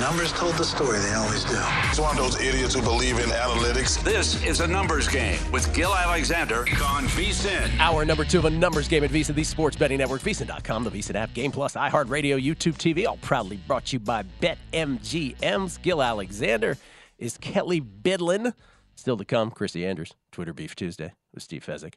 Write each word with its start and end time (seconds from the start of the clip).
Numbers 0.00 0.32
told 0.32 0.54
the 0.54 0.64
story, 0.64 1.00
they 1.00 1.12
always 1.14 1.42
do. 1.42 1.58
It's 1.88 1.98
one 1.98 2.16
of 2.16 2.22
those 2.22 2.40
idiots 2.40 2.74
who 2.74 2.82
believe 2.82 3.18
in 3.18 3.30
analytics. 3.30 4.00
This 4.04 4.40
is 4.44 4.60
a 4.60 4.66
numbers 4.68 5.08
game 5.08 5.40
with 5.50 5.74
Gill 5.74 5.92
Alexander 5.92 6.60
on 6.60 7.06
VSIN. 7.08 7.76
Hour 7.80 8.04
number 8.04 8.24
two 8.24 8.38
of 8.38 8.44
a 8.44 8.50
numbers 8.50 8.86
game 8.86 9.02
at 9.02 9.10
VSiN, 9.10 9.34
the 9.34 9.42
sports 9.42 9.76
betting 9.76 9.98
network, 9.98 10.20
VSIN.com, 10.20 10.84
the 10.84 10.90
VSIN 10.90 11.16
app, 11.16 11.34
Game 11.34 11.50
Plus, 11.50 11.74
iHeartRadio, 11.74 12.40
YouTube 12.40 12.76
TV, 12.76 13.08
all 13.08 13.16
proudly 13.16 13.56
brought 13.56 13.86
to 13.86 13.96
you 13.96 13.98
by 13.98 14.22
BetMGM's. 14.40 15.78
Gill 15.78 16.00
Alexander 16.00 16.78
is 17.18 17.36
Kelley 17.36 17.80
Bydlon. 17.80 18.52
Still 18.94 19.16
to 19.16 19.24
come, 19.24 19.50
Chrissy 19.50 19.84
Andrews, 19.84 20.12
Twitter 20.30 20.52
Beef 20.52 20.76
Tuesday 20.76 21.12
with 21.34 21.42
Steve 21.42 21.66
Fezzik. 21.66 21.94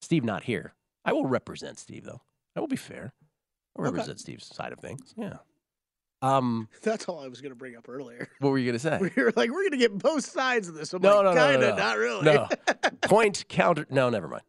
Steve 0.00 0.24
not 0.24 0.42
here. 0.44 0.74
I 1.04 1.12
will 1.12 1.26
represent 1.26 1.78
Steve, 1.78 2.06
though. 2.06 2.22
I 2.56 2.60
will 2.60 2.66
be 2.66 2.74
fair. 2.74 3.12
I'll 3.78 3.84
represent 3.84 4.18
Steve's 4.18 4.46
side 4.46 4.72
of 4.72 4.80
things. 4.80 5.14
Yeah. 5.16 5.36
Um, 6.22 6.68
That's 6.82 7.06
all 7.06 7.20
I 7.22 7.28
was 7.28 7.40
going 7.40 7.52
to 7.52 7.56
bring 7.56 7.76
up 7.76 7.88
earlier. 7.88 8.28
what 8.40 8.50
were 8.50 8.58
you 8.58 8.64
going 8.72 8.78
to 8.78 8.78
say? 8.78 8.98
We 9.16 9.22
were 9.22 9.32
like, 9.36 9.50
we're 9.50 9.62
going 9.68 9.72
to 9.72 9.76
get 9.76 9.96
both 9.98 10.24
sides 10.24 10.68
of 10.68 10.74
this. 10.74 10.92
I'm 10.92 11.02
No, 11.02 11.20
like, 11.20 11.24
no, 11.24 11.34
no, 11.34 11.50
kinda, 11.52 11.70
no. 11.70 11.76
not 11.76 11.98
really. 11.98 12.24
No. 12.24 12.48
Point, 13.02 13.44
counter. 13.48 13.86
No, 13.90 14.08
never 14.10 14.28
mind. 14.28 14.42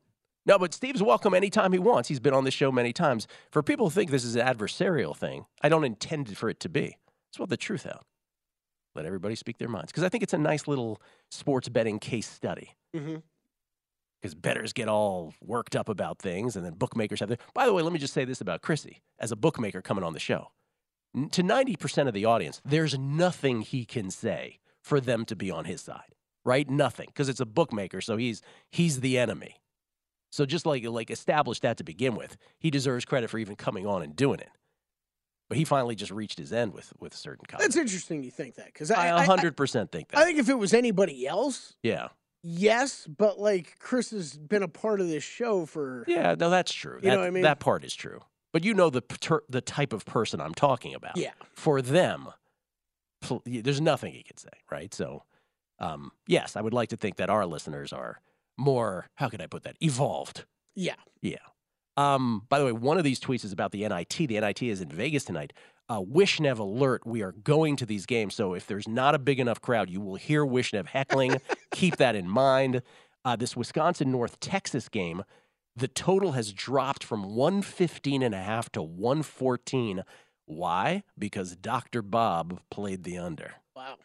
No, 0.45 0.57
but 0.57 0.73
Steve's 0.73 1.03
welcome 1.03 1.33
anytime 1.33 1.73
he 1.73 1.79
wants. 1.79 2.07
He's 2.07 2.21
been 2.21 2.33
on 2.33 2.45
this 2.45 2.53
show 2.53 2.71
many 2.71 2.93
times. 2.93 3.27
For 3.51 3.61
people 3.61 3.87
who 3.87 3.89
think 3.91 4.11
this 4.11 4.23
is 4.23 4.35
an 4.37 4.47
adversarial 4.47 5.15
thing, 5.15 5.45
I 5.61 5.67
don't 5.67 5.83
intend 5.83 6.37
for 6.37 6.47
it 6.49 6.61
to 6.61 6.69
be. 6.69 6.95
It's 7.29 7.37
what 7.37 7.49
the 7.49 7.57
truth 7.57 7.85
out. 7.85 8.05
Let 8.95 9.05
everybody 9.05 9.35
speak 9.35 9.57
their 9.57 9.67
minds. 9.67 9.91
Because 9.91 10.03
I 10.03 10.09
think 10.09 10.23
it's 10.23 10.33
a 10.33 10.37
nice 10.37 10.67
little 10.67 11.01
sports 11.29 11.67
betting 11.67 11.99
case 11.99 12.29
study. 12.29 12.75
Because 12.93 14.33
betters 14.35 14.71
get 14.73 14.87
all 14.87 15.33
worked 15.41 15.75
up 15.75 15.89
about 15.89 16.17
things, 16.19 16.55
and 16.55 16.65
then 16.65 16.73
bookmakers 16.73 17.19
have 17.19 17.27
their. 17.29 17.37
By 17.53 17.65
the 17.65 17.73
way, 17.73 17.83
let 17.83 17.91
me 17.93 17.99
just 17.99 18.13
say 18.13 18.23
this 18.25 18.39
about 18.41 18.61
Chrissy 18.61 19.01
as 19.19 19.33
a 19.33 19.35
bookmaker 19.35 19.81
coming 19.81 20.03
on 20.05 20.13
the 20.13 20.19
show. 20.19 20.47
To 21.31 21.43
90% 21.43 22.07
of 22.07 22.13
the 22.13 22.25
audience, 22.25 22.61
there's 22.63 22.97
nothing 22.97 23.61
he 23.61 23.85
can 23.85 24.11
say 24.11 24.59
for 24.83 24.99
them 24.99 25.25
to 25.25 25.35
be 25.35 25.49
on 25.49 25.65
his 25.65 25.81
side, 25.81 26.15
right? 26.45 26.69
Nothing, 26.69 27.07
because 27.07 27.27
it's 27.29 27.39
a 27.39 27.45
bookmaker, 27.45 28.01
so 28.01 28.17
he's 28.17 28.41
he's 28.69 28.99
the 28.99 29.17
enemy. 29.17 29.55
So 30.31 30.45
just 30.45 30.65
like 30.65 30.85
like 30.85 31.09
establish 31.09 31.59
that 31.61 31.77
to 31.77 31.83
begin 31.83 32.15
with, 32.15 32.37
he 32.59 32.69
deserves 32.69 33.05
credit 33.05 33.29
for 33.29 33.37
even 33.39 33.55
coming 33.55 33.87
on 33.87 34.01
and 34.01 34.15
doing 34.15 34.39
it. 34.39 34.49
But 35.49 35.57
he 35.57 35.63
finally 35.63 35.95
just 35.95 36.11
reached 36.11 36.37
his 36.37 36.51
end 36.51 36.73
with 36.73 36.93
with 36.99 37.15
certain 37.15 37.45
comments. 37.47 37.75
That's 37.75 37.81
interesting 37.81 38.23
you 38.23 38.31
think 38.31 38.55
that. 38.55 38.65
Because 38.67 38.91
I 38.91 39.09
I, 39.09 39.23
I, 39.23 39.25
100% 39.25 39.91
think 39.91 40.09
that. 40.09 40.17
I 40.19 40.25
think 40.25 40.39
if 40.39 40.49
it 40.49 40.55
was 40.59 40.73
anybody 40.73 41.25
else, 41.25 41.75
yeah. 41.83 42.09
yes, 42.43 43.07
but 43.07 43.39
like 43.39 43.79
Chris 43.79 44.11
has 44.11 44.37
been 44.37 44.63
a 44.63 44.67
part 44.67 44.99
of 45.01 45.07
this 45.07 45.23
show 45.23 45.65
for. 45.65 46.03
Yeah, 46.07 46.35
no, 46.37 46.49
that's 46.49 46.73
true. 46.73 46.99
You 47.01 47.11
know 47.11 47.19
what 47.19 47.27
I 47.27 47.31
mean? 47.31 47.43
That 47.43 47.59
part 47.59 47.83
is 47.85 47.95
true. 47.95 48.21
But 48.57 48.63
you 48.63 48.73
know 48.73 48.89
the 48.89 49.03
the 49.47 49.61
type 49.61 49.93
of 49.93 50.03
person 50.03 50.41
I'm 50.41 50.55
talking 50.55 50.95
about. 50.95 51.15
Yeah. 51.15 51.33
For 51.53 51.79
them, 51.79 52.29
pl- 53.21 53.43
there's 53.45 53.79
nothing 53.79 54.13
he 54.13 54.23
could 54.23 54.39
say, 54.39 54.49
right? 54.71 54.91
So, 54.95 55.25
um, 55.77 56.11
yes, 56.25 56.55
I 56.55 56.61
would 56.61 56.73
like 56.73 56.89
to 56.89 56.97
think 56.97 57.17
that 57.17 57.29
our 57.29 57.45
listeners 57.45 57.93
are 57.93 58.19
more. 58.57 59.09
How 59.13 59.29
could 59.29 59.41
I 59.41 59.45
put 59.45 59.61
that? 59.61 59.75
Evolved. 59.79 60.45
Yeah. 60.73 60.95
Yeah. 61.21 61.35
Um, 61.97 62.47
by 62.49 62.57
the 62.57 62.65
way, 62.65 62.71
one 62.71 62.97
of 62.97 63.03
these 63.03 63.19
tweets 63.19 63.45
is 63.45 63.51
about 63.51 63.73
the 63.73 63.87
NIT. 63.87 64.27
The 64.27 64.39
NIT 64.39 64.63
is 64.63 64.81
in 64.81 64.89
Vegas 64.89 65.25
tonight. 65.25 65.53
Uh, 65.87 66.01
Wishnev 66.01 66.57
alert. 66.57 67.05
We 67.05 67.21
are 67.21 67.33
going 67.33 67.75
to 67.75 67.85
these 67.85 68.07
games. 68.07 68.33
So 68.33 68.55
if 68.55 68.65
there's 68.65 68.87
not 68.87 69.13
a 69.13 69.19
big 69.19 69.39
enough 69.39 69.61
crowd, 69.61 69.87
you 69.87 70.01
will 70.01 70.15
hear 70.15 70.43
Wishnev 70.43 70.87
heckling. 70.87 71.41
Keep 71.73 71.97
that 71.97 72.15
in 72.15 72.27
mind. 72.27 72.81
Uh, 73.23 73.35
this 73.35 73.55
Wisconsin 73.55 74.11
North 74.11 74.39
Texas 74.39 74.89
game, 74.89 75.23
the 75.77 75.87
total 75.87 76.31
has 76.31 76.53
dropped 76.53 77.03
from 77.03 77.35
115 77.35 78.23
and 78.23 78.33
a 78.33 78.41
half 78.41 78.71
to 78.71 78.81
114. 78.81 80.03
Why? 80.45 81.03
Because 81.17 81.55
Dr. 81.55 82.01
Bob 82.01 82.61
played 82.71 83.03
the 83.03 83.17
under. 83.19 83.55
Wow. 83.75 83.97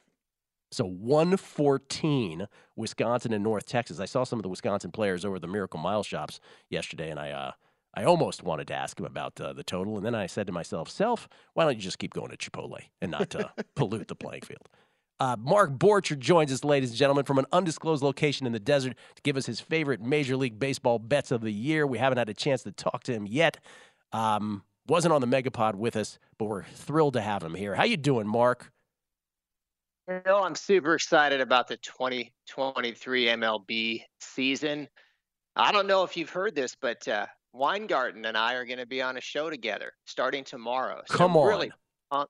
So 0.70 0.84
114, 0.84 2.46
Wisconsin 2.76 3.32
and 3.32 3.42
North 3.42 3.66
Texas. 3.66 4.00
I 4.00 4.04
saw 4.04 4.24
some 4.24 4.38
of 4.38 4.42
the 4.42 4.48
Wisconsin 4.50 4.90
players 4.90 5.24
over 5.24 5.36
at 5.36 5.42
the 5.42 5.48
Miracle 5.48 5.80
Mile 5.80 6.02
shops 6.02 6.40
yesterday, 6.68 7.10
and 7.10 7.18
I 7.18 7.30
uh, 7.30 7.52
I 7.94 8.04
almost 8.04 8.42
wanted 8.42 8.68
to 8.68 8.74
ask 8.74 8.98
him 8.98 9.04
about 9.04 9.38
uh, 9.38 9.52
the 9.52 9.64
total, 9.64 9.96
and 9.96 10.04
then 10.04 10.14
I 10.14 10.26
said 10.26 10.46
to 10.46 10.52
myself, 10.52 10.88
"Self, 10.88 11.28
why 11.52 11.64
don't 11.64 11.76
you 11.76 11.82
just 11.82 11.98
keep 11.98 12.14
going 12.14 12.30
to 12.30 12.36
Chipotle 12.38 12.80
and 13.02 13.10
not 13.10 13.34
uh, 13.34 13.48
pollute 13.74 14.08
the 14.08 14.14
playing 14.14 14.42
field?" 14.42 14.66
Uh, 15.22 15.36
Mark 15.38 15.70
Borchard 15.78 16.18
joins 16.18 16.52
us, 16.52 16.64
ladies 16.64 16.90
and 16.90 16.98
gentlemen, 16.98 17.24
from 17.24 17.38
an 17.38 17.46
undisclosed 17.52 18.02
location 18.02 18.44
in 18.44 18.52
the 18.52 18.58
desert 18.58 18.96
to 19.14 19.22
give 19.22 19.36
us 19.36 19.46
his 19.46 19.60
favorite 19.60 20.00
Major 20.00 20.36
League 20.36 20.58
Baseball 20.58 20.98
bets 20.98 21.30
of 21.30 21.42
the 21.42 21.52
year. 21.52 21.86
We 21.86 21.98
haven't 21.98 22.18
had 22.18 22.28
a 22.28 22.34
chance 22.34 22.64
to 22.64 22.72
talk 22.72 23.04
to 23.04 23.12
him 23.12 23.28
yet. 23.28 23.58
Um, 24.10 24.64
wasn't 24.88 25.14
on 25.14 25.20
the 25.20 25.28
Megapod 25.28 25.76
with 25.76 25.94
us, 25.94 26.18
but 26.38 26.46
we're 26.46 26.64
thrilled 26.64 27.12
to 27.12 27.20
have 27.20 27.40
him 27.40 27.54
here. 27.54 27.76
How 27.76 27.84
you 27.84 27.96
doing, 27.96 28.26
Mark? 28.26 28.72
You 30.08 30.20
know, 30.26 30.42
I'm 30.42 30.56
super 30.56 30.96
excited 30.96 31.40
about 31.40 31.68
the 31.68 31.76
2023 31.76 33.26
MLB 33.26 34.02
season. 34.20 34.88
I 35.54 35.70
don't 35.70 35.86
know 35.86 36.02
if 36.02 36.16
you've 36.16 36.30
heard 36.30 36.56
this, 36.56 36.76
but 36.80 37.06
uh, 37.06 37.26
Weingarten 37.52 38.24
and 38.24 38.36
I 38.36 38.54
are 38.54 38.64
going 38.64 38.80
to 38.80 38.86
be 38.86 39.00
on 39.00 39.16
a 39.16 39.20
show 39.20 39.50
together 39.50 39.92
starting 40.04 40.42
tomorrow. 40.42 41.00
So 41.06 41.16
Come 41.16 41.36
on. 41.36 41.46
Really, 41.46 41.70
uh, 42.10 42.24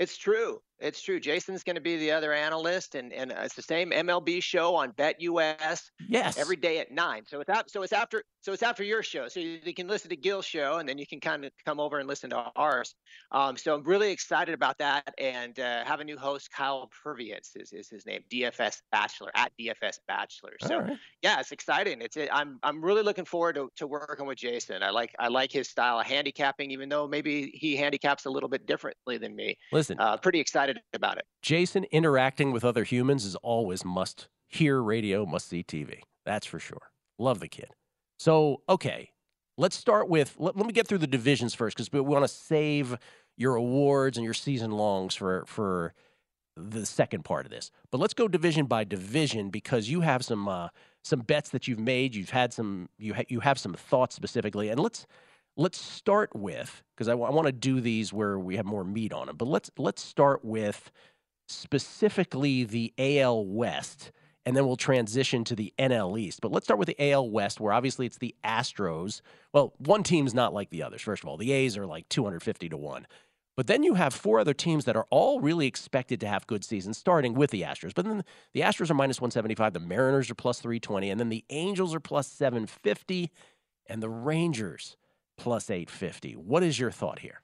it's 0.00 0.16
true. 0.16 0.60
It's 0.80 1.00
true. 1.02 1.18
Jason's 1.20 1.64
going 1.64 1.76
to 1.76 1.82
be 1.82 1.96
the 1.96 2.12
other 2.12 2.32
analyst, 2.32 2.94
and, 2.94 3.12
and 3.12 3.32
it's 3.32 3.54
the 3.54 3.62
same 3.62 3.90
MLB 3.90 4.42
show 4.42 4.74
on 4.76 4.92
BetUS 4.92 5.90
Yes. 6.08 6.38
every 6.38 6.56
day 6.56 6.78
at 6.78 6.90
nine. 6.90 7.24
So 7.26 7.40
it's 7.40 7.50
out, 7.50 7.70
so 7.70 7.82
it's 7.82 7.92
after 7.92 8.22
so 8.40 8.52
it's 8.52 8.62
after 8.62 8.84
your 8.84 9.02
show. 9.02 9.26
So 9.28 9.40
you, 9.40 9.58
you 9.64 9.74
can 9.74 9.88
listen 9.88 10.08
to 10.10 10.16
Gill's 10.16 10.46
show, 10.46 10.76
and 10.78 10.88
then 10.88 10.96
you 10.98 11.06
can 11.06 11.20
kind 11.20 11.44
of 11.44 11.50
come 11.64 11.80
over 11.80 11.98
and 11.98 12.08
listen 12.08 12.30
to 12.30 12.36
ours. 12.56 12.94
Um, 13.32 13.56
so 13.56 13.74
I'm 13.74 13.82
really 13.84 14.12
excited 14.12 14.54
about 14.54 14.78
that, 14.78 15.12
and 15.18 15.58
uh, 15.58 15.84
have 15.84 16.00
a 16.00 16.04
new 16.04 16.16
host, 16.16 16.50
Kyle 16.52 16.88
Pervious 17.02 17.52
is, 17.56 17.72
is 17.72 17.88
his 17.88 18.06
name, 18.06 18.22
DFS 18.32 18.80
Bachelor 18.92 19.30
at 19.34 19.52
DFS 19.60 19.98
Bachelor. 20.06 20.52
So 20.62 20.78
right. 20.80 20.96
yeah, 21.22 21.40
it's 21.40 21.52
exciting. 21.52 22.00
It's 22.02 22.16
it, 22.16 22.28
I'm 22.32 22.58
I'm 22.62 22.82
really 22.84 23.02
looking 23.02 23.24
forward 23.24 23.56
to, 23.56 23.70
to 23.76 23.86
working 23.86 24.26
with 24.26 24.38
Jason. 24.38 24.82
I 24.82 24.90
like 24.90 25.14
I 25.18 25.28
like 25.28 25.50
his 25.52 25.68
style 25.68 25.98
of 25.98 26.06
handicapping, 26.06 26.70
even 26.70 26.88
though 26.88 27.08
maybe 27.08 27.50
he 27.54 27.76
handicaps 27.76 28.26
a 28.26 28.30
little 28.30 28.48
bit 28.48 28.66
differently 28.66 29.18
than 29.18 29.34
me. 29.34 29.56
Listen, 29.72 29.98
Uh, 29.98 30.16
pretty 30.16 30.38
excited 30.40 30.67
about 30.92 31.18
it. 31.18 31.24
Jason 31.42 31.84
interacting 31.84 32.52
with 32.52 32.64
other 32.64 32.84
humans 32.84 33.24
is 33.24 33.34
always 33.36 33.84
must 33.84 34.28
hear 34.46 34.80
radio, 34.82 35.26
must 35.26 35.48
see 35.48 35.62
TV. 35.62 36.00
That's 36.24 36.46
for 36.46 36.58
sure. 36.58 36.90
Love 37.18 37.40
the 37.40 37.48
kid. 37.48 37.70
So, 38.18 38.62
okay, 38.68 39.10
let's 39.56 39.76
start 39.76 40.08
with 40.08 40.34
let, 40.38 40.56
let 40.56 40.66
me 40.66 40.72
get 40.72 40.86
through 40.86 40.98
the 40.98 41.06
divisions 41.06 41.54
first 41.54 41.76
because 41.76 41.92
we 41.92 42.00
want 42.00 42.24
to 42.24 42.28
save 42.28 42.96
your 43.36 43.54
awards 43.54 44.16
and 44.16 44.24
your 44.24 44.34
season 44.34 44.72
longs 44.72 45.14
for 45.14 45.44
for 45.46 45.94
the 46.56 46.84
second 46.84 47.24
part 47.24 47.46
of 47.46 47.50
this. 47.50 47.70
But 47.90 47.98
let's 47.98 48.14
go 48.14 48.26
division 48.26 48.66
by 48.66 48.84
division 48.84 49.50
because 49.50 49.88
you 49.88 50.00
have 50.00 50.24
some 50.24 50.48
uh, 50.48 50.68
some 51.04 51.20
bets 51.20 51.50
that 51.50 51.68
you've 51.68 51.78
made. 51.78 52.14
You've 52.14 52.30
had 52.30 52.52
some 52.52 52.88
you 52.98 53.14
ha- 53.14 53.24
you 53.28 53.40
have 53.40 53.58
some 53.58 53.74
thoughts 53.74 54.14
specifically, 54.14 54.68
and 54.68 54.80
let's 54.80 55.06
let's 55.58 55.78
start 55.78 56.30
with 56.34 56.82
because 56.94 57.08
I 57.08 57.14
want 57.14 57.46
to 57.46 57.52
do 57.52 57.80
these 57.80 58.12
where 58.12 58.38
we 58.38 58.56
have 58.56 58.64
more 58.64 58.84
meat 58.84 59.12
on 59.12 59.26
them. 59.26 59.36
But 59.36 59.48
let's 59.48 59.70
let's 59.76 60.02
start 60.02 60.44
with 60.44 60.90
specifically 61.48 62.64
the 62.64 62.94
AL 62.96 63.44
West, 63.44 64.12
and 64.46 64.56
then 64.56 64.64
we'll 64.64 64.76
transition 64.76 65.44
to 65.44 65.56
the 65.56 65.74
NL 65.78 66.18
East. 66.18 66.40
But 66.40 66.52
let's 66.52 66.64
start 66.64 66.78
with 66.78 66.88
the 66.88 67.10
AL 67.10 67.28
West, 67.28 67.60
where 67.60 67.72
obviously 67.72 68.06
it's 68.06 68.18
the 68.18 68.34
Astros. 68.44 69.20
Well, 69.52 69.74
one 69.78 70.04
team's 70.04 70.32
not 70.32 70.54
like 70.54 70.70
the 70.70 70.82
others. 70.82 71.02
First 71.02 71.24
of 71.24 71.28
all, 71.28 71.36
the 71.36 71.52
A's 71.52 71.76
are 71.76 71.86
like 71.86 72.08
250 72.08 72.68
to 72.70 72.76
one. 72.76 73.06
But 73.56 73.66
then 73.66 73.82
you 73.82 73.94
have 73.94 74.14
four 74.14 74.38
other 74.38 74.54
teams 74.54 74.84
that 74.84 74.94
are 74.94 75.08
all 75.10 75.40
really 75.40 75.66
expected 75.66 76.20
to 76.20 76.28
have 76.28 76.46
good 76.46 76.64
seasons, 76.64 76.96
starting 76.96 77.34
with 77.34 77.50
the 77.50 77.62
Astros. 77.62 77.92
But 77.92 78.04
then 78.04 78.22
the 78.54 78.60
Astros 78.60 78.88
are 78.88 78.94
minus 78.94 79.20
175, 79.20 79.72
the 79.72 79.80
Mariners 79.80 80.30
are 80.30 80.36
plus 80.36 80.60
320, 80.60 81.10
and 81.10 81.18
then 81.18 81.28
the 81.28 81.44
Angels 81.50 81.92
are 81.92 81.98
plus 81.98 82.28
750, 82.28 83.32
and 83.86 84.00
the 84.00 84.08
Rangers 84.08 84.96
plus 85.38 85.70
850. 85.70 86.34
What 86.34 86.62
is 86.62 86.78
your 86.78 86.90
thought 86.90 87.20
here? 87.20 87.40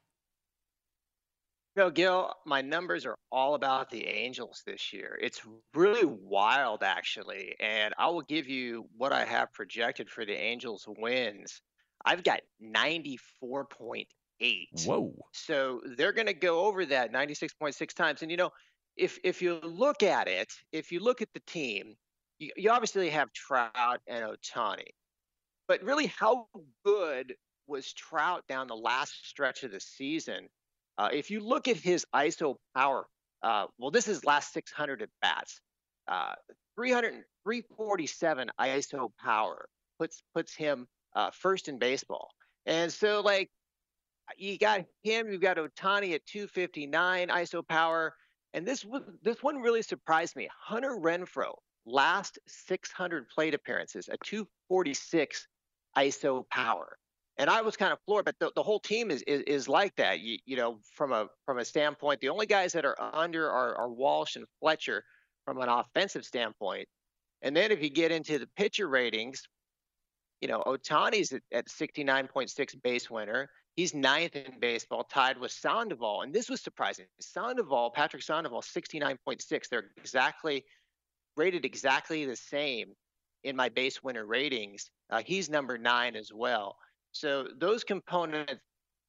No, 1.76 1.90
Gill, 1.90 2.32
my 2.46 2.60
numbers 2.62 3.04
are 3.04 3.16
all 3.32 3.56
about 3.56 3.90
the 3.90 4.06
Angels 4.06 4.62
this 4.64 4.92
year. 4.92 5.18
It's 5.20 5.42
really 5.74 6.04
wild, 6.04 6.84
actually. 6.84 7.56
And 7.58 7.92
I 7.98 8.06
will 8.08 8.22
give 8.22 8.48
you 8.48 8.86
what 8.96 9.12
I 9.12 9.24
have 9.24 9.52
projected 9.52 10.08
for 10.08 10.24
the 10.24 10.34
Angels 10.34 10.86
wins. 10.86 11.60
I've 12.04 12.22
got 12.22 12.42
94.8. 12.62 14.06
Whoa. 14.86 15.14
So 15.32 15.80
they're 15.96 16.12
going 16.12 16.28
to 16.28 16.34
go 16.34 16.64
over 16.64 16.86
that 16.86 17.12
96.6 17.12 17.94
times. 17.94 18.22
And, 18.22 18.30
you 18.30 18.36
know, 18.36 18.50
if, 18.96 19.18
if 19.24 19.42
you 19.42 19.54
look 19.64 20.04
at 20.04 20.28
it, 20.28 20.52
if 20.70 20.92
you 20.92 21.00
look 21.00 21.22
at 21.22 21.32
the 21.34 21.42
team, 21.46 21.96
you, 22.38 22.50
you 22.56 22.70
obviously 22.70 23.10
have 23.10 23.32
Trout 23.32 24.00
and 24.06 24.24
Ohtani. 24.24 24.86
But 25.66 25.82
really, 25.82 26.06
how 26.06 26.46
good 26.84 27.34
was 27.66 27.92
Trout 27.92 28.44
down 28.48 28.66
the 28.66 28.76
last 28.76 29.26
stretch 29.26 29.62
of 29.62 29.72
the 29.72 29.80
season? 29.80 30.48
Uh, 30.96 31.08
if 31.12 31.30
you 31.30 31.40
look 31.40 31.68
at 31.68 31.76
his 31.76 32.06
ISO 32.14 32.56
power, 32.74 33.06
uh, 33.42 33.66
well, 33.78 33.90
this 33.90 34.08
is 34.08 34.24
last 34.24 34.52
600 34.52 35.02
at 35.02 35.08
bats. 35.20 35.60
Uh, 36.06 36.34
347 36.76 38.50
ISO 38.60 39.10
power 39.22 39.68
puts 39.98 40.22
puts 40.34 40.54
him 40.54 40.86
uh, 41.14 41.30
first 41.32 41.68
in 41.68 41.78
baseball. 41.78 42.30
And 42.66 42.92
so, 42.92 43.20
like, 43.20 43.50
you 44.36 44.58
got 44.58 44.84
him, 45.02 45.30
you've 45.30 45.40
got 45.40 45.56
Ohtani 45.56 46.14
at 46.14 46.24
259 46.26 47.28
ISO 47.28 47.66
power, 47.66 48.14
and 48.52 48.66
this 48.66 48.84
this 49.22 49.42
one 49.42 49.58
really 49.58 49.82
surprised 49.82 50.36
me. 50.36 50.48
Hunter 50.58 50.96
Renfroe, 51.00 51.54
last 51.86 52.38
600 52.46 53.28
plate 53.28 53.54
appearances, 53.54 54.08
a 54.08 54.16
246 54.24 55.46
ISO 55.96 56.48
power 56.48 56.96
and 57.36 57.50
I 57.50 57.62
was 57.62 57.76
kind 57.76 57.92
of 57.92 57.98
floored. 58.06 58.24
But 58.24 58.38
the, 58.38 58.52
the 58.54 58.62
whole 58.62 58.80
team 58.80 59.10
is, 59.10 59.22
is 59.22 59.42
is 59.42 59.68
like 59.68 59.94
that. 59.96 60.20
You, 60.20 60.38
you 60.46 60.56
know, 60.56 60.78
from 60.94 61.12
a 61.12 61.28
from 61.46 61.58
a 61.58 61.64
standpoint, 61.64 62.20
the 62.20 62.28
only 62.28 62.46
guys 62.46 62.72
that 62.72 62.84
are 62.84 62.96
under 63.00 63.50
are, 63.50 63.76
are 63.76 63.90
Walsh 63.90 64.36
and 64.36 64.46
Fletcher 64.60 65.04
from 65.44 65.60
an 65.60 65.68
offensive 65.68 66.24
standpoint. 66.24 66.86
And 67.42 67.54
then 67.54 67.70
if 67.70 67.82
you 67.82 67.90
get 67.90 68.10
into 68.10 68.38
the 68.38 68.48
pitcher 68.56 68.88
ratings, 68.88 69.42
you 70.40 70.48
know, 70.48 70.62
Ohtani's 70.66 71.32
at, 71.32 71.42
at 71.52 71.66
69.6 71.68 72.82
base 72.82 73.10
winner. 73.10 73.48
He's 73.76 73.92
ninth 73.92 74.36
in 74.36 74.60
baseball, 74.60 75.02
tied 75.02 75.36
with 75.36 75.50
Sandoval. 75.50 76.22
And 76.22 76.32
this 76.32 76.48
was 76.48 76.60
surprising. 76.60 77.06
Sandoval, 77.20 77.90
Patrick 77.90 78.22
Sandoval, 78.22 78.62
69.6. 78.62 79.68
They're 79.68 79.90
exactly 79.96 80.64
rated 81.36 81.64
exactly 81.64 82.24
the 82.24 82.36
same 82.36 82.92
in 83.42 83.56
my 83.56 83.68
base 83.68 84.02
winner 84.02 84.24
ratings. 84.24 84.90
Uh, 85.10 85.22
he's 85.24 85.50
number 85.50 85.76
nine 85.76 86.14
as 86.14 86.30
well. 86.32 86.76
So 87.14 87.46
those 87.58 87.84
components 87.84 88.62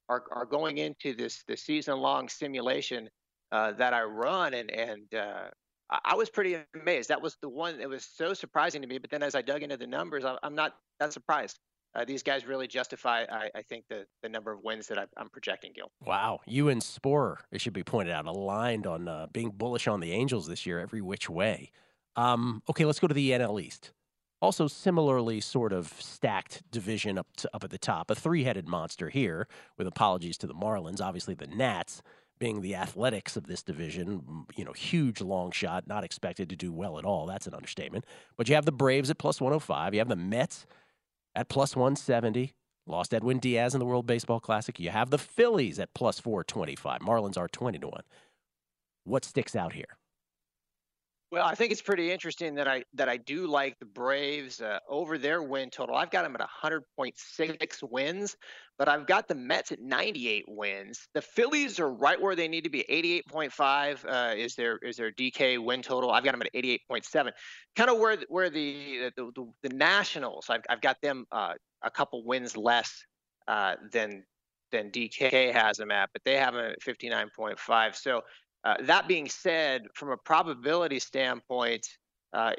are, 0.09 0.23
are 0.31 0.45
going 0.45 0.77
into 0.77 1.15
this 1.15 1.43
the 1.47 1.57
season 1.57 1.97
long 1.97 2.29
simulation 2.29 3.09
uh, 3.51 3.73
that 3.73 3.93
I 3.93 4.03
run, 4.03 4.53
and 4.53 4.71
and 4.71 5.13
uh, 5.13 5.47
I 5.89 6.15
was 6.15 6.29
pretty 6.29 6.57
amazed. 6.79 7.09
That 7.09 7.21
was 7.21 7.37
the 7.41 7.49
one 7.49 7.79
that 7.79 7.89
was 7.89 8.05
so 8.05 8.33
surprising 8.33 8.81
to 8.81 8.87
me. 8.87 8.97
But 8.97 9.09
then 9.09 9.23
as 9.23 9.35
I 9.35 9.41
dug 9.41 9.63
into 9.63 9.77
the 9.77 9.87
numbers, 9.87 10.23
I, 10.25 10.37
am 10.43 10.55
not 10.55 10.75
that 10.99 11.13
surprised. 11.13 11.59
Uh, 11.95 12.03
these 12.03 12.23
guys 12.23 12.45
really 12.45 12.67
justify, 12.67 13.23
I, 13.31 13.49
I, 13.55 13.61
think, 13.61 13.85
the, 13.89 14.05
the 14.21 14.27
number 14.27 14.51
of 14.51 14.59
wins 14.63 14.87
that 14.87 14.97
I, 14.97 15.05
am 15.17 15.29
projecting, 15.29 15.71
Gill. 15.73 15.89
Wow. 16.05 16.41
You 16.45 16.67
and 16.67 16.81
Sporer, 16.81 17.37
it 17.53 17.61
should 17.61 17.71
be 17.71 17.83
pointed 17.83 18.11
out, 18.11 18.25
aligned 18.25 18.85
on 18.85 19.07
uh, 19.07 19.27
being 19.31 19.51
bullish 19.51 19.87
on 19.87 20.01
the 20.01 20.11
Angels 20.11 20.45
this 20.45 20.65
year 20.65 20.79
every 20.79 21.01
which 21.01 21.29
way. 21.29 21.71
Um, 22.17 22.61
okay, 22.69 22.83
let's 22.83 22.99
go 22.99 23.07
to 23.07 23.13
the 23.13 23.31
NL 23.31 23.61
East. 23.61 23.93
Also, 24.45 24.67
similarly, 24.67 25.41
sort 25.41 25.73
of 25.73 25.87
stacked 25.97 26.61
division 26.69 27.17
up 27.17 27.25
to, 27.35 27.49
up 27.51 27.63
at 27.63 27.71
the 27.71 27.79
top. 27.79 28.11
A 28.11 28.15
three-headed 28.15 28.67
monster 28.67 29.09
here, 29.09 29.47
with 29.75 29.87
apologies 29.87 30.37
to 30.37 30.45
the 30.45 30.53
Marlins. 30.53 31.01
Obviously, 31.01 31.33
the 31.33 31.47
Nats 31.47 32.03
being 32.37 32.61
the 32.61 32.75
athletics 32.75 33.35
of 33.35 33.47
this 33.47 33.63
division, 33.63 34.45
you 34.55 34.63
know, 34.63 34.73
huge 34.73 35.19
long 35.19 35.49
shot, 35.49 35.87
not 35.87 36.03
expected 36.03 36.47
to 36.51 36.55
do 36.55 36.71
well 36.71 36.99
at 36.99 37.05
all. 37.05 37.25
That's 37.25 37.47
an 37.47 37.55
understatement. 37.55 38.05
But 38.37 38.47
you 38.47 38.53
have 38.53 38.65
the 38.65 38.71
Braves 38.71 39.09
at 39.09 39.17
plus 39.17 39.41
105. 39.41 39.95
You 39.95 39.99
have 39.99 40.09
the 40.09 40.15
Mets 40.15 40.67
at 41.33 41.49
plus 41.49 41.75
170. 41.75 42.53
Lost 42.85 43.15
Edwin 43.15 43.39
Diaz 43.39 43.73
in 43.73 43.79
the 43.79 43.85
World 43.85 44.05
Baseball 44.05 44.39
Classic. 44.39 44.79
You 44.79 44.91
have 44.91 45.09
the 45.09 45.17
Phillies 45.17 45.79
at 45.79 45.95
plus 45.95 46.19
425. 46.19 47.01
Marlins 47.01 47.35
are 47.35 47.47
20 47.47 47.79
to 47.79 47.87
1. 47.87 48.01
What 49.05 49.25
sticks 49.25 49.55
out 49.55 49.73
here? 49.73 49.97
Well, 51.35 51.45
I 51.45 51.53
think 51.53 51.73
it's 51.73 51.81
pretty 51.81 52.13
interesting 52.13 52.55
that 52.55 52.65
I 52.65 52.85
that 52.93 53.09
I 53.09 53.17
do 53.17 53.45
like 53.45 53.77
the 53.79 53.85
Braves 53.85 54.61
uh, 54.61 54.79
over 54.87 55.17
their 55.17 55.43
win 55.43 55.69
total. 55.69 55.93
I've 55.93 56.09
got 56.09 56.23
them 56.23 56.33
at 56.33 56.47
100.6 56.63 57.91
wins, 57.91 58.37
but 58.77 58.87
I've 58.87 59.05
got 59.05 59.27
the 59.27 59.35
Mets 59.35 59.73
at 59.73 59.81
98 59.81 60.45
wins. 60.47 61.09
The 61.13 61.21
Phillies 61.21 61.77
are 61.77 61.91
right 61.91 62.21
where 62.21 62.37
they 62.37 62.47
need 62.47 62.63
to 62.63 62.69
be. 62.69 62.85
88.5 63.29 64.05
uh, 64.07 64.33
is 64.37 64.55
their 64.55 64.77
is 64.77 64.95
their 64.95 65.11
DK 65.11 65.61
win 65.61 65.81
total. 65.81 66.09
I've 66.09 66.23
got 66.23 66.31
them 66.31 66.41
at 66.41 66.53
88.7. 66.53 67.31
Kind 67.75 67.89
of 67.89 67.97
where 67.97 68.15
where 68.29 68.49
the 68.49 69.11
the, 69.17 69.29
the, 69.35 69.67
the 69.67 69.75
Nationals. 69.75 70.45
I've 70.49 70.63
I've 70.69 70.79
got 70.79 71.01
them 71.01 71.25
uh, 71.33 71.55
a 71.83 71.91
couple 71.91 72.23
wins 72.23 72.55
less 72.55 73.03
uh, 73.49 73.75
than 73.91 74.23
than 74.71 74.89
DK 74.89 75.53
has 75.53 75.75
them 75.75 75.91
at, 75.91 76.09
but 76.13 76.21
they 76.23 76.37
have 76.37 76.53
them 76.53 76.71
at 76.71 76.81
59.5. 76.81 77.95
So 77.95 78.21
uh, 78.65 78.75
that 78.81 79.07
being 79.07 79.29
said, 79.29 79.83
from 79.93 80.09
a 80.09 80.17
probability 80.17 80.97
standpoint, 80.97 81.87
uh, 82.33 82.53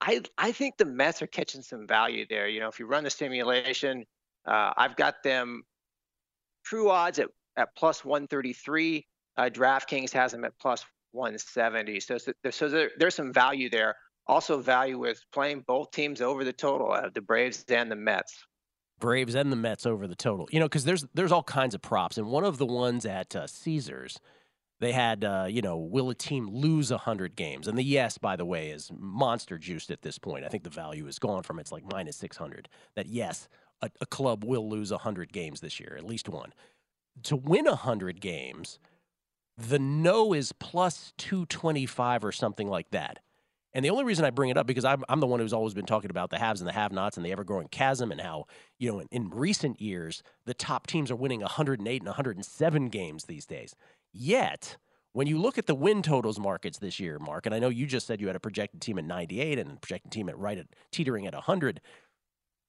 I 0.00 0.20
I 0.36 0.52
think 0.52 0.76
the 0.76 0.84
Mets 0.84 1.22
are 1.22 1.28
catching 1.28 1.62
some 1.62 1.86
value 1.86 2.26
there. 2.28 2.48
You 2.48 2.60
know, 2.60 2.68
if 2.68 2.80
you 2.80 2.86
run 2.86 3.04
the 3.04 3.10
simulation, 3.10 4.04
uh, 4.46 4.72
I've 4.76 4.96
got 4.96 5.22
them 5.22 5.62
true 6.64 6.90
odds 6.90 7.20
at, 7.20 7.28
at 7.56 7.68
plus 7.76 8.04
133. 8.04 9.06
Uh, 9.36 9.42
DraftKings 9.44 10.12
has 10.12 10.32
them 10.32 10.44
at 10.44 10.52
plus 10.60 10.84
170. 11.12 12.00
So, 12.00 12.18
so 12.50 12.68
there, 12.68 12.90
there's 12.98 13.14
some 13.14 13.32
value 13.32 13.70
there. 13.70 13.94
Also, 14.26 14.60
value 14.60 14.98
with 14.98 15.22
playing 15.32 15.62
both 15.66 15.92
teams 15.92 16.20
over 16.20 16.42
the 16.42 16.52
total, 16.52 16.90
uh, 16.90 17.10
the 17.14 17.20
Braves 17.20 17.64
and 17.68 17.88
the 17.90 17.96
Mets. 17.96 18.44
Braves 18.98 19.36
and 19.36 19.52
the 19.52 19.56
Mets 19.56 19.86
over 19.86 20.08
the 20.08 20.16
total. 20.16 20.48
You 20.50 20.58
know, 20.58 20.66
because 20.66 20.84
there's 20.84 21.06
there's 21.14 21.30
all 21.30 21.44
kinds 21.44 21.76
of 21.76 21.82
props, 21.82 22.18
and 22.18 22.26
one 22.26 22.44
of 22.44 22.58
the 22.58 22.66
ones 22.66 23.06
at 23.06 23.36
Caesars 23.48 24.18
they 24.80 24.92
had, 24.92 25.24
uh, 25.24 25.46
you 25.48 25.62
know, 25.62 25.76
will 25.76 26.10
a 26.10 26.14
team 26.14 26.48
lose 26.48 26.90
100 26.90 27.34
games? 27.36 27.66
And 27.66 27.78
the 27.78 27.82
yes, 27.82 28.18
by 28.18 28.36
the 28.36 28.44
way, 28.44 28.70
is 28.70 28.90
monster 28.96 29.58
juiced 29.58 29.90
at 29.90 30.02
this 30.02 30.18
point. 30.18 30.44
I 30.44 30.48
think 30.48 30.64
the 30.64 30.70
value 30.70 31.06
is 31.06 31.18
gone 31.18 31.42
from 31.42 31.58
it's 31.58 31.72
like 31.72 31.84
minus 31.90 32.16
600. 32.16 32.68
That 32.94 33.06
yes, 33.06 33.48
a, 33.80 33.90
a 34.00 34.06
club 34.06 34.44
will 34.44 34.68
lose 34.68 34.90
100 34.90 35.32
games 35.32 35.60
this 35.60 35.80
year, 35.80 35.94
at 35.96 36.04
least 36.04 36.28
one. 36.28 36.52
To 37.24 37.36
win 37.36 37.64
100 37.64 38.20
games, 38.20 38.78
the 39.56 39.78
no 39.78 40.34
is 40.34 40.52
plus 40.52 41.12
225 41.16 42.24
or 42.24 42.32
something 42.32 42.68
like 42.68 42.90
that. 42.90 43.20
And 43.72 43.84
the 43.84 43.90
only 43.90 44.04
reason 44.04 44.24
I 44.24 44.30
bring 44.30 44.48
it 44.48 44.56
up 44.56 44.66
because 44.66 44.86
I'm, 44.86 45.04
I'm 45.06 45.20
the 45.20 45.26
one 45.26 45.38
who's 45.38 45.52
always 45.52 45.74
been 45.74 45.84
talking 45.84 46.08
about 46.08 46.30
the 46.30 46.38
haves 46.38 46.62
and 46.62 46.68
the 46.68 46.72
have-nots 46.72 47.18
and 47.18 47.26
the 47.26 47.32
ever-growing 47.32 47.68
chasm 47.68 48.10
and 48.10 48.20
how 48.20 48.46
you 48.78 48.90
know 48.90 49.00
in, 49.00 49.08
in 49.10 49.28
recent 49.28 49.82
years 49.82 50.22
the 50.46 50.54
top 50.54 50.86
teams 50.86 51.10
are 51.10 51.16
winning 51.16 51.40
108 51.40 52.00
and 52.00 52.06
107 52.06 52.88
games 52.88 53.24
these 53.24 53.44
days. 53.44 53.74
Yet, 54.12 54.76
when 55.12 55.26
you 55.26 55.38
look 55.38 55.56
at 55.56 55.66
the 55.66 55.74
win 55.74 56.02
totals 56.02 56.38
markets 56.38 56.78
this 56.78 57.00
year, 57.00 57.18
Mark, 57.18 57.46
and 57.46 57.54
I 57.54 57.58
know 57.58 57.68
you 57.68 57.86
just 57.86 58.06
said 58.06 58.20
you 58.20 58.26
had 58.26 58.36
a 58.36 58.40
projected 58.40 58.80
team 58.80 58.98
at 58.98 59.04
98 59.04 59.58
and 59.58 59.72
a 59.72 59.76
projected 59.76 60.12
team 60.12 60.28
at 60.28 60.38
right 60.38 60.58
at 60.58 60.66
teetering 60.92 61.26
at 61.26 61.34
100, 61.34 61.80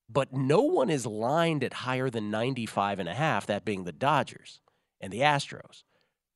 but 0.10 0.32
no 0.34 0.62
one 0.62 0.89
is 0.89 1.06
lined 1.06 1.63
at 1.63 1.74
higher 1.74 2.10
than 2.10 2.32
95 2.32 3.00
and 3.00 3.10
a 3.10 3.13
half, 3.13 3.46
that 3.48 3.65
being 3.65 3.84
the 3.84 3.91
Dodgers 3.91 4.62
and 5.01 5.12
the 5.12 5.20
Astros. 5.20 5.84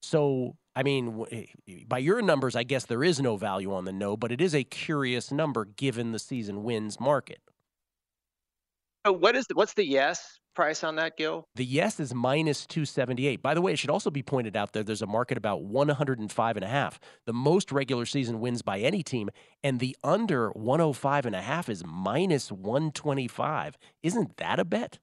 So, 0.01 0.58
I 0.75 0.84
mean, 0.84 1.25
eh, 1.31 1.46
by 1.88 2.00
your 2.00 2.22
numbers, 2.22 2.55
I 2.55 2.63
guess 2.63 2.86
there 2.86 3.03
is 3.03 3.22
no 3.22 3.38
value 3.38 3.74
on 3.74 3.86
the 3.86 3.93
no, 3.93 4.17
but 4.17 4.31
it 4.31 4.41
is 4.41 4.55
a 4.55 4.63
curious 4.63 5.31
number 5.31 5.65
given 5.65 6.12
the 6.12 6.20
season 6.20 6.63
wins 6.63 7.00
market. 7.00 7.39
So 9.05 9.13
what 9.13 9.36
is 9.36 9.48
the, 9.48 9.55
what's 9.55 9.74
the 9.74 9.86
yes 9.86 10.39
price 10.53 10.84
on 10.84 10.96
that, 10.98 11.17
Gill? 11.17 11.46
The 11.55 11.65
yes 11.65 12.00
is 12.00 12.13
minus 12.13 12.65
278. 12.67 13.41
By 13.41 13.53
the 13.53 13.62
way, 13.62 13.74
it 13.74 13.79
should 13.79 13.89
also 13.89 14.12
be 14.12 14.22
pointed 14.22 14.55
out 14.55 14.74
that 14.74 14.86
there's 14.86 15.01
a 15.01 15.08
market 15.08 15.38
about 15.38 15.63
105 15.63 16.58
and 16.58 16.63
a 16.63 16.67
half, 16.67 17.00
the 17.25 17.34
most 17.34 17.72
regular 17.72 18.05
season 18.05 18.39
wins 18.39 18.62
by 18.62 18.79
any 18.79 19.01
team, 19.01 19.29
and 19.63 19.79
the 19.79 19.96
under 20.03 20.50
105 20.51 21.25
and 21.25 21.36
a 21.36 21.41
half 21.41 21.70
is 21.70 21.84
minus 21.86 22.51
125. 22.51 23.77
Isn't 24.03 24.38
that 24.38 24.60
a 24.60 24.65
bet? 24.65 25.00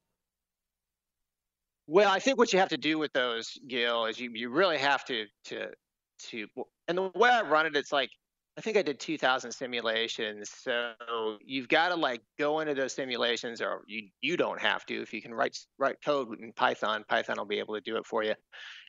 Well, 1.88 2.10
I 2.10 2.18
think 2.18 2.38
what 2.38 2.52
you 2.52 2.58
have 2.58 2.68
to 2.68 2.76
do 2.76 2.98
with 2.98 3.12
those, 3.14 3.58
Gill, 3.66 4.04
is 4.04 4.20
you, 4.20 4.30
you 4.34 4.50
really 4.50 4.78
have 4.78 5.04
to 5.06 5.24
to 5.46 5.70
to 6.30 6.46
and 6.86 6.98
the 6.98 7.10
way 7.14 7.30
I 7.30 7.42
run 7.42 7.66
it, 7.66 7.76
it's 7.76 7.92
like 7.92 8.10
I 8.58 8.60
think 8.60 8.76
I 8.76 8.82
did 8.82 8.98
2,000 9.00 9.52
simulations. 9.52 10.50
So 10.50 11.38
you've 11.40 11.68
got 11.68 11.90
to 11.90 11.96
like 11.96 12.22
go 12.38 12.60
into 12.60 12.74
those 12.74 12.92
simulations, 12.92 13.62
or 13.62 13.84
you 13.86 14.10
you 14.20 14.36
don't 14.36 14.60
have 14.60 14.84
to. 14.86 15.00
If 15.00 15.14
you 15.14 15.22
can 15.22 15.32
write 15.32 15.56
write 15.78 15.96
code 16.04 16.40
in 16.40 16.52
Python, 16.52 17.04
Python 17.08 17.36
will 17.38 17.46
be 17.46 17.60
able 17.60 17.74
to 17.74 17.80
do 17.80 17.96
it 17.96 18.06
for 18.06 18.24
you, 18.24 18.34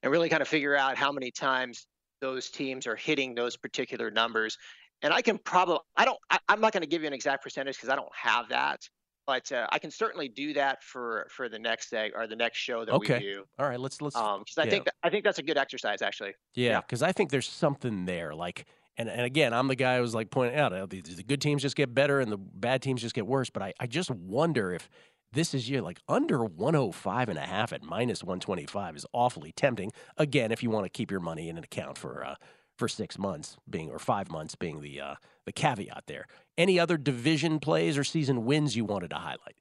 and 0.03 0.11
really 0.11 0.29
kind 0.29 0.41
of 0.41 0.47
figure 0.47 0.75
out 0.75 0.97
how 0.97 1.11
many 1.11 1.31
times 1.31 1.87
those 2.21 2.49
teams 2.49 2.87
are 2.87 2.95
hitting 2.95 3.35
those 3.35 3.57
particular 3.57 4.11
numbers. 4.11 4.57
And 5.01 5.13
I 5.13 5.21
can 5.21 5.37
probably 5.37 5.79
I 5.95 6.05
don't 6.05 6.19
I, 6.31 6.39
I'm 6.49 6.61
not 6.61 6.73
going 6.73 6.81
to 6.83 6.87
give 6.89 7.01
you 7.03 7.07
an 7.07 7.13
exact 7.13 7.43
percentage 7.43 7.77
because 7.77 7.89
I 7.89 7.95
don't 7.95 8.15
have 8.15 8.49
that 8.49 8.81
but 9.27 9.51
uh, 9.51 9.67
I 9.71 9.77
can 9.79 9.91
certainly 9.91 10.27
do 10.29 10.53
that 10.53 10.83
for 10.83 11.27
for 11.31 11.49
the 11.49 11.59
next 11.59 11.91
day 11.91 12.11
or 12.15 12.25
the 12.27 12.35
next 12.35 12.57
show 12.57 12.83
that 12.85 12.95
Okay. 12.95 12.97
we 12.97 13.13
do. 13.13 13.45
All 13.59 13.67
right, 13.69 13.79
let's 13.79 14.01
let's 14.01 14.23
Um, 14.23 14.41
because 14.41 14.57
I 14.57 14.65
yeah. 14.65 14.71
think 14.71 14.85
that, 14.85 14.95
I 15.03 15.09
think 15.11 15.23
that's 15.25 15.39
a 15.39 15.43
good 15.43 15.57
exercise 15.57 16.01
actually. 16.01 16.33
Yeah, 16.55 16.81
because 16.81 17.01
I 17.01 17.11
think 17.11 17.29
there's 17.29 17.47
something 17.47 18.05
there. 18.05 18.33
Like, 18.33 18.65
and, 18.99 19.07
and 19.09 19.21
again, 19.21 19.53
I'm 19.53 19.69
the 19.69 19.75
guy 19.75 19.97
who's 19.97 20.13
like 20.13 20.29
pointing 20.29 20.59
out 20.59 20.73
uh, 20.73 20.85
the, 20.85 21.01
the 21.01 21.23
good 21.23 21.41
teams 21.41 21.61
just 21.61 21.77
get 21.77 21.95
better 21.95 22.19
and 22.19 22.29
the 22.29 22.37
bad 22.37 22.81
teams 22.81 23.01
just 23.01 23.15
get 23.15 23.25
worse. 23.25 23.49
But 23.49 23.63
I, 23.63 23.73
I 23.79 23.87
just 23.87 24.11
wonder 24.11 24.73
if 24.73 24.89
this 25.31 25.53
is 25.53 25.69
year 25.69 25.81
like 25.81 26.01
under 26.09 26.43
105 26.43 27.29
and 27.29 27.39
a 27.39 27.41
half 27.41 27.71
at 27.71 27.81
minus 27.81 28.23
125 28.23 28.97
is 28.97 29.05
awfully 29.13 29.53
tempting. 29.53 29.93
Again, 30.17 30.51
if 30.51 30.61
you 30.61 30.69
want 30.69 30.85
to 30.85 30.89
keep 30.89 31.11
your 31.11 31.21
money 31.21 31.47
in 31.47 31.57
an 31.57 31.63
account 31.63 31.97
for 31.97 32.25
uh, 32.25 32.35
for 32.77 32.89
six 32.89 33.17
months 33.17 33.57
being 33.69 33.89
or 33.89 33.99
five 33.99 34.29
months 34.29 34.55
being 34.55 34.81
the 34.81 34.99
uh, 34.99 35.15
the 35.45 35.53
caveat 35.53 36.03
there. 36.07 36.25
Any 36.57 36.77
other 36.77 36.97
division 36.97 37.59
plays 37.59 37.97
or 37.97 38.03
season 38.03 38.43
wins 38.43 38.75
you 38.75 38.83
wanted 38.83 39.11
to 39.11 39.17
highlight? 39.17 39.55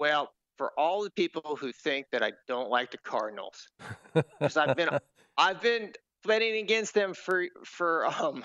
Well, 0.00 0.32
for 0.58 0.72
all 0.76 1.04
the 1.04 1.10
people 1.10 1.56
who 1.60 1.70
think 1.70 2.06
that 2.10 2.22
I 2.22 2.32
don't 2.48 2.68
like 2.68 2.90
the 2.90 2.98
Cardinals, 2.98 3.68
because 4.12 4.56
I've 4.56 4.76
been 4.76 4.90
I've 5.38 5.60
been 5.60 5.92
betting 6.26 6.56
against 6.62 6.94
them 6.94 7.14
for 7.14 7.46
for 7.64 8.06
um 8.06 8.44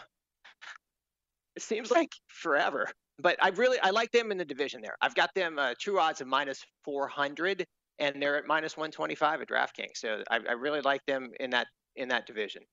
it 1.55 1.61
seems 1.61 1.89
like 1.89 2.11
forever. 2.27 2.87
But 3.19 3.37
I 3.41 3.49
really 3.49 3.79
I 3.81 3.91
like 3.91 4.11
them 4.11 4.31
in 4.31 4.37
the 4.37 4.45
division 4.45 4.81
there. 4.81 4.95
I've 5.01 5.15
got 5.15 5.33
them 5.35 5.57
uh, 5.57 5.73
true 5.79 5.99
odds 5.99 6.21
of 6.21 6.27
minus 6.27 6.65
400 6.83 7.65
and 7.99 8.21
they're 8.21 8.37
at 8.37 8.45
minus 8.45 8.75
125 8.75 9.41
at 9.41 9.47
DraftKings. 9.47 9.95
So 9.95 10.21
I, 10.29 10.39
I 10.49 10.53
really 10.53 10.81
like 10.81 11.05
them 11.05 11.31
in 11.39 11.51
that 11.51 11.67
in 11.95 12.09
that 12.09 12.27
division. 12.27 12.63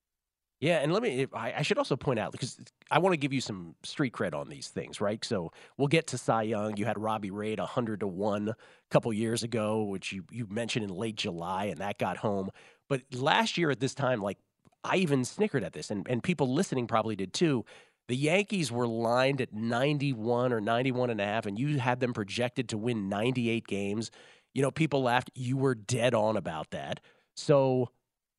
Yeah, 0.60 0.78
and 0.78 0.92
let 0.92 1.02
me. 1.02 1.26
I, 1.32 1.54
I 1.58 1.62
should 1.62 1.76
also 1.76 1.96
point 1.96 2.20
out 2.20 2.30
because 2.30 2.56
I 2.88 3.00
want 3.00 3.14
to 3.14 3.16
give 3.16 3.32
you 3.32 3.40
some 3.40 3.74
street 3.82 4.12
cred 4.12 4.32
on 4.32 4.48
these 4.48 4.68
things, 4.68 5.00
right? 5.00 5.24
So 5.24 5.50
we'll 5.76 5.88
get 5.88 6.06
to 6.08 6.18
Cy 6.18 6.42
Young. 6.42 6.76
You 6.76 6.84
had 6.84 7.00
Robbie 7.00 7.32
Ray 7.32 7.52
at 7.52 7.58
hundred 7.58 7.98
to 8.00 8.06
one 8.06 8.48
a 8.48 8.56
couple 8.88 9.12
years 9.12 9.42
ago, 9.42 9.82
which 9.82 10.12
you 10.12 10.24
you 10.30 10.46
mentioned 10.48 10.84
in 10.84 10.90
late 10.90 11.16
July, 11.16 11.64
and 11.64 11.78
that 11.78 11.98
got 11.98 12.16
home. 12.16 12.50
But 12.88 13.02
last 13.12 13.58
year 13.58 13.70
at 13.72 13.80
this 13.80 13.92
time, 13.92 14.20
like 14.20 14.38
I 14.84 14.96
even 14.96 15.24
snickered 15.24 15.64
at 15.64 15.72
this, 15.72 15.90
and 15.90 16.06
and 16.08 16.22
people 16.22 16.52
listening 16.52 16.86
probably 16.86 17.16
did 17.16 17.32
too. 17.32 17.64
The 18.08 18.16
Yankees 18.16 18.72
were 18.72 18.86
lined 18.86 19.40
at 19.40 19.52
91 19.52 20.52
or 20.52 20.60
91 20.60 21.10
and 21.10 21.20
a 21.20 21.24
half, 21.24 21.46
and 21.46 21.58
you 21.58 21.78
had 21.78 22.00
them 22.00 22.12
projected 22.12 22.68
to 22.70 22.76
win 22.76 23.08
98 23.08 23.66
games. 23.66 24.10
You 24.54 24.62
know, 24.62 24.70
people 24.70 25.02
laughed. 25.02 25.30
You 25.34 25.56
were 25.56 25.74
dead 25.74 26.12
on 26.14 26.36
about 26.36 26.70
that. 26.70 27.00
So 27.36 27.90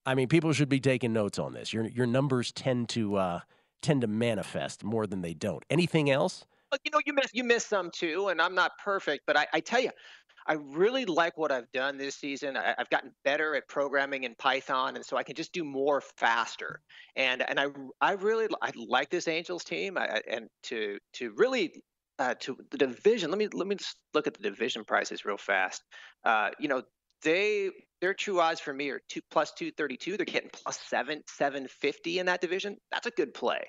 I 0.06 0.16
mean, 0.16 0.28
people 0.28 0.52
should 0.54 0.70
be 0.70 0.80
taking 0.80 1.14
notes 1.14 1.40
on 1.40 1.54
this. 1.54 1.72
Your 1.72 1.88
your 1.88 2.06
numbers 2.06 2.52
tend 2.52 2.90
to 2.90 3.16
uh, 3.16 3.40
tend 3.82 4.02
to 4.02 4.08
manifest 4.08 4.84
more 4.84 5.08
than 5.08 5.22
they 5.22 5.34
don't. 5.34 5.64
Anything 5.70 6.10
else? 6.10 6.46
You 6.84 6.92
know, 6.92 7.00
you 7.06 7.14
miss 7.14 7.30
you 7.34 7.44
miss 7.44 7.66
some 7.66 7.92
too, 7.92 8.30
and 8.30 8.42
I'm 8.42 8.56
not 8.56 8.72
perfect, 8.84 9.24
but 9.28 9.38
I, 9.38 9.46
I 9.54 9.60
tell 9.60 9.80
you, 9.80 9.92
I 10.48 10.54
really 10.54 11.06
like 11.06 11.38
what 11.38 11.52
I've 11.52 11.72
done 11.72 11.98
this 11.98 12.16
season. 12.16 12.58
I, 12.58 12.76
I've 12.78 12.90
gotten 12.90 13.12
better 13.24 13.56
at 13.56 13.68
programming 13.68 14.24
in 14.24 14.36
Python, 14.36 14.96
and 14.96 15.06
so 15.06 15.18
I 15.18 15.24
can 15.24 15.36
just 15.36 15.54
do 15.54 15.64
more 15.64 16.02
faster. 16.18 16.82
And 17.16 17.42
and 17.48 17.60
I 17.60 17.68
I 18.02 18.14
really 18.14 18.48
I 18.62 18.72
like 18.76 19.10
this 19.10 19.28
Angels 19.28 19.64
team, 19.64 19.98
I- 19.98 20.22
and 20.30 20.48
to 20.64 20.98
to 21.14 21.34
really 21.38 21.74
uh, 22.20 22.36
to 22.42 22.58
the 22.72 22.78
division. 22.78 23.30
Let 23.32 23.40
me 23.40 23.48
let 23.54 23.68
me 23.68 23.76
just 23.76 23.98
look 24.14 24.28
at 24.28 24.34
the 24.36 24.44
division 24.44 24.84
prices 24.86 25.26
real 25.26 25.38
fast. 25.38 25.84
Uh, 26.24 26.50
you 26.60 26.68
know, 26.68 26.84
they 27.24 27.72
their 28.02 28.14
true 28.14 28.40
odds 28.40 28.60
for 28.60 28.74
me 28.74 28.90
are 28.90 29.02
two 29.10 29.22
plus 29.32 29.54
two 29.54 29.72
thirty 29.72 29.98
two. 29.98 30.18
They're 30.18 30.26
getting 30.26 30.50
plus 30.52 30.80
seven 30.80 31.22
seven 31.28 31.68
fifty 31.68 32.20
in 32.20 32.26
that 32.28 32.42
division. 32.42 32.78
That's 32.92 33.08
a 33.08 33.12
good 33.12 33.34
play. 33.34 33.62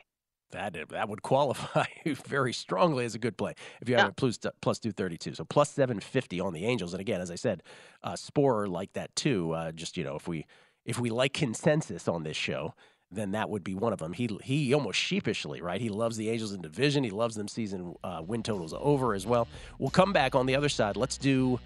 That 0.55 0.77
that 0.91 1.09
would 1.09 1.23
qualify 1.33 1.85
very 2.05 2.53
strongly 2.53 3.05
as 3.05 3.15
a 3.15 3.19
good 3.19 3.37
play 3.37 3.55
if 3.81 3.89
you 3.89 3.97
have 3.97 4.05
Yeah. 4.07 4.09
a 4.11 4.13
plus 4.13 4.39
plus 4.61 4.79
two 4.79 4.93
thirty 4.93 5.17
two. 5.19 5.35
So 5.35 5.45
plus 5.45 5.71
seven 5.71 6.01
fifty 6.01 6.41
on 6.41 6.53
the 6.53 6.65
Angels. 6.65 6.95
And 6.95 7.01
again, 7.01 7.21
as 7.21 7.31
I 7.31 7.35
said, 7.37 7.63
uh, 8.03 8.15
Sporer 8.15 8.67
like 8.69 8.93
that 8.95 9.15
too. 9.17 9.53
Uh, 9.53 9.73
just 9.73 9.97
you 9.97 10.05
know, 10.05 10.17
if 10.17 10.27
we 10.27 10.47
if 10.85 10.99
we 10.99 11.11
like 11.11 11.33
consensus 11.33 12.09
on 12.09 12.23
this 12.25 12.37
show, 12.37 12.75
then 13.11 13.33
that 13.33 13.49
would 13.51 13.63
be 13.65 13.75
one 13.75 13.93
of 13.93 13.99
them. 13.99 14.13
He 14.13 14.29
he 14.43 14.73
almost 14.75 14.99
sheepishly 14.99 15.61
right. 15.61 15.81
He 15.81 15.89
loves 15.89 16.17
the 16.17 16.31
Angels 16.31 16.53
in 16.53 16.63
division. 16.63 17.05
He 17.05 17.11
loves 17.11 17.35
them 17.37 17.49
season 17.49 17.95
uh, 18.03 18.23
win 18.27 18.43
totals 18.43 18.75
over 18.79 19.15
as 19.15 19.27
well. 19.27 19.47
We'll 19.79 19.91
come 19.91 20.13
back 20.13 20.35
on 20.35 20.47
the 20.47 20.57
other 20.57 20.69
side. 20.69 20.97
Let's 20.97 21.19
do. 21.19 21.61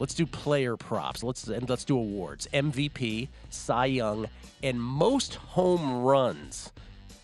Let's 0.00 0.14
do 0.14 0.26
player 0.26 0.76
props. 0.76 1.22
Let's 1.22 1.46
and 1.46 1.68
let's 1.68 1.84
do 1.84 1.96
awards. 1.96 2.48
MVP, 2.52 3.28
Cy 3.50 3.86
Young, 3.86 4.26
and 4.62 4.82
most 4.82 5.36
home 5.36 6.02
runs. 6.02 6.72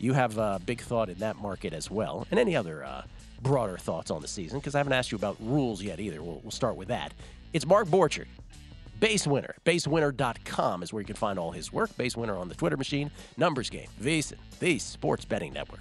You 0.00 0.14
have 0.14 0.38
a 0.38 0.58
big 0.64 0.80
thought 0.80 1.10
in 1.10 1.18
that 1.18 1.36
market 1.36 1.74
as 1.74 1.90
well, 1.90 2.26
and 2.30 2.40
any 2.40 2.56
other 2.56 2.82
uh, 2.82 3.02
broader 3.42 3.76
thoughts 3.76 4.10
on 4.10 4.22
the 4.22 4.28
season? 4.28 4.58
Because 4.58 4.74
I 4.74 4.78
haven't 4.78 4.94
asked 4.94 5.12
you 5.12 5.16
about 5.16 5.36
rules 5.40 5.82
yet 5.82 6.00
either. 6.00 6.22
We'll, 6.22 6.40
we'll 6.42 6.50
start 6.50 6.76
with 6.76 6.88
that. 6.88 7.12
It's 7.52 7.66
Mark 7.66 7.86
Borchard, 7.86 8.28
base 8.98 9.26
winner. 9.26 9.54
Basewinner.com 9.66 10.82
is 10.82 10.90
where 10.92 11.02
you 11.02 11.06
can 11.06 11.16
find 11.16 11.38
all 11.38 11.50
his 11.50 11.70
work. 11.70 11.94
Base 11.98 12.16
winner 12.16 12.36
on 12.36 12.48
the 12.48 12.54
Twitter 12.54 12.78
machine. 12.78 13.10
Numbers 13.36 13.68
game. 13.68 13.88
VSiN, 14.00 14.38
the 14.58 14.78
Sports 14.78 15.26
Betting 15.26 15.52
Network. 15.52 15.80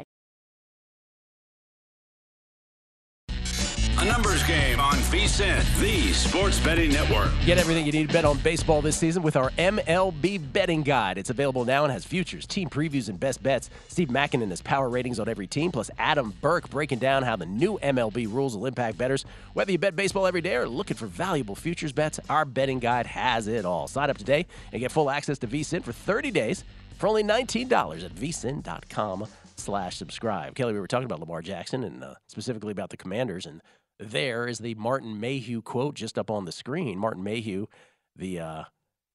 A 4.01 4.05
numbers 4.05 4.41
game 4.45 4.79
on 4.79 4.95
VSiN, 4.95 5.79
the 5.79 6.11
Sports 6.11 6.59
Betting 6.59 6.91
Network. 6.91 7.29
Get 7.45 7.59
everything 7.59 7.85
you 7.85 7.91
need 7.91 8.07
to 8.07 8.13
bet 8.13 8.25
on 8.25 8.39
baseball 8.39 8.81
this 8.81 8.97
season 8.97 9.21
with 9.21 9.35
our 9.35 9.51
MLB 9.51 10.51
betting 10.51 10.81
guide. 10.81 11.19
It's 11.19 11.29
available 11.29 11.65
now 11.65 11.83
and 11.83 11.93
has 11.93 12.03
futures, 12.03 12.47
team 12.47 12.67
previews, 12.67 13.09
and 13.09 13.19
best 13.19 13.43
bets. 13.43 13.69
Steve 13.89 14.07
Makinen 14.07 14.49
has 14.49 14.59
power 14.59 14.89
ratings 14.89 15.19
on 15.19 15.29
every 15.29 15.45
team, 15.45 15.71
plus 15.71 15.91
Adam 15.99 16.33
Burke 16.41 16.67
breaking 16.71 16.97
down 16.97 17.21
how 17.21 17.35
the 17.35 17.45
new 17.45 17.77
MLB 17.83 18.25
rules 18.25 18.57
will 18.57 18.65
impact 18.65 18.97
bettors. 18.97 19.23
Whether 19.53 19.71
you 19.71 19.77
bet 19.77 19.95
baseball 19.95 20.25
every 20.25 20.41
day 20.41 20.55
or 20.55 20.67
looking 20.67 20.97
for 20.97 21.05
valuable 21.05 21.55
futures 21.55 21.91
bets, 21.91 22.19
our 22.27 22.43
betting 22.43 22.79
guide 22.79 23.05
has 23.05 23.47
it 23.47 23.65
all. 23.65 23.87
Sign 23.87 24.09
up 24.09 24.17
today 24.17 24.47
and 24.71 24.79
get 24.79 24.91
full 24.91 25.11
access 25.11 25.37
to 25.37 25.47
VSIN 25.47 25.83
for 25.83 25.91
30 25.91 26.31
days 26.31 26.63
for 26.97 27.05
only 27.05 27.23
$19 27.23 28.03
at 28.03 28.15
vsin.com 28.15 29.27
slash 29.57 29.95
subscribe. 29.95 30.55
Kelley, 30.55 30.73
we 30.73 30.79
were 30.79 30.87
talking 30.87 31.05
about 31.05 31.19
Lamar 31.19 31.43
Jackson 31.43 31.83
and 31.83 32.03
uh, 32.03 32.15
specifically 32.25 32.71
about 32.71 32.89
the 32.89 32.97
Commanders, 32.97 33.45
and 33.45 33.61
there 34.01 34.47
is 34.47 34.59
the 34.59 34.75
Martin 34.75 35.19
Mayhew 35.19 35.61
quote 35.61 35.95
just 35.95 36.17
up 36.17 36.31
on 36.31 36.45
the 36.45 36.51
screen. 36.51 36.97
Martin 36.97 37.23
Mayhew, 37.23 37.67
the 38.15 38.39
uh, 38.39 38.63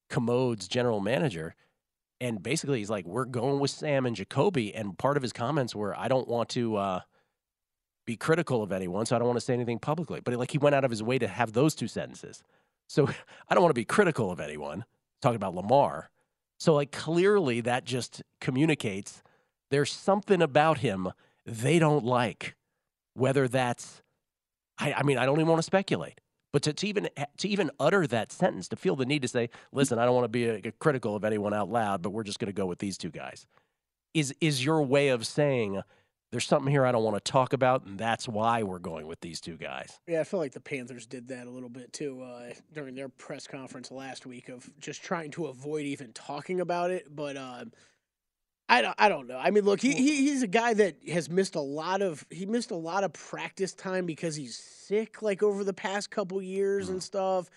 Commode's 0.09 0.67
general 0.67 0.99
manager, 0.99 1.55
and 2.19 2.41
basically 2.41 2.79
he's 2.79 2.89
like, 2.89 3.05
"We're 3.05 3.25
going 3.25 3.59
with 3.59 3.71
Sam 3.71 4.05
and 4.05 4.15
Jacoby." 4.15 4.73
And 4.73 4.97
part 4.97 5.17
of 5.17 5.23
his 5.23 5.33
comments 5.33 5.75
were, 5.75 5.97
"I 5.97 6.07
don't 6.07 6.27
want 6.27 6.49
to 6.49 6.77
uh, 6.77 6.99
be 8.05 8.15
critical 8.15 8.63
of 8.63 8.71
anyone, 8.71 9.05
so 9.05 9.15
I 9.15 9.19
don't 9.19 9.27
want 9.27 9.37
to 9.37 9.45
say 9.45 9.53
anything 9.53 9.79
publicly." 9.79 10.21
But 10.21 10.33
like 10.35 10.51
he 10.51 10.57
went 10.57 10.75
out 10.75 10.85
of 10.85 10.91
his 10.91 11.03
way 11.03 11.19
to 11.19 11.27
have 11.27 11.53
those 11.53 11.75
two 11.75 11.87
sentences. 11.87 12.43
So 12.87 13.07
I 13.49 13.53
don't 13.53 13.63
want 13.63 13.71
to 13.71 13.79
be 13.79 13.85
critical 13.85 14.31
of 14.31 14.39
anyone, 14.39 14.85
talking 15.21 15.35
about 15.35 15.55
Lamar. 15.55 16.09
So, 16.59 16.73
like, 16.73 16.91
clearly 16.91 17.61
that 17.61 17.85
just 17.85 18.23
communicates 18.41 19.21
there's 19.69 19.91
something 19.91 20.41
about 20.41 20.79
him 20.79 21.11
they 21.45 21.79
don't 21.79 22.05
like. 22.05 22.55
Whether 23.13 23.47
that's, 23.47 24.01
I, 24.79 24.93
I 24.93 25.03
mean, 25.03 25.17
I 25.17 25.25
don't 25.25 25.37
even 25.37 25.47
want 25.47 25.59
to 25.59 25.63
speculate. 25.63 26.21
But 26.53 26.63
to, 26.63 26.73
to, 26.73 26.87
even 26.87 27.09
to 27.37 27.47
even 27.47 27.69
utter 27.79 28.07
that 28.07 28.31
sentence, 28.31 28.67
to 28.69 28.75
feel 28.75 28.95
the 28.95 29.05
need 29.05 29.21
to 29.21 29.27
say, 29.27 29.49
"Listen, 29.71 29.99
I 29.99 30.05
don't 30.05 30.15
want 30.15 30.25
to 30.25 30.29
be 30.29 30.45
a, 30.45 30.55
a 30.63 30.71
critical 30.71 31.15
of 31.15 31.23
anyone 31.23 31.53
out 31.53 31.69
loud, 31.69 32.01
but 32.01 32.11
we're 32.11 32.23
just 32.23 32.39
going 32.39 32.47
to 32.47 32.53
go 32.53 32.65
with 32.65 32.79
these 32.79 32.97
two 32.97 33.09
guys," 33.09 33.45
is 34.13 34.33
is 34.39 34.63
your 34.63 34.81
way 34.81 35.09
of 35.09 35.27
saying 35.27 35.81
there's 36.31 36.45
something 36.45 36.71
here 36.71 36.85
I 36.85 36.91
don't 36.91 37.03
want 37.03 37.23
to 37.23 37.31
talk 37.31 37.53
about, 37.53 37.85
and 37.85 37.97
that's 37.97 38.27
why 38.27 38.63
we're 38.63 38.79
going 38.79 39.07
with 39.07 39.21
these 39.21 39.39
two 39.39 39.57
guys. 39.57 39.99
Yeah, 40.07 40.21
I 40.21 40.23
feel 40.23 40.39
like 40.39 40.51
the 40.53 40.59
Panthers 40.59 41.05
did 41.05 41.27
that 41.29 41.47
a 41.47 41.49
little 41.49 41.69
bit 41.69 41.93
too 41.93 42.21
uh, 42.21 42.53
during 42.73 42.95
their 42.95 43.09
press 43.09 43.47
conference 43.47 43.91
last 43.91 44.25
week 44.25 44.49
of 44.49 44.69
just 44.79 45.03
trying 45.03 45.31
to 45.31 45.45
avoid 45.45 45.85
even 45.85 46.11
talking 46.13 46.59
about 46.59 46.91
it. 46.91 47.15
But 47.15 47.37
uh, 47.37 47.65
I 48.69 48.81
don't, 48.81 48.95
I 48.97 49.07
don't 49.07 49.27
know. 49.27 49.37
I 49.37 49.51
mean, 49.51 49.63
look, 49.63 49.79
he, 49.79 49.93
he 49.93 50.27
he's 50.27 50.43
a 50.43 50.47
guy 50.47 50.73
that 50.73 50.97
has 51.09 51.29
missed 51.29 51.55
a 51.55 51.61
lot 51.61 52.01
of 52.01 52.25
he 52.29 52.45
missed 52.45 52.71
a 52.71 52.75
lot 52.75 53.03
of 53.03 53.13
practice 53.13 53.73
time 53.73 54.05
because 54.05 54.35
he's 54.35 54.57
sick, 54.57 55.21
like 55.21 55.41
over 55.41 55.63
the 55.63 55.73
past 55.73 56.11
couple 56.11 56.41
years 56.41 56.89
and 56.89 56.99
mm. 56.99 57.03
stuff. 57.03 57.49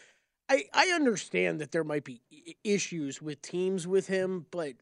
I 0.49 0.65
I 0.73 0.89
understand 0.89 1.61
that 1.61 1.73
there 1.73 1.85
might 1.85 2.05
be 2.05 2.21
issues 2.63 3.21
with 3.21 3.43
teams 3.43 3.87
with 3.87 4.07
him, 4.07 4.47
but 4.51 4.75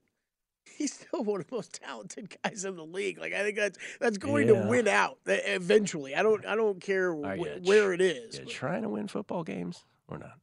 he's 0.77 0.93
still 0.95 1.25
one 1.25 1.41
of 1.41 1.49
the 1.49 1.57
most 1.57 1.81
talented 1.83 2.35
guys 2.45 2.65
in 2.65 2.77
the 2.77 2.85
league. 2.85 3.19
Like 3.19 3.33
I 3.33 3.43
think 3.43 3.57
that's 3.57 3.79
that's 4.01 4.19
going 4.19 4.49
Yeah. 4.49 4.63
to 4.63 4.69
win 4.69 4.89
out 4.89 5.19
eventually. 5.27 6.15
I 6.15 6.23
don't 6.23 6.45
I 6.47 6.57
don't 6.57 6.81
care 6.81 7.13
wh- 7.13 7.67
where 7.67 7.93
it 7.93 8.01
is. 8.01 8.39
you 8.39 8.45
trying 8.45 8.83
to 8.83 8.89
win 8.89 9.09
football 9.09 9.45
games 9.45 9.85
or 10.09 10.19
not? 10.19 10.39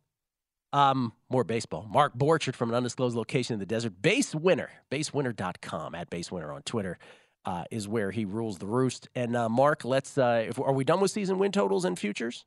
Um, 0.75 1.13
more 1.29 1.45
baseball. 1.45 1.87
Mark 1.89 2.17
Borchard 2.17 2.53
from 2.55 2.69
an 2.69 2.75
undisclosed 2.75 3.15
location 3.15 3.53
in 3.53 3.59
the 3.59 3.65
desert. 3.65 4.01
Base 4.01 4.35
winner, 4.35 4.69
basewinner.com 4.91 5.95
at 5.95 6.09
basewinner 6.09 6.53
on 6.53 6.63
Twitter 6.63 6.97
uh, 7.45 7.63
is 7.71 7.87
where 7.87 8.11
he 8.11 8.25
rules 8.25 8.57
the 8.57 8.65
roost. 8.65 9.07
And 9.15 9.37
uh, 9.37 9.47
Mark, 9.47 9.85
let's. 9.85 10.17
Uh, 10.17 10.47
if, 10.49 10.59
are 10.59 10.73
we 10.73 10.83
done 10.83 10.99
with 10.99 11.11
season 11.11 11.37
win 11.37 11.53
totals 11.53 11.85
and 11.85 11.97
futures? 11.97 12.43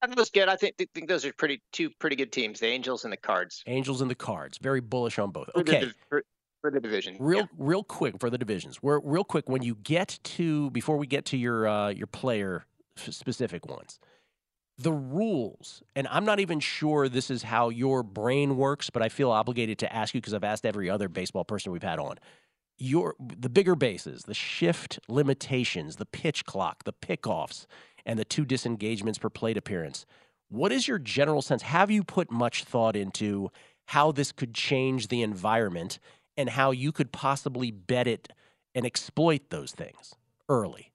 That 0.00 0.16
was 0.16 0.30
good. 0.30 0.48
I 0.48 0.56
think 0.56 0.76
think 0.94 1.06
those 1.08 1.26
are 1.26 1.32
pretty 1.34 1.60
two 1.72 1.90
pretty 1.98 2.16
good 2.16 2.32
teams, 2.32 2.60
the 2.60 2.68
Angels 2.68 3.04
and 3.04 3.12
the 3.12 3.18
Cards. 3.18 3.62
Angels 3.66 4.00
and 4.00 4.10
the 4.10 4.14
Cards. 4.14 4.56
Very 4.56 4.80
bullish 4.80 5.18
on 5.18 5.30
both. 5.30 5.50
For 5.52 5.62
the 5.62 5.70
Okay. 5.72 5.80
div- 5.80 5.94
for, 6.08 6.24
for 6.62 6.70
the 6.70 6.80
division. 6.80 7.16
Real, 7.20 7.40
Yeah. 7.40 7.46
real 7.58 7.84
quick 7.84 8.18
for 8.18 8.30
the 8.30 8.38
divisions. 8.38 8.82
We're 8.82 9.00
real 9.00 9.24
quick 9.24 9.50
when 9.50 9.60
you 9.62 9.74
get 9.74 10.18
to 10.22 10.70
before 10.70 10.96
we 10.96 11.06
get 11.06 11.26
to 11.26 11.36
your 11.36 11.68
uh, 11.68 11.90
your 11.90 12.06
player 12.06 12.64
specific 12.96 13.66
ones. 13.66 13.98
The 14.82 14.92
rules, 14.92 15.82
and 15.94 16.08
I'm 16.08 16.24
not 16.24 16.40
even 16.40 16.58
sure 16.58 17.06
this 17.06 17.30
is 17.30 17.42
how 17.42 17.68
your 17.68 18.02
brain 18.02 18.56
works, 18.56 18.88
but 18.88 19.02
I 19.02 19.10
feel 19.10 19.30
obligated 19.30 19.78
to 19.80 19.94
ask 19.94 20.14
you 20.14 20.22
because 20.22 20.32
I've 20.32 20.42
asked 20.42 20.64
every 20.64 20.88
other 20.88 21.06
baseball 21.06 21.44
person 21.44 21.70
we've 21.70 21.82
had 21.82 21.98
on. 21.98 22.18
Your 22.78 23.14
the 23.18 23.50
bigger 23.50 23.76
bases, 23.76 24.22
the 24.22 24.32
shift 24.32 24.98
limitations, 25.06 25.96
the 25.96 26.06
pitch 26.06 26.46
clock, 26.46 26.84
the 26.84 26.94
pickoffs, 26.94 27.66
and 28.06 28.18
the 28.18 28.24
two 28.24 28.46
disengagements 28.46 29.18
per 29.18 29.28
plate 29.28 29.58
appearance. 29.58 30.06
What 30.48 30.72
is 30.72 30.88
your 30.88 30.98
general 30.98 31.42
sense? 31.42 31.60
Have 31.60 31.90
you 31.90 32.02
put 32.02 32.30
much 32.30 32.64
thought 32.64 32.96
into 32.96 33.50
how 33.84 34.12
this 34.12 34.32
could 34.32 34.54
change 34.54 35.08
the 35.08 35.22
environment 35.22 35.98
and 36.38 36.48
how 36.48 36.70
you 36.70 36.90
could 36.90 37.12
possibly 37.12 37.70
bet 37.70 38.06
it 38.06 38.30
and 38.74 38.86
exploit 38.86 39.50
those 39.50 39.72
things 39.72 40.14
early? 40.48 40.89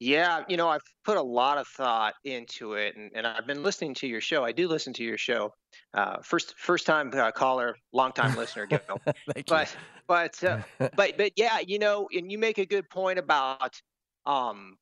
Yeah, 0.00 0.44
you 0.48 0.56
know, 0.56 0.68
I've 0.68 0.80
put 1.04 1.18
a 1.18 1.22
lot 1.22 1.58
of 1.58 1.68
thought 1.68 2.14
into 2.24 2.72
it, 2.72 2.96
and, 2.96 3.10
and 3.14 3.26
I've 3.26 3.46
been 3.46 3.62
listening 3.62 3.92
to 3.96 4.06
your 4.06 4.22
show. 4.22 4.42
I 4.42 4.50
do 4.50 4.66
listen 4.66 4.94
to 4.94 5.04
your 5.04 5.18
show. 5.18 5.52
Uh, 5.92 6.16
first, 6.22 6.54
first 6.58 6.86
time 6.86 7.10
uh, 7.14 7.30
caller, 7.32 7.76
long 7.92 8.12
time 8.12 8.34
listener, 8.34 8.66
Gill. 8.66 8.80
But 9.46 9.76
but 10.08 10.42
uh, 10.42 10.62
but 10.96 11.18
but 11.18 11.32
yeah, 11.36 11.58
you 11.60 11.78
know, 11.78 12.08
and 12.16 12.32
you 12.32 12.38
make 12.38 12.56
a 12.56 12.64
good 12.64 12.88
point 12.88 13.18
about 13.18 13.78
um, 14.24 14.76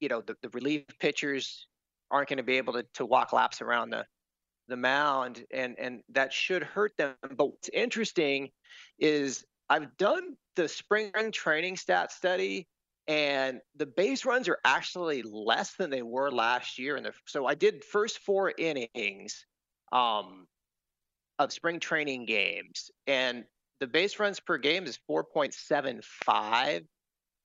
you 0.00 0.08
know, 0.08 0.20
the, 0.20 0.36
the 0.42 0.50
relief 0.50 0.84
pitchers 1.00 1.66
aren't 2.10 2.28
going 2.28 2.36
to 2.36 2.42
be 2.42 2.58
able 2.58 2.74
to 2.74 2.84
to 2.94 3.06
walk 3.06 3.32
laps 3.32 3.62
around 3.62 3.88
the 3.88 4.04
the 4.68 4.76
mound, 4.76 5.44
and 5.50 5.76
and 5.78 6.02
that 6.10 6.30
should 6.30 6.62
hurt 6.62 6.92
them. 6.98 7.14
But 7.22 7.46
what's 7.46 7.70
interesting 7.70 8.50
is 8.98 9.44
I've 9.70 9.96
done 9.96 10.36
the 10.56 10.68
spring 10.68 11.10
training 11.32 11.76
stat 11.76 12.12
study, 12.12 12.68
and 13.08 13.60
the 13.74 13.86
base 13.86 14.26
runs 14.26 14.48
are 14.48 14.58
actually 14.64 15.22
less 15.22 15.74
than 15.76 15.88
they 15.88 16.02
were 16.02 16.30
last 16.30 16.78
year. 16.78 16.96
And 16.96 17.10
so 17.26 17.46
I 17.46 17.54
did 17.54 17.82
first 17.82 18.18
four 18.18 18.52
innings 18.56 19.46
um, 19.90 20.46
of 21.38 21.50
spring 21.50 21.80
training 21.80 22.26
games, 22.26 22.90
and 23.06 23.44
the 23.80 23.86
base 23.86 24.18
runs 24.18 24.40
per 24.40 24.58
game 24.58 24.84
is 24.84 24.98
4.75. 25.10 26.84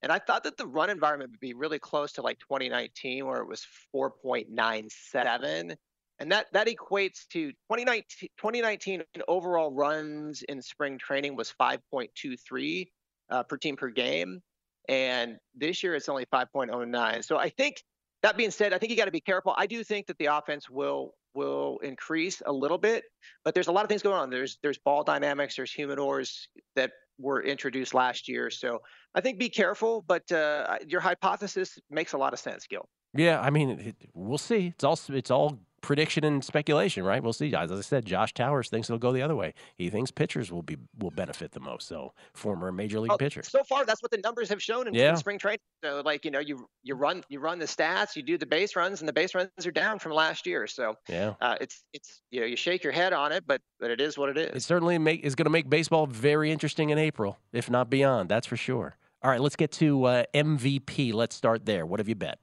And 0.02 0.12
I 0.12 0.19
thought 0.19 0.43
that 0.43 0.58
the 0.58 0.67
run 0.67 0.89
environment 0.89 1.32
would 1.32 1.39
be 1.39 1.54
really 1.54 1.80
close 1.80 2.12
to 2.13 2.21
like 2.21 2.39
2019, 2.39 3.26
where 3.26 3.39
it 3.39 3.47
was 3.47 3.65
4.97. 3.95 5.76
And 6.19 6.32
that, 6.32 6.47
that 6.52 6.67
equates 6.67 7.26
to 7.30 7.52
2019, 7.52 8.30
2019 8.38 9.04
overall 9.30 9.71
runs 9.71 10.41
in 10.43 10.62
spring 10.62 10.97
training 10.97 11.38
was 11.38 11.54
5.23 11.60 12.88
uh, 13.30 13.43
per 13.43 13.58
team 13.58 13.78
per 13.78 13.89
game. 13.89 14.41
And 14.89 15.38
this 15.56 15.84
year 15.84 15.96
it's 15.96 16.10
only 16.10 16.26
5.09. 16.26 17.24
So 17.24 17.38
I 17.38 17.50
think 17.50 17.84
that 18.22 18.38
being 18.38 18.52
said, 18.52 18.74
I 18.74 18.78
think 18.78 18.89
you 18.91 18.98
got 18.98 19.06
to 19.06 19.12
be 19.12 19.22
careful. 19.22 19.54
I 19.58 19.67
do 19.67 19.84
think 19.84 20.08
that 20.08 20.17
the 20.17 20.26
offense 20.26 20.69
will 20.69 21.13
will 21.36 21.80
increase 21.80 22.43
a 22.46 22.52
little 22.52 22.78
bit, 22.78 23.06
but 23.43 23.56
there's 23.56 23.67
a 23.67 23.72
lot 23.72 23.84
of 23.84 23.89
things 23.89 24.04
going 24.04 24.15
on. 24.15 24.30
There's 24.30 24.60
there's 24.62 24.78
ball 24.78 25.04
dynamics, 25.04 25.56
there's 25.56 25.74
humidors 25.74 26.48
that 26.76 26.91
were 27.19 27.43
introduced 27.43 27.93
last 27.93 28.28
year. 28.28 28.50
So 28.50 28.80
I 29.15 29.22
think 29.22 29.39
be 29.39 29.50
careful, 29.50 30.04
but 30.08 30.32
uh, 30.32 30.78
your 30.88 31.02
hypothesis 31.02 31.78
makes 31.89 32.13
a 32.13 32.17
lot 32.17 32.34
of 32.34 32.39
sense, 32.39 32.67
Gill. 32.67 32.88
Yeah, 33.13 33.39
I 33.39 33.50
mean, 33.50 33.69
it, 33.69 33.96
we'll 34.13 34.38
see. 34.38 34.67
It's 34.67 34.84
all 34.84 35.00
it's 35.10 35.32
all 35.32 35.60
prediction 35.84 36.24
and 36.24 36.43
speculation, 36.43 37.04
right? 37.04 37.22
We'll 37.22 37.34
see. 37.34 37.54
As 37.54 37.72
I 37.72 37.82
said, 37.82 38.06
Josh 38.06 38.34
Towers 38.34 38.69
thinks 38.69 38.89
it'll 38.89 38.98
go 38.98 39.12
the 39.12 39.22
other 39.22 39.36
way. 39.36 39.54
He 39.78 39.91
thinks 39.91 40.10
pitchers 40.10 40.52
will 40.52 40.63
be 40.63 40.78
will 40.98 41.12
benefit 41.12 41.52
the 41.52 41.60
most. 41.60 41.88
So 41.88 42.13
former 42.34 42.72
major 42.72 43.00
league 43.00 43.10
Well, 43.10 43.17
pitcher. 43.19 43.43
So 43.43 43.63
far, 43.63 43.86
that's 43.86 44.02
what 44.02 44.10
the 44.10 44.17
numbers 44.24 44.50
have 44.50 44.63
shown 44.63 44.88
in, 44.88 44.96
in 44.96 45.00
Yeah. 45.00 45.15
spring 45.15 45.38
training. 45.38 45.60
So, 45.84 46.02
like 46.04 46.26
you 46.26 46.32
know, 46.32 46.39
you 46.39 46.67
you 46.82 46.96
run 46.96 47.24
you 47.30 47.39
run 47.39 47.60
the 47.60 47.65
stats, 47.65 48.15
you 48.15 48.24
do 48.24 48.38
the 48.38 48.46
base 48.48 48.76
runs, 48.76 49.02
and 49.02 49.08
the 49.08 49.13
base 49.13 49.36
runs 49.36 49.50
are 49.63 49.72
down 49.72 50.00
from 50.00 50.13
last 50.13 50.48
year. 50.48 50.65
So 50.65 50.96
Yeah. 51.08 51.36
uh, 51.41 51.58
it's 51.62 51.84
it's 51.93 52.22
you 52.32 52.39
know 52.39 52.48
you 52.48 52.56
shake 52.56 52.84
your 52.84 52.93
head 52.93 53.13
on 53.13 53.32
it, 53.32 53.43
but 53.46 53.62
but 53.80 53.91
it 53.91 54.02
is 54.02 54.17
what 54.17 54.30
it 54.30 54.38
is. 54.38 54.56
it 54.56 54.63
certainly 54.63 54.98
make, 54.98 55.24
is 55.24 55.36
going 55.36 55.46
to 55.46 55.52
make 55.52 55.69
baseball 55.69 56.08
very 56.08 56.52
interesting 56.52 56.89
in 56.89 56.98
April, 56.98 57.38
if 57.52 57.69
not 57.69 57.89
beyond. 57.89 58.30
That's 58.30 58.48
for 58.48 58.56
sure. 58.58 58.96
All 59.22 59.30
right, 59.30 59.41
let's 59.41 59.58
get 59.58 59.72
to 59.74 60.06
uh, 60.06 60.24
MVP. 60.34 61.13
Let's 61.13 61.36
start 61.36 61.65
there. 61.65 61.86
What 61.86 62.00
have 62.00 62.08
you 62.10 62.15
bet? 62.15 62.39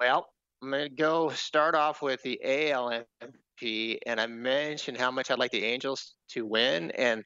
Well, 0.00 0.28
I'm 0.62 0.70
gonna 0.70 0.88
go 0.88 1.28
start 1.30 1.74
off 1.74 2.02
with 2.02 2.22
the 2.22 2.40
AL 2.42 3.02
MVP, 3.22 3.98
and 4.06 4.20
I 4.20 4.26
mentioned 4.26 4.96
how 4.96 5.10
much 5.10 5.30
I'd 5.30 5.38
like 5.38 5.50
the 5.50 5.64
Angels 5.64 6.14
to 6.30 6.46
win. 6.46 6.90
And 6.92 7.24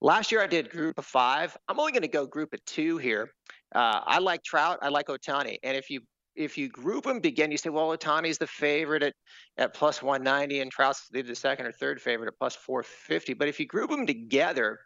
last 0.00 0.32
year 0.32 0.42
I 0.42 0.46
did 0.46 0.70
group 0.70 0.98
of 0.98 1.04
five. 1.04 1.56
I'm 1.68 1.78
only 1.78 1.92
gonna 1.92 2.08
go 2.08 2.26
group 2.26 2.52
of 2.54 2.64
two 2.64 2.98
here. 2.98 3.30
Uh, 3.74 4.00
I 4.04 4.18
like 4.18 4.42
Trout. 4.42 4.78
I 4.82 4.88
like 4.88 5.06
Ohtani. 5.06 5.58
And 5.62 5.76
if 5.76 5.90
you 5.90 6.00
if 6.34 6.56
you 6.56 6.68
group 6.68 7.04
them 7.04 7.18
again, 7.18 7.50
you 7.50 7.58
say, 7.58 7.68
well, 7.68 7.94
Ohtani's 7.94 8.38
the 8.38 8.46
favorite 8.46 9.02
at, 9.02 9.12
at 9.58 9.74
plus 9.74 10.02
190, 10.02 10.60
and 10.60 10.70
Trout's 10.70 11.06
the 11.10 11.34
second 11.34 11.66
or 11.66 11.72
third 11.72 12.00
favorite 12.00 12.28
at 12.28 12.38
plus 12.38 12.56
450. 12.56 13.34
But 13.34 13.48
if 13.48 13.60
you 13.60 13.66
group 13.66 13.90
them 13.90 14.06
together, 14.06 14.78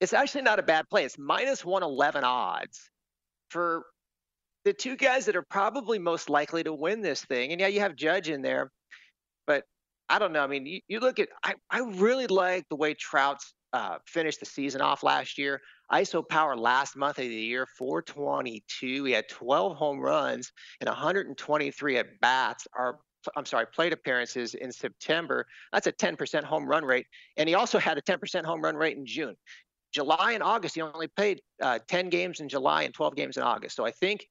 it's 0.00 0.12
actually 0.12 0.42
not 0.42 0.58
a 0.58 0.62
bad 0.62 0.84
play. 0.90 1.04
It's 1.04 1.16
minus 1.18 1.64
111 1.64 2.24
odds 2.24 2.90
for 3.48 3.86
the 4.66 4.72
two 4.72 4.96
guys 4.96 5.24
that 5.26 5.36
are 5.36 5.46
probably 5.48 5.96
most 5.96 6.28
likely 6.28 6.64
to 6.64 6.72
win 6.72 7.00
this 7.00 7.24
thing. 7.24 7.52
And 7.52 7.60
yeah, 7.60 7.68
you 7.68 7.78
have 7.78 7.94
Judge 7.94 8.28
in 8.28 8.42
there, 8.42 8.72
but 9.46 9.62
I 10.08 10.18
don't 10.18 10.32
know. 10.32 10.42
I 10.42 10.48
mean, 10.48 10.66
you, 10.66 10.80
you 10.88 10.98
look 10.98 11.20
at, 11.20 11.28
I, 11.44 11.54
I 11.70 11.82
really 11.82 12.26
like 12.26 12.68
the 12.68 12.74
way 12.74 12.92
Trout's 12.92 13.54
uh, 13.72 13.98
finished 14.06 14.40
the 14.40 14.46
season 14.46 14.80
off 14.80 15.04
last 15.04 15.38
year. 15.38 15.60
ISO 15.92 16.28
power 16.28 16.56
last 16.56 16.96
month 16.96 17.18
of 17.18 17.26
the 17.26 17.34
year, 17.34 17.68
422. 17.78 19.04
He 19.04 19.12
had 19.12 19.28
12 19.28 19.76
home 19.76 20.00
runs 20.00 20.50
and 20.80 20.88
123 20.88 21.98
at 21.98 22.06
bats. 22.20 22.66
Are 22.76 22.98
I'm 23.36 23.46
sorry, 23.46 23.66
plate 23.72 23.92
appearances 23.92 24.54
in 24.54 24.72
September. 24.72 25.46
That's 25.72 25.86
a 25.86 25.92
10% 25.92 26.42
home 26.42 26.66
run 26.66 26.84
rate. 26.84 27.06
And 27.36 27.48
he 27.48 27.54
also 27.54 27.78
had 27.78 27.98
a 27.98 28.02
10% 28.02 28.44
home 28.44 28.62
run 28.62 28.74
rate 28.76 28.96
in 28.96 29.06
June. 29.06 29.36
July 29.92 30.32
and 30.32 30.42
August, 30.42 30.74
he 30.74 30.82
only 30.82 31.06
played 31.06 31.40
uh, 31.62 31.78
10 31.86 32.08
games 32.08 32.40
in 32.40 32.48
July 32.48 32.82
and 32.82 32.92
12 32.92 33.14
games 33.14 33.36
in 33.36 33.44
August. 33.44 33.76
So 33.76 33.86
I 33.86 33.92
think 33.92 34.26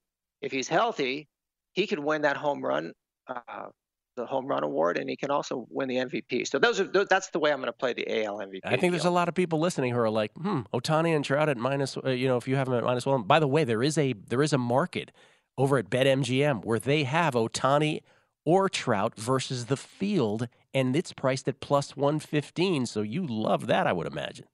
if 0.45 0.51
he's 0.51 0.67
healthy, 0.67 1.27
he 1.73 1.87
could 1.87 1.99
win 1.99 2.21
that 2.21 2.37
home 2.37 2.63
run, 2.63 2.93
uh, 3.27 3.67
the 4.15 4.25
home 4.25 4.45
run 4.45 4.63
award, 4.63 4.97
and 4.97 5.09
he 5.09 5.17
can 5.17 5.31
also 5.31 5.65
win 5.69 5.89
the 5.89 5.95
MVP. 5.95 6.47
So 6.47 6.59
those 6.59 6.79
are 6.79 6.85
that's 6.85 7.29
the 7.31 7.39
way 7.39 7.51
I'm 7.51 7.57
going 7.57 7.67
to 7.67 7.73
play 7.73 7.93
the 7.93 8.23
AL 8.23 8.37
MVP. 8.37 8.61
I 8.63 8.77
think 8.77 8.91
there's 8.91 9.05
a 9.05 9.09
lot 9.09 9.27
of 9.27 9.35
people 9.35 9.59
listening 9.59 9.91
who 9.93 9.99
are 9.99 10.09
like, 10.09 10.31
"Hmm, 10.33 10.61
Ohtani 10.73 11.15
and 11.15 11.25
Trout 11.25 11.49
at 11.49 11.57
minus. 11.57 11.97
Uh, 11.97 12.11
you 12.11 12.27
know, 12.27 12.37
if 12.37 12.47
you 12.47 12.55
have 12.55 12.67
them 12.67 12.77
at 12.77 12.83
minus 12.83 13.05
one. 13.05 13.23
By 13.23 13.39
the 13.39 13.47
way, 13.47 13.63
there 13.63 13.83
is 13.83 13.97
a 13.97 14.13
there 14.13 14.41
is 14.41 14.53
a 14.53 14.57
market 14.57 15.11
over 15.57 15.77
at 15.77 15.89
BetMGM 15.89 16.63
where 16.63 16.79
they 16.79 17.03
have 17.03 17.33
Ohtani 17.33 18.01
or 18.45 18.69
Trout 18.69 19.17
versus 19.17 19.65
the 19.65 19.77
field, 19.77 20.47
and 20.73 20.95
it's 20.95 21.11
priced 21.11 21.47
at 21.47 21.59
plus 21.59 21.97
115. 21.97 22.85
So 22.85 23.01
you 23.01 23.25
love 23.25 23.67
that, 23.67 23.87
I 23.87 23.93
would 23.93 24.07
imagine. 24.07 24.45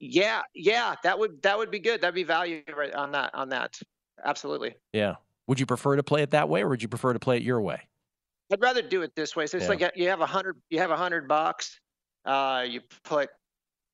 Yeah, 0.00 0.42
yeah, 0.54 0.96
that 1.02 1.18
would 1.18 1.40
that 1.42 1.56
would 1.56 1.70
be 1.70 1.78
good. 1.78 2.02
That'd 2.02 2.14
be 2.14 2.24
value 2.24 2.62
right 2.76 2.92
on 2.92 3.12
that 3.12 3.34
on 3.34 3.48
that. 3.50 3.80
Absolutely. 4.24 4.74
Yeah. 4.92 5.16
Would 5.46 5.58
you 5.60 5.66
prefer 5.66 5.96
to 5.96 6.02
play 6.02 6.22
it 6.22 6.30
that 6.30 6.48
way, 6.48 6.62
or 6.62 6.68
would 6.68 6.82
you 6.82 6.88
prefer 6.88 7.12
to 7.12 7.18
play 7.18 7.36
it 7.36 7.42
your 7.42 7.60
way? 7.60 7.80
I'd 8.52 8.60
rather 8.60 8.82
do 8.82 9.02
it 9.02 9.14
this 9.14 9.34
way. 9.36 9.46
So 9.46 9.56
it's 9.58 9.64
Yeah. 9.64 9.70
like 9.86 9.96
you 9.96 10.08
have 10.08 10.20
a 10.20 10.26
hundred 10.26 10.60
you 10.70 10.78
have 10.78 10.90
a 10.90 10.96
hundred 10.96 11.28
bucks. 11.28 11.80
Uh, 12.24 12.64
you 12.68 12.80
put 13.04 13.30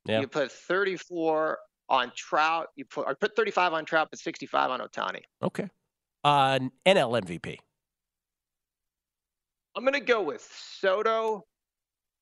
Yeah. 0.07 0.21
you 0.21 0.27
put 0.29 0.51
thirty 0.51 0.97
four 0.97 1.59
on 1.89 2.13
Trout. 2.17 2.69
You 2.77 2.85
put 2.85 3.07
or 3.07 3.15
put 3.15 3.35
thirty 3.37 3.51
five 3.51 3.73
on 3.73 3.85
Trout, 3.85 4.09
but 4.11 4.19
sixty 4.19 4.47
five 4.47 4.71
on 4.71 4.81
Ohtani. 4.81 5.23
Okay. 5.43 5.69
Uh, 6.25 6.59
NL 6.87 7.17
MVP. 7.23 7.59
I'm 9.77 9.85
gonna 9.85 10.01
go 10.01 10.23
with 10.23 10.43
Soto, 10.43 11.45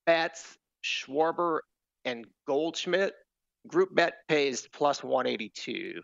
Betts, 0.07 0.57
Schwarber, 0.85 1.61
and 2.05 2.27
Goldschmidt. 2.47 3.15
Group 3.69 3.95
bet 3.95 4.27
pays 4.27 4.67
plus 4.73 5.05
182. 5.05 6.03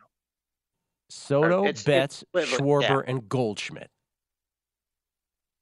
Soto, 1.10 1.60
it's- 1.64 1.70
it's 1.70 1.82
Betts, 1.84 2.24
equivalent, 2.34 2.60
Schwarber, 2.62 3.04
yeah. 3.04 3.10
and 3.10 3.28
Goldschmidt. 3.28 3.90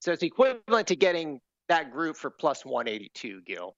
So 0.00 0.12
it's 0.12 0.22
equivalent 0.22 0.88
to 0.88 0.96
getting 0.96 1.40
that 1.68 1.90
group 1.90 2.16
for 2.16 2.30
plus 2.30 2.64
182, 2.64 3.42
Gill. 3.42 3.74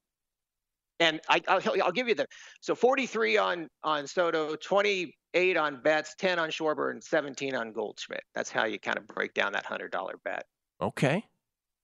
And 1.00 1.20
I, 1.28 1.40
I'll, 1.46 1.60
I'll 1.84 1.92
give 1.92 2.08
you 2.08 2.14
the 2.14 2.26
so 2.60 2.74
43 2.74 3.36
on 3.38 3.68
on 3.84 4.06
Soto, 4.06 4.56
28 4.56 5.56
on 5.56 5.80
Betts, 5.80 6.14
10 6.18 6.38
on 6.40 6.50
Schwarber, 6.50 6.90
and 6.90 7.02
17 7.02 7.54
on 7.54 7.72
Goldschmidt. 7.72 8.24
That's 8.34 8.50
how 8.50 8.64
you 8.64 8.78
kind 8.80 8.98
of 8.98 9.06
break 9.06 9.32
down 9.32 9.52
that 9.52 9.64
hundred 9.64 9.92
dollar 9.92 10.14
bet. 10.24 10.44
Okay. 10.80 11.24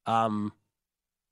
Um, 0.06 0.52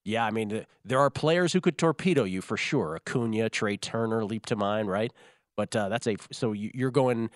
yeah, 0.04 0.24
I 0.24 0.30
mean, 0.30 0.64
there 0.84 1.00
are 1.00 1.10
players 1.10 1.52
who 1.52 1.60
could 1.60 1.76
torpedo 1.76 2.24
you 2.24 2.40
for 2.40 2.56
sure. 2.56 2.96
Acuna, 2.96 3.50
Trea 3.50 3.76
Turner 3.76 4.24
leap 4.24 4.46
to 4.46 4.56
mind, 4.56 4.88
right? 4.88 5.12
But 5.56 5.74
uh, 5.76 5.88
that's 5.88 6.06
a 6.06 6.16
so 6.30 6.52
you- 6.52 6.70
you're 6.74 6.90
going 6.92 7.30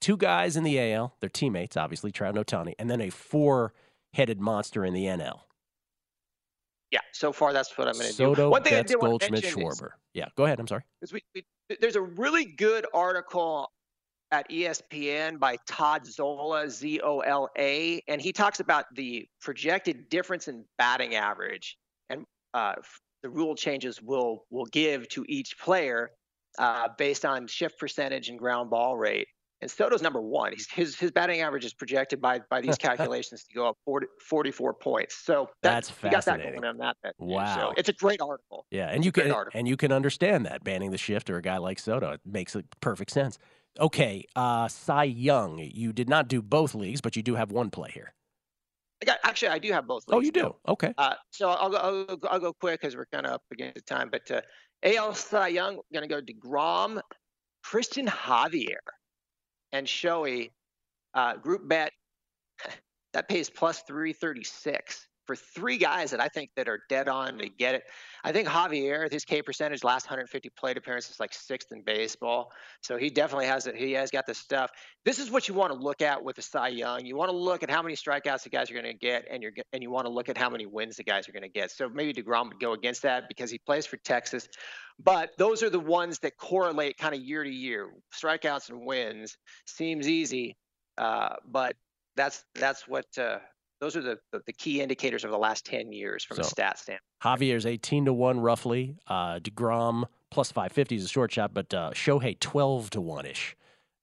two 0.00 0.16
guys 0.16 0.56
in 0.56 0.64
the 0.64 0.78
AL, 0.92 1.14
they're 1.20 1.28
teammates, 1.28 1.76
obviously 1.76 2.10
Trout 2.10 2.36
and 2.36 2.44
Ohtani, 2.46 2.74
and 2.78 2.90
then 2.90 3.00
a 3.00 3.10
four-headed 3.10 4.40
monster 4.40 4.84
in 4.84 4.94
the 4.94 5.04
NL. 5.04 5.40
Yeah, 6.90 7.00
so 7.12 7.32
far 7.32 7.52
that's 7.52 7.76
what 7.78 7.86
I'm 7.86 7.94
going 7.94 8.06
to 8.06 8.12
do. 8.12 8.16
Soto, 8.16 8.50
One 8.50 8.62
thing 8.62 8.74
I 8.74 8.78
Betts, 8.78 8.92
did 8.92 8.96
want 9.00 9.20
to 9.20 9.28
Goldschmidt, 9.28 9.44
mention 9.44 9.62
is- 9.62 9.80
Schwarber. 9.80 9.90
Yeah, 10.14 10.26
go 10.36 10.44
ahead. 10.44 10.58
I'm 10.58 10.66
sorry. 10.66 10.82
we, 11.12 11.22
we, 11.34 11.44
there's 11.80 11.94
a 11.96 12.02
really 12.02 12.44
good 12.44 12.84
article 12.92 13.70
at 14.32 14.48
ESPN 14.50 15.38
by 15.38 15.56
Todd 15.68 16.04
Zola, 16.06 16.68
Z 16.68 17.00
O 17.04 17.20
L 17.20 17.48
A, 17.58 18.00
and 18.08 18.20
he 18.20 18.32
talks 18.32 18.58
about 18.60 18.86
the 18.94 19.26
projected 19.40 20.08
difference 20.08 20.48
in 20.48 20.64
batting 20.78 21.14
average 21.14 21.76
and 22.10 22.24
uh, 22.54 22.74
the 23.22 23.28
rule 23.28 23.54
changes 23.54 24.00
will 24.02 24.44
will 24.50 24.66
give 24.66 25.08
to 25.10 25.24
each 25.28 25.58
player 25.58 26.10
uh, 26.58 26.88
based 26.98 27.24
on 27.24 27.46
shift 27.46 27.78
percentage 27.78 28.28
and 28.28 28.38
ground 28.38 28.70
ball 28.70 28.96
rate. 28.96 29.28
And 29.62 29.70
Soto's 29.70 30.00
number 30.00 30.20
one. 30.22 30.52
He's, 30.52 30.70
his 30.70 30.98
his 30.98 31.10
batting 31.10 31.42
average 31.42 31.64
is 31.64 31.74
projected 31.74 32.20
by 32.20 32.40
by 32.50 32.60
these 32.60 32.76
calculations 32.88 33.44
to 33.44 33.54
go 33.54 33.68
up 33.68 33.76
40, 33.84 34.06
44 34.28 34.74
points. 34.74 35.16
So 35.16 35.50
that- 35.62 35.84
That's 35.86 36.02
we 36.02 36.08
got 36.10 36.24
that 36.24 36.42
going 36.42 36.64
on 36.64 36.78
that. 36.78 36.96
bet. 37.02 37.14
Wow. 37.18 37.54
So 37.56 37.74
it's 37.76 37.88
a 37.88 37.92
great 37.92 38.20
article. 38.22 38.66
Yeah, 38.70 38.88
and 38.88 39.04
you 39.04 39.12
can 39.12 39.34
and 39.54 39.68
you 39.68 39.76
can 39.76 39.92
understand 39.92 40.46
that 40.46 40.64
banning 40.64 40.90
the 40.90 40.98
shift 40.98 41.28
or 41.28 41.36
a 41.36 41.42
guy 41.42 41.58
like 41.58 41.78
Soto 41.78 42.12
it 42.12 42.20
makes 42.24 42.56
it 42.56 42.64
perfect 42.80 43.10
sense. 43.10 43.38
Okay, 43.78 44.24
uh, 44.34 44.66
Cy 44.66 45.04
Young, 45.04 45.58
you 45.58 45.92
did 45.92 46.08
not 46.08 46.26
do 46.26 46.42
both 46.42 46.74
leagues, 46.74 47.00
but 47.00 47.14
you 47.14 47.22
do 47.22 47.36
have 47.36 47.52
one 47.52 47.70
play 47.70 47.90
here. 47.92 48.12
I 49.00 49.06
got, 49.06 49.18
actually, 49.22 49.48
I 49.48 49.58
do 49.60 49.72
have 49.72 49.86
both. 49.86 50.04
Oh, 50.08 50.20
you 50.20 50.32
Bill. 50.32 50.58
do. 50.66 50.72
Okay. 50.72 50.92
Uh, 50.98 51.14
so 51.30 51.48
I'll 51.50 51.70
go, 51.70 51.76
I'll, 51.76 52.16
go- 52.16 52.28
I'll 52.28 52.40
go 52.40 52.52
quick 52.52 52.80
because 52.80 52.96
we're 52.96 53.06
kind 53.06 53.26
of 53.26 53.32
up 53.34 53.42
against 53.52 53.76
the 53.76 53.80
time. 53.82 54.10
But 54.10 54.28
uh, 54.30 54.40
AL 54.82 55.14
Cy 55.14 55.48
Young, 55.48 55.78
going 55.92 56.02
to 56.02 56.08
go 56.08 56.20
to 56.20 56.26
DeGrom, 56.34 57.00
Christian 57.62 58.06
Javier, 58.06 58.76
and 59.72 59.86
Shohei. 59.86 60.50
Uh, 61.12 61.36
group 61.36 61.68
bet 61.68 61.92
that 63.12 63.28
pays 63.28 63.50
plus 63.50 63.82
336 63.82 65.08
for 65.30 65.36
three 65.36 65.78
guys 65.78 66.10
that 66.10 66.20
I 66.20 66.26
think 66.26 66.50
that 66.56 66.68
are 66.68 66.80
dead 66.88 67.06
on 67.06 67.38
to 67.38 67.48
get 67.48 67.76
it. 67.76 67.84
I 68.24 68.32
think 68.32 68.48
Javier, 68.48 69.08
his 69.12 69.24
K 69.24 69.42
percentage 69.42 69.84
last 69.84 70.06
150 70.06 70.50
plate 70.58 70.76
appearances, 70.76 71.12
is 71.12 71.20
like 71.20 71.32
sixth 71.32 71.70
in 71.70 71.82
baseball. 71.82 72.50
So 72.82 72.96
he 72.96 73.10
definitely 73.10 73.46
has 73.46 73.68
it. 73.68 73.76
He 73.76 73.92
has 73.92 74.10
got 74.10 74.26
the 74.26 74.34
stuff. 74.34 74.72
This 75.04 75.20
is 75.20 75.30
what 75.30 75.46
you 75.46 75.54
want 75.54 75.72
to 75.72 75.78
look 75.78 76.02
at 76.02 76.24
with 76.24 76.34
the 76.34 76.42
Cy 76.42 76.68
Young. 76.68 77.06
You 77.06 77.14
want 77.14 77.30
to 77.30 77.36
look 77.36 77.62
at 77.62 77.70
how 77.70 77.80
many 77.80 77.94
strikeouts 77.94 78.42
the 78.42 78.48
guys 78.48 78.72
are 78.72 78.74
going 78.74 78.86
to 78.86 78.92
get, 78.92 79.24
and 79.30 79.40
you're 79.40 79.52
and 79.72 79.84
you 79.84 79.90
want 79.92 80.06
to 80.06 80.12
look 80.12 80.28
at 80.28 80.36
how 80.36 80.50
many 80.50 80.66
wins 80.66 80.96
the 80.96 81.04
guys 81.04 81.28
are 81.28 81.32
going 81.32 81.44
to 81.44 81.48
get. 81.48 81.70
So 81.70 81.88
maybe 81.88 82.12
Degrom 82.12 82.48
would 82.48 82.58
go 82.58 82.72
against 82.72 83.02
that 83.02 83.28
because 83.28 83.52
he 83.52 83.58
plays 83.58 83.86
for 83.86 83.98
Texas. 83.98 84.48
But 84.98 85.30
those 85.38 85.62
are 85.62 85.70
the 85.70 85.78
ones 85.78 86.18
that 86.18 86.38
correlate 86.38 86.98
kind 86.98 87.14
of 87.14 87.20
year 87.20 87.44
to 87.44 87.50
year. 87.50 87.90
Strikeouts 88.12 88.70
and 88.70 88.84
wins 88.84 89.38
seems 89.64 90.08
easy, 90.08 90.56
uh, 90.98 91.36
but 91.46 91.76
that's 92.16 92.44
that's 92.56 92.88
what 92.88 93.06
uh, 93.16 93.38
those 93.80 93.96
are 93.96 94.02
the, 94.02 94.18
the 94.32 94.40
the 94.46 94.52
key 94.52 94.80
indicators 94.80 95.24
of 95.24 95.30
the 95.30 95.38
last 95.38 95.64
10 95.66 95.92
years 95.92 96.24
from 96.24 96.38
a 96.38 96.44
stat 96.44 96.78
standpoint. 96.78 97.02
Javier's 97.22 97.66
18 97.66 98.06
to 98.06 98.12
1 98.12 98.40
roughly. 98.40 98.96
Uh, 99.06 99.38
DeGrom 99.38 100.04
plus 100.30 100.52
550 100.52 100.96
is 100.96 101.04
a 101.04 101.08
short 101.08 101.32
shot, 101.32 101.52
but 101.52 101.72
uh, 101.74 101.90
Shohei 101.92 102.38
12 102.38 102.90
to 102.90 103.00
1 103.00 103.26
ish. 103.26 103.56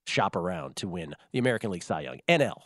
Shop 0.06 0.36
around 0.36 0.76
to 0.76 0.88
win 0.88 1.14
the 1.32 1.38
American 1.38 1.70
League 1.70 1.82
Cy 1.82 2.02
Young. 2.02 2.20
NL. 2.28 2.58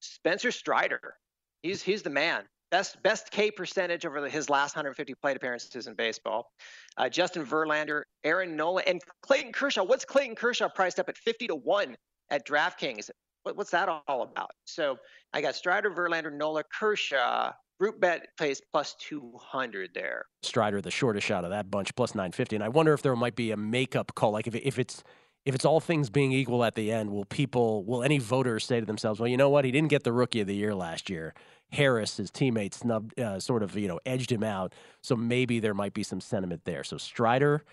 Spencer 0.00 0.50
Strider, 0.50 1.16
he's 1.62 1.82
he's 1.82 2.02
the 2.02 2.10
man. 2.10 2.44
Best 2.70 3.02
best 3.02 3.30
K 3.30 3.50
percentage 3.50 4.06
over 4.06 4.28
his 4.28 4.48
last 4.48 4.76
150 4.76 5.14
plate 5.14 5.36
appearances 5.36 5.86
in 5.86 5.94
baseball. 5.94 6.52
Uh, 6.96 7.08
Justin 7.08 7.44
Verlander, 7.44 8.02
Aaron 8.22 8.54
Nola, 8.54 8.82
and 8.86 9.00
Clayton 9.22 9.52
Kershaw. 9.52 9.82
What's 9.82 10.04
Clayton 10.04 10.36
Kershaw 10.36 10.68
priced 10.68 11.00
up 11.00 11.08
at 11.08 11.16
50 11.18 11.48
to 11.48 11.56
one 11.56 11.96
at 12.30 12.46
DraftKings? 12.46 13.10
What, 13.42 13.56
what's 13.56 13.70
that 13.70 13.88
all 13.88 14.22
about? 14.22 14.50
So 14.64 14.98
I 15.32 15.40
got 15.40 15.54
Strider, 15.54 15.90
Verlander, 15.90 16.32
Nola, 16.32 16.64
Kershaw. 16.64 17.52
Group 17.78 17.98
bet 17.98 18.28
plays 18.36 18.60
plus 18.72 18.94
200 19.00 19.90
there. 19.94 20.26
Strider, 20.42 20.82
the 20.82 20.90
shortest 20.90 21.26
shot 21.26 21.44
of 21.44 21.50
that 21.50 21.70
bunch, 21.70 21.94
plus 21.94 22.14
950. 22.14 22.56
And 22.56 22.64
I 22.64 22.68
wonder 22.68 22.92
if 22.92 23.00
there 23.00 23.16
might 23.16 23.36
be 23.36 23.52
a 23.52 23.56
makeup 23.56 24.14
call. 24.14 24.32
Like 24.32 24.46
if, 24.46 24.54
if 24.54 24.78
it's 24.78 25.02
if 25.46 25.54
it's 25.54 25.64
all 25.64 25.80
things 25.80 26.10
being 26.10 26.32
equal 26.32 26.64
at 26.64 26.74
the 26.74 26.92
end, 26.92 27.10
will 27.10 27.24
people, 27.24 27.82
will 27.84 28.02
any 28.02 28.18
voters 28.18 28.64
say 28.64 28.78
to 28.78 28.86
themselves, 28.86 29.20
well, 29.20 29.28
you 29.28 29.36
know 29.36 29.48
what? 29.48 29.64
He 29.64 29.70
didn't 29.70 29.88
get 29.88 30.04
the 30.04 30.12
rookie 30.12 30.40
of 30.40 30.46
the 30.46 30.54
year 30.54 30.74
last 30.74 31.08
year. 31.08 31.34
Harris, 31.72 32.18
his 32.18 32.30
teammate, 32.30 32.74
snubbed, 32.74 33.18
uh, 33.18 33.40
sort 33.40 33.62
of, 33.62 33.76
you 33.76 33.88
know, 33.88 34.00
edged 34.04 34.30
him 34.30 34.42
out. 34.42 34.74
So 35.02 35.16
maybe 35.16 35.58
there 35.60 35.72
might 35.72 35.94
be 35.94 36.02
some 36.02 36.20
sentiment 36.20 36.64
there. 36.64 36.84
So 36.84 36.98
Strider, 36.98 37.64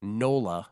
Nola, 0.00 0.68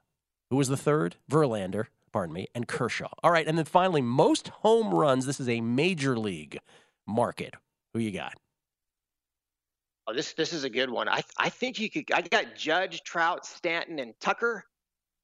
who 0.51 0.57
was 0.57 0.69
the 0.69 0.77
third? 0.77 1.17
Verlander, 1.31 1.87
pardon 2.15 2.33
me, 2.33 2.47
and 2.55 2.69
Kershaw. 2.69 3.09
All 3.25 3.33
right. 3.33 3.45
And 3.45 3.59
then 3.59 3.65
finally, 3.65 4.01
most 4.01 4.47
home 4.49 4.95
runs. 4.95 5.27
This 5.27 5.41
is 5.41 5.49
a 5.49 5.61
major 5.61 6.17
league 6.17 6.59
market. 7.09 7.55
Who 7.93 7.99
you 7.99 8.13
got? 8.13 8.35
Oh, 10.07 10.15
this 10.15 10.33
this 10.35 10.53
is 10.53 10.63
a 10.63 10.71
good 10.71 10.89
one. 10.91 11.09
I 11.09 11.25
I 11.39 11.49
think 11.49 11.81
you 11.81 11.91
could. 11.91 12.05
I 12.13 12.21
got 12.23 12.55
Judge, 12.55 13.03
Trout, 13.03 13.45
Stanton, 13.45 13.99
and 13.99 14.15
Tucker, 14.21 14.65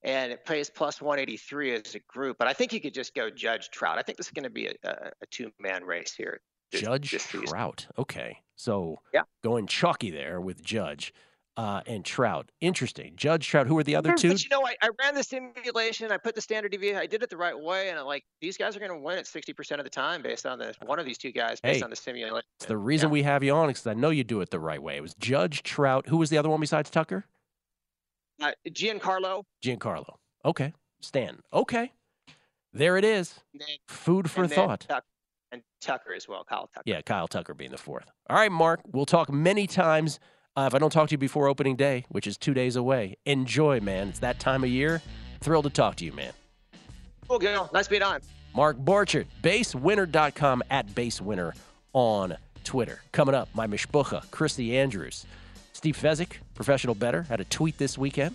and 0.02 0.32
it 0.32 0.44
pays 0.44 0.68
plus 0.68 1.00
183 1.00 1.74
as 1.76 1.94
a 1.94 2.00
group. 2.08 2.38
But 2.38 2.48
I 2.48 2.54
think 2.54 2.72
you 2.72 2.80
could 2.80 2.94
just 2.94 3.14
go 3.14 3.30
Judge, 3.30 3.70
Trout. 3.70 3.96
I 3.96 4.02
think 4.02 4.18
this 4.18 4.26
is 4.26 4.32
going 4.32 4.44
to 4.44 4.50
be 4.50 4.66
a, 4.66 4.72
a, 4.82 4.90
a 5.22 5.26
two 5.30 5.52
man 5.60 5.84
race 5.84 6.12
here. 6.12 6.40
Judge. 6.72 7.10
Trout. 7.46 7.86
Okay. 7.98 8.38
So 8.56 8.98
Yeah. 9.14 9.22
going 9.44 9.68
chalky 9.68 10.10
there 10.10 10.40
with 10.40 10.60
Judge 10.62 11.14
uh, 11.56 11.82
and 11.86 12.04
Trout. 12.04 12.50
Interesting. 12.60 13.12
Judge, 13.16 13.46
Trout. 13.48 13.66
Who 13.66 13.76
are 13.78 13.82
the 13.82 13.96
other 13.96 14.14
two? 14.14 14.30
But 14.30 14.42
you 14.42 14.48
know, 14.50 14.64
I, 14.66 14.74
I 14.82 14.90
ran 15.02 15.14
the 15.14 15.22
simulation. 15.22 16.10
I 16.12 16.16
put 16.16 16.34
the 16.34 16.40
standard 16.40 16.72
deviation. 16.72 16.98
I 16.98 17.06
did 17.06 17.22
it 17.22 17.28
the 17.30 17.36
right 17.36 17.58
way, 17.58 17.90
and 17.90 17.98
I'm 17.98 18.06
like, 18.06 18.24
these 18.40 18.56
guys 18.56 18.76
are 18.76 18.78
going 18.78 18.92
to 18.92 18.98
win 18.98 19.18
it 19.18 19.26
60% 19.26 19.78
of 19.78 19.84
the 19.84 19.90
time 19.90 20.22
based 20.22 20.46
on 20.46 20.58
the 20.58 20.74
one 20.86 20.98
of 20.98 21.04
these 21.06 21.18
two 21.18 21.32
guys 21.32 21.60
based 21.60 21.78
Hey, 21.78 21.82
on 21.84 21.90
the 21.90 21.96
simulation. 21.96 22.40
It's 22.58 22.66
the 22.66 22.76
reason 22.78 23.08
Yeah. 23.08 23.12
we 23.12 23.22
have 23.24 23.42
you 23.42 23.52
on 23.52 23.68
is 23.70 23.78
because 23.80 23.86
I 23.88 23.94
know 23.94 24.10
you 24.10 24.24
do 24.24 24.40
it 24.40 24.50
the 24.50 24.60
right 24.60 24.82
way. 24.82 24.96
It 24.96 25.02
was 25.02 25.14
Judge, 25.14 25.62
Trout. 25.62 26.08
Who 26.08 26.16
was 26.16 26.30
the 26.30 26.38
other 26.38 26.48
one 26.48 26.60
besides 26.60 26.88
Tucker? 26.90 27.26
Uh, 28.40 28.52
Giancarlo. 28.68 29.44
Giancarlo. 29.62 30.14
Okay. 30.44 30.72
Stan. 31.02 31.40
Okay. 31.52 31.92
There 32.72 32.96
it 32.96 33.04
is. 33.04 33.34
Then, 33.52 33.66
Food 33.88 34.30
for 34.30 34.46
thought. 34.46 34.86
Tuck- 34.88 35.04
and 35.52 35.62
Tucker 35.80 36.14
as 36.14 36.28
well, 36.28 36.44
Kyle 36.44 36.68
Tucker. 36.72 36.84
Yeah, 36.86 37.02
Kyle 37.02 37.26
Tucker 37.26 37.54
being 37.54 37.72
the 37.72 37.76
fourth. 37.78 38.08
All 38.28 38.36
right, 38.36 38.52
Mark. 38.52 38.80
We'll 38.86 39.04
talk 39.06 39.32
many 39.32 39.66
times. 39.66 40.20
Uh, 40.56 40.64
if 40.66 40.74
I 40.74 40.78
don't 40.78 40.90
talk 40.90 41.08
to 41.08 41.12
you 41.12 41.18
before 41.18 41.48
opening 41.48 41.76
day, 41.76 42.04
which 42.08 42.26
is 42.26 42.36
two 42.36 42.54
days 42.54 42.76
away, 42.76 43.16
enjoy, 43.24 43.80
man. 43.80 44.08
It's 44.08 44.18
that 44.18 44.40
time 44.40 44.64
of 44.64 44.70
year. 44.70 45.00
Thrilled 45.40 45.64
to 45.64 45.70
talk 45.70 45.96
to 45.96 46.04
you, 46.04 46.12
man. 46.12 46.32
Cool, 47.28 47.38
Gill. 47.38 47.70
Nice 47.72 47.86
being 47.88 48.02
on. 48.02 48.20
Mark 48.54 48.76
Borchard, 48.78 49.26
basewinner.com 49.42 50.62
at 50.70 50.88
basewinner 50.88 51.52
on 51.92 52.36
Twitter. 52.64 53.00
Coming 53.12 53.34
up, 53.34 53.48
my 53.54 53.66
mishpucha, 53.68 54.28
Christy 54.32 54.76
Andrews. 54.76 55.24
Steve 55.72 55.96
Fezzik, 55.96 56.38
professional 56.54 56.96
better, 56.96 57.22
had 57.22 57.40
a 57.40 57.44
tweet 57.44 57.78
this 57.78 57.96
weekend. 57.96 58.34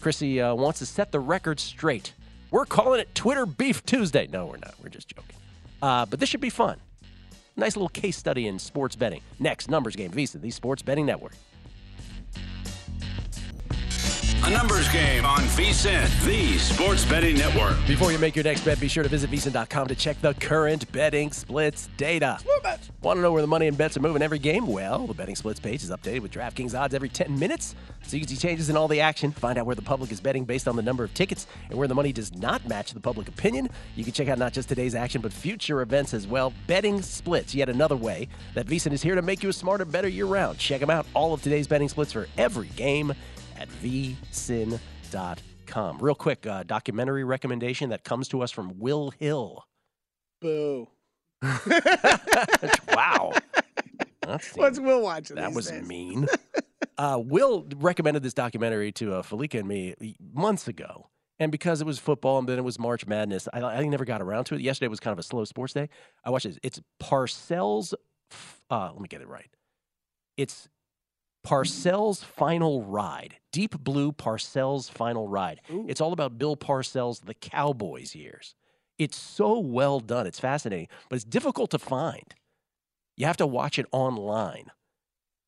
Chrissy 0.00 0.40
uh, 0.40 0.54
wants 0.54 0.78
to 0.78 0.86
set 0.86 1.12
the 1.12 1.20
record 1.20 1.60
straight. 1.60 2.14
We're 2.50 2.64
calling 2.64 3.00
it 3.00 3.14
Twitter 3.14 3.44
Beef 3.44 3.84
Tuesday. 3.84 4.26
No, 4.32 4.46
we're 4.46 4.56
not. 4.56 4.74
We're 4.82 4.88
just 4.88 5.08
joking. 5.08 5.36
Uh, 5.82 6.06
but 6.06 6.18
this 6.18 6.28
should 6.30 6.40
be 6.40 6.50
fun. 6.50 6.78
Nice 7.54 7.76
little 7.76 7.90
case 7.90 8.16
study 8.16 8.48
in 8.48 8.58
sports 8.58 8.96
betting. 8.96 9.20
Next, 9.38 9.68
numbers 9.68 9.94
game, 9.94 10.10
VSiN, 10.10 10.40
the 10.40 10.50
Sports 10.50 10.80
Betting 10.82 11.04
Network. 11.04 11.32
A 14.42 14.50
numbers 14.50 14.88
game 14.88 15.26
on 15.26 15.40
VSIN, 15.40 16.24
the 16.24 16.56
sports 16.56 17.04
betting 17.04 17.36
network. 17.36 17.76
Before 17.86 18.10
you 18.10 18.18
make 18.18 18.34
your 18.34 18.42
next 18.42 18.64
bet, 18.64 18.80
be 18.80 18.88
sure 18.88 19.02
to 19.02 19.08
visit 19.08 19.30
VSIN.com 19.30 19.88
to 19.88 19.94
check 19.94 20.18
the 20.22 20.32
current 20.32 20.90
betting 20.92 21.30
splits 21.30 21.90
data. 21.98 22.38
Want 23.02 23.18
to 23.18 23.20
know 23.20 23.32
where 23.32 23.42
the 23.42 23.48
money 23.48 23.66
and 23.66 23.76
bets 23.76 23.98
are 23.98 24.00
moving 24.00 24.22
every 24.22 24.38
game? 24.38 24.66
Well, 24.66 25.06
the 25.06 25.12
betting 25.12 25.36
splits 25.36 25.60
page 25.60 25.82
is 25.82 25.90
updated 25.90 26.20
with 26.20 26.32
DraftKings 26.32 26.78
odds 26.78 26.94
every 26.94 27.10
10 27.10 27.38
minutes. 27.38 27.74
So 28.02 28.16
you 28.16 28.22
can 28.22 28.28
see 28.28 28.36
changes 28.36 28.70
in 28.70 28.78
all 28.78 28.88
the 28.88 29.02
action, 29.02 29.30
find 29.30 29.58
out 29.58 29.66
where 29.66 29.76
the 29.76 29.82
public 29.82 30.10
is 30.10 30.22
betting 30.22 30.46
based 30.46 30.66
on 30.66 30.74
the 30.74 30.82
number 30.82 31.04
of 31.04 31.12
tickets, 31.12 31.46
and 31.68 31.78
where 31.78 31.86
the 31.86 31.94
money 31.94 32.12
does 32.12 32.34
not 32.34 32.66
match 32.66 32.94
the 32.94 33.00
public 33.00 33.28
opinion. 33.28 33.68
You 33.94 34.04
can 34.04 34.14
check 34.14 34.28
out 34.28 34.38
not 34.38 34.54
just 34.54 34.70
today's 34.70 34.94
action, 34.94 35.20
but 35.20 35.34
future 35.34 35.82
events 35.82 36.14
as 36.14 36.26
well. 36.26 36.54
Betting 36.66 37.02
splits, 37.02 37.54
yet 37.54 37.68
another 37.68 37.96
way 37.96 38.26
that 38.54 38.66
VSIN 38.66 38.92
is 38.92 39.02
here 39.02 39.14
to 39.14 39.22
make 39.22 39.42
you 39.42 39.50
a 39.50 39.52
smarter, 39.52 39.84
better 39.84 40.08
year 40.08 40.24
round. 40.24 40.56
Check 40.56 40.80
them 40.80 40.90
out. 40.90 41.06
All 41.12 41.34
of 41.34 41.42
today's 41.42 41.66
betting 41.68 41.90
splits 41.90 42.12
for 42.12 42.26
every 42.38 42.68
game 42.68 43.12
at 43.60 43.68
vsin.com. 43.82 44.78
Real 45.98 46.14
quick, 46.14 46.46
uh, 46.46 46.62
documentary 46.64 47.24
recommendation 47.24 47.90
that 47.90 48.02
comes 48.02 48.28
to 48.28 48.42
us 48.42 48.50
from 48.50 48.78
Will 48.78 49.10
Hill. 49.10 49.64
Boo. 50.40 50.88
wow. 52.88 53.32
That's 54.22 54.48
What's 54.56 54.80
Will 54.80 55.02
watching? 55.02 55.36
that 55.36 55.52
was 55.52 55.68
days? 55.68 55.86
mean. 55.86 56.26
uh, 56.98 57.20
Will 57.22 57.66
recommended 57.76 58.22
this 58.22 58.34
documentary 58.34 58.92
to 58.92 59.14
uh, 59.14 59.22
and 59.30 59.68
me 59.68 60.16
months 60.32 60.66
ago. 60.68 61.08
And 61.38 61.50
because 61.50 61.80
it 61.80 61.86
was 61.86 61.98
football 61.98 62.38
and 62.38 62.46
then 62.48 62.58
it 62.58 62.64
was 62.64 62.78
March 62.78 63.06
Madness, 63.06 63.48
I, 63.52 63.62
I 63.62 63.86
never 63.86 64.04
got 64.04 64.20
around 64.20 64.44
to 64.44 64.56
it. 64.56 64.60
Yesterday 64.60 64.88
was 64.88 65.00
kind 65.00 65.12
of 65.12 65.18
a 65.18 65.22
slow 65.22 65.44
sports 65.44 65.72
day. 65.72 65.88
I 66.22 66.28
watched 66.30 66.44
it. 66.46 66.58
It's 66.62 66.80
Parcells. 67.02 67.94
Uh, 68.70 68.90
let 68.92 69.00
me 69.00 69.08
get 69.08 69.22
it 69.22 69.28
right. 69.28 69.48
It's 70.36 70.68
Parcells' 71.46 72.24
Final 72.24 72.82
Ride. 72.82 73.36
Deep 73.52 73.82
Blue 73.82 74.12
Parcells' 74.12 74.90
Final 74.90 75.26
Ride. 75.26 75.60
It's 75.88 76.00
all 76.00 76.12
about 76.12 76.38
Bill 76.38 76.56
Parcells' 76.56 77.24
The 77.24 77.34
Cowboys 77.34 78.14
years. 78.14 78.54
It's 78.98 79.16
so 79.16 79.58
well 79.58 80.00
done. 80.00 80.26
It's 80.26 80.38
fascinating, 80.40 80.88
but 81.08 81.16
it's 81.16 81.24
difficult 81.24 81.70
to 81.70 81.78
find. 81.78 82.34
You 83.16 83.26
have 83.26 83.38
to 83.38 83.46
watch 83.46 83.78
it 83.78 83.86
online, 83.92 84.70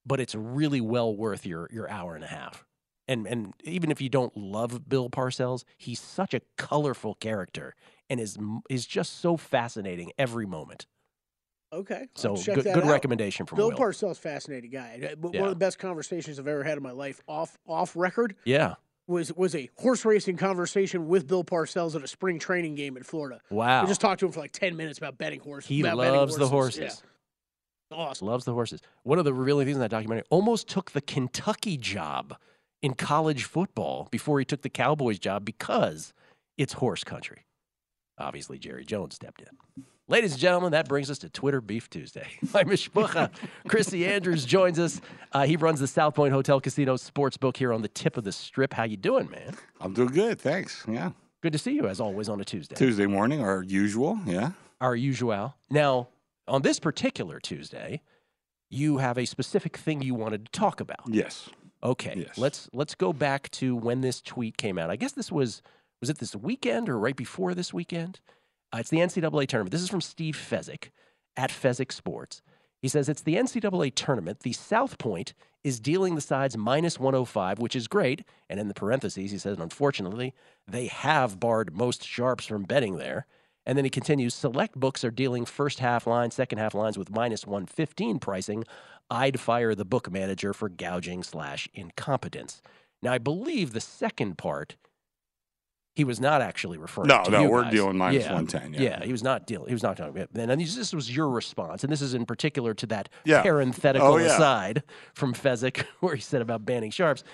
but 0.07 0.20
it's 0.20 0.35
really 0.35 0.81
well 0.81 1.14
worth 1.14 1.44
your 1.46 1.68
your 1.72 1.88
hour 1.90 2.14
and 2.14 2.24
a 2.24 2.28
half. 2.28 2.64
And 3.07 3.26
and 3.26 3.52
even 3.64 3.90
if 3.90 4.00
you 4.00 4.09
don't 4.09 4.37
love 4.37 4.88
Bill 4.88 5.11
Parcells, 5.11 5.64
he's 5.76 6.00
such 6.00 6.33
a 6.35 6.40
colorful 6.57 7.14
character 7.14 7.74
and 8.09 8.18
is 8.20 8.38
is 8.70 8.87
just 8.87 9.20
so 9.20 9.37
fascinating 9.37 10.12
every 10.18 10.46
moment. 10.46 10.87
Okay. 11.72 12.08
So 12.14 12.37
good, 12.37 12.64
good 12.64 12.87
recommendation 12.87 13.46
from 13.46 13.56
Bill 13.56 13.70
Will. 13.70 13.76
Parcells, 13.76 14.18
fascinating 14.18 14.70
guy. 14.70 15.00
Uh, 15.12 15.14
but 15.16 15.32
Yeah. 15.32 15.40
One 15.40 15.48
of 15.48 15.54
the 15.54 15.64
best 15.64 15.78
conversations 15.78 16.38
I've 16.38 16.46
ever 16.46 16.62
had 16.62 16.76
in 16.76 16.82
my 16.82 16.90
life, 16.90 17.20
off 17.26 17.58
off 17.66 17.96
record, 17.96 18.37
yeah. 18.44 18.74
was 19.06 19.32
was 19.32 19.54
a 19.54 19.70
horse 19.78 20.04
racing 20.04 20.37
conversation 20.37 21.08
with 21.08 21.26
Bill 21.26 21.44
Parcells 21.44 21.94
at 21.94 22.02
a 22.02 22.08
spring 22.08 22.38
training 22.38 22.74
game 22.74 22.96
in 22.96 23.02
Florida. 23.02 23.40
Wow. 23.50 23.82
We 23.82 23.88
just 23.88 24.00
talked 24.00 24.20
to 24.20 24.26
him 24.26 24.32
for 24.32 24.40
like 24.40 24.52
ten 24.52 24.76
minutes 24.76 24.98
about 24.98 25.16
betting 25.16 25.40
horses. 25.40 25.68
He 25.68 25.80
about 25.80 25.96
betting 25.96 26.14
loves 26.14 26.37
the 26.37 26.48
horses. 26.48 26.80
horses. 26.80 27.02
Yeah. 27.90 27.96
Awesome. 27.96 28.26
Loves 28.26 28.44
the 28.44 28.54
horses. 28.54 28.80
One 29.02 29.18
of 29.18 29.24
the 29.24 29.35
revealing 29.35 29.66
things 29.66 29.76
in 29.76 29.80
that 29.80 29.90
documentary 29.90 30.24
almost 30.30 30.68
took 30.68 30.92
the 30.92 31.02
Kentucky 31.02 31.76
job 31.76 32.37
in 32.80 32.94
college 32.94 33.44
football 33.44 34.08
before 34.11 34.38
he 34.38 34.44
took 34.44 34.62
the 34.62 34.70
Cowboys 34.70 35.18
job 35.18 35.44
because 35.44 36.12
it's 36.56 36.74
horse 36.74 37.04
country. 37.04 37.44
Obviously, 38.18 38.59
Jerry 38.59 38.85
Jones 38.85 39.14
stepped 39.14 39.42
in. 39.42 39.85
Ladies 40.09 40.33
and 40.33 40.40
gentlemen, 40.40 40.72
that 40.72 40.88
brings 40.88 41.11
us 41.11 41.18
to 41.18 41.31
Twitter 41.31 41.61
Beef 41.61 41.88
Tuesday. 41.88 42.27
I'm 42.55 42.66
Mishpucha. 42.68 43.31
Chrissy 43.68 44.07
Andrews 44.07 44.44
joins 44.44 44.79
us. 44.79 45.01
Uh, 45.33 45.46
he 45.46 45.57
runs 45.57 45.81
the 45.81 45.87
South 45.87 46.14
Point 46.14 46.33
Hotel 46.35 46.61
Casino 46.61 46.96
Sportsbook 46.96 47.57
here 47.57 47.72
on 47.72 47.83
the 47.83 47.88
tip 47.88 48.16
of 48.16 48.25
the 48.25 48.33
strip. 48.33 48.72
How 48.75 48.83
you 48.85 48.96
doing, 48.96 49.31
man? 49.31 49.55
I'm 49.81 49.94
doing 49.94 50.09
good, 50.09 50.40
thanks. 50.40 50.85
Yeah. 50.88 51.12
Good 51.40 51.53
to 51.53 51.59
see 51.59 51.72
you, 51.72 51.87
as 51.87 52.01
always, 52.01 52.29
on 52.29 52.40
a 52.40 52.44
Tuesday. 52.44 52.75
Tuesday 52.75 53.07
morning, 53.07 53.40
our 53.40 53.62
usual. 53.62 54.18
Yeah. 54.27 54.51
our 54.81 54.94
usual. 54.94 55.55
Now, 55.70 56.09
on 56.46 56.62
this 56.62 56.79
particular 56.79 57.40
Tuesday, 57.40 58.03
you 58.68 58.98
have 58.98 59.16
a 59.18 59.25
specific 59.25 59.77
thing 59.77 60.03
you 60.03 60.14
wanted 60.14 60.46
to 60.46 60.53
talk 60.53 60.81
about. 60.81 61.01
Yes. 61.09 61.48
Okay. 61.83 62.14
Yes. 62.27 62.38
Let's 62.38 62.68
let's 62.72 62.94
go 62.94 63.12
back 63.12 63.51
to 63.53 63.75
when 63.75 64.03
this 64.03 64.20
tweet 64.20 64.57
came 64.57 64.79
out. 64.79 64.90
I 64.90 64.96
guess 64.96 65.12
this 65.12 65.33
was 65.33 65.62
was 66.02 66.10
it 66.10 66.18
this 66.18 66.34
weekend 66.34 66.88
or 66.88 66.98
right 66.98 67.16
before 67.16 67.54
this 67.54 67.72
weekend? 67.72 68.20
Uh, 68.74 68.78
it's 68.78 68.90
the 68.90 68.98
NCAA 68.98 69.46
tournament. 69.46 69.70
This 69.70 69.82
is 69.82 69.88
from 69.88 70.00
Steve 70.00 70.36
Fezzik 70.36 70.90
at 71.36 71.50
Fezzik 71.50 71.92
Sports. 71.92 72.42
He 72.80 72.88
says 72.88 73.08
it's 73.08 73.22
the 73.22 73.36
NCAA 73.36 73.94
tournament. 73.94 74.40
The 74.40 74.52
South 74.52 74.98
Point 74.98 75.32
is 75.62 75.78
dealing 75.78 76.16
the 76.16 76.20
sides 76.20 76.56
minus 76.56 76.98
105, 76.98 77.60
which 77.60 77.76
is 77.76 77.86
great. 77.86 78.24
And 78.50 78.58
in 78.58 78.66
the 78.66 78.74
parentheses, 78.74 79.30
he 79.30 79.38
says, 79.38 79.58
unfortunately, 79.60 80.34
they 80.66 80.88
have 80.88 81.38
barred 81.38 81.72
most 81.72 82.04
sharps 82.04 82.46
from 82.46 82.64
betting 82.64 82.96
there. 82.96 83.26
And 83.64 83.78
then 83.78 83.84
he 83.84 83.90
continues 83.90 84.34
select 84.34 84.74
books 84.74 85.04
are 85.04 85.12
dealing 85.12 85.44
first 85.44 85.78
half 85.78 86.08
lines, 86.08 86.34
second 86.34 86.58
half 86.58 86.74
lines 86.74 86.98
with 86.98 87.12
minus 87.12 87.46
115 87.46 88.18
pricing. 88.18 88.64
I'd 89.08 89.38
fire 89.38 89.76
the 89.76 89.84
book 89.84 90.10
manager 90.10 90.52
for 90.52 90.68
gouging 90.68 91.22
slash 91.22 91.68
incompetence. 91.72 92.60
Now, 93.02 93.12
I 93.12 93.18
believe 93.18 93.72
the 93.72 93.80
second 93.80 94.36
part, 94.36 94.74
he 95.94 96.05
was 96.05 96.20
not 96.20 96.40
actually 96.40 96.78
referring 96.78 97.09
No, 97.09 97.22
to 97.24 97.31
no, 97.31 97.48
we're 97.48 97.62
guys. 97.64 97.72
dealing 97.72 97.98
minus 97.98 98.24
Yeah. 98.24 98.33
110, 98.33 98.74
yeah. 98.74 98.81
Yeah, 98.98 99.05
he 99.05 99.12
was 99.12 99.22
not 99.22 99.46
dealing. 99.46 99.68
He 99.68 99.74
was 99.74 99.83
not 99.83 99.96
talking 99.96 100.16
about. 100.16 100.31
And 100.35 100.50
then 100.50 100.59
this 100.59 100.92
was 100.94 101.14
your 101.14 101.28
response, 101.28 101.85
and 101.85 101.92
this 101.92 102.00
is 102.00 102.14
in 102.14 102.24
particular 102.26 102.72
to 102.74 102.87
that 102.87 103.09
Yeah. 103.24 103.40
Oh, 103.40 103.42
parenthetical 103.42 104.09
Oh, 104.09 104.16
aside 104.16 104.83
from 105.14 105.35
Fezzik, 105.35 105.85
where 106.00 106.14
he 106.14 106.20
said 106.22 106.40
about 106.42 106.64
banning 106.64 106.90
sharps. 106.90 107.24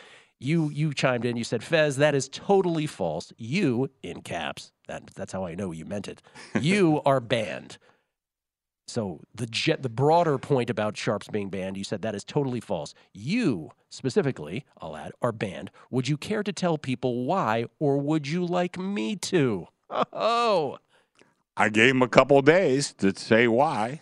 You 0.40 0.70
you 0.70 0.92
chimed 0.94 1.24
in. 1.24 1.36
You 1.36 1.42
said, 1.42 1.64
"Fez, 1.64 1.96
that 1.96 2.14
is 2.14 2.28
totally 2.28 2.86
false. 2.86 3.32
You 3.38 3.90
in 4.04 4.22
caps. 4.22 4.70
That 4.86 5.08
that's 5.08 5.32
how 5.32 5.44
I 5.44 5.56
know 5.56 5.72
you 5.72 5.84
meant 5.84 6.06
it. 6.06 6.22
You 6.60 7.02
are 7.06 7.18
banned." 7.20 7.76
So 8.88 9.20
the 9.34 9.46
jet, 9.46 9.82
the 9.82 9.90
broader 9.90 10.38
point 10.38 10.70
about 10.70 10.96
sharps 10.96 11.28
being 11.28 11.50
banned, 11.50 11.76
you 11.76 11.84
said 11.84 12.00
that 12.02 12.14
is 12.14 12.24
totally 12.24 12.60
false. 12.60 12.94
You 13.12 13.70
specifically, 13.90 14.64
I'll 14.80 14.96
add, 14.96 15.12
are 15.20 15.30
banned. 15.30 15.70
Would 15.90 16.08
you 16.08 16.16
care 16.16 16.42
to 16.42 16.52
tell 16.54 16.78
people 16.78 17.26
why, 17.26 17.66
or 17.78 17.98
would 17.98 18.26
you 18.26 18.46
like 18.46 18.78
me 18.78 19.14
to? 19.16 19.68
Oh, 20.12 20.78
I 21.56 21.68
gave 21.68 21.90
him 21.94 22.02
a 22.02 22.08
couple 22.08 22.40
days 22.40 22.94
to 22.94 23.14
say 23.14 23.46
why. 23.46 24.00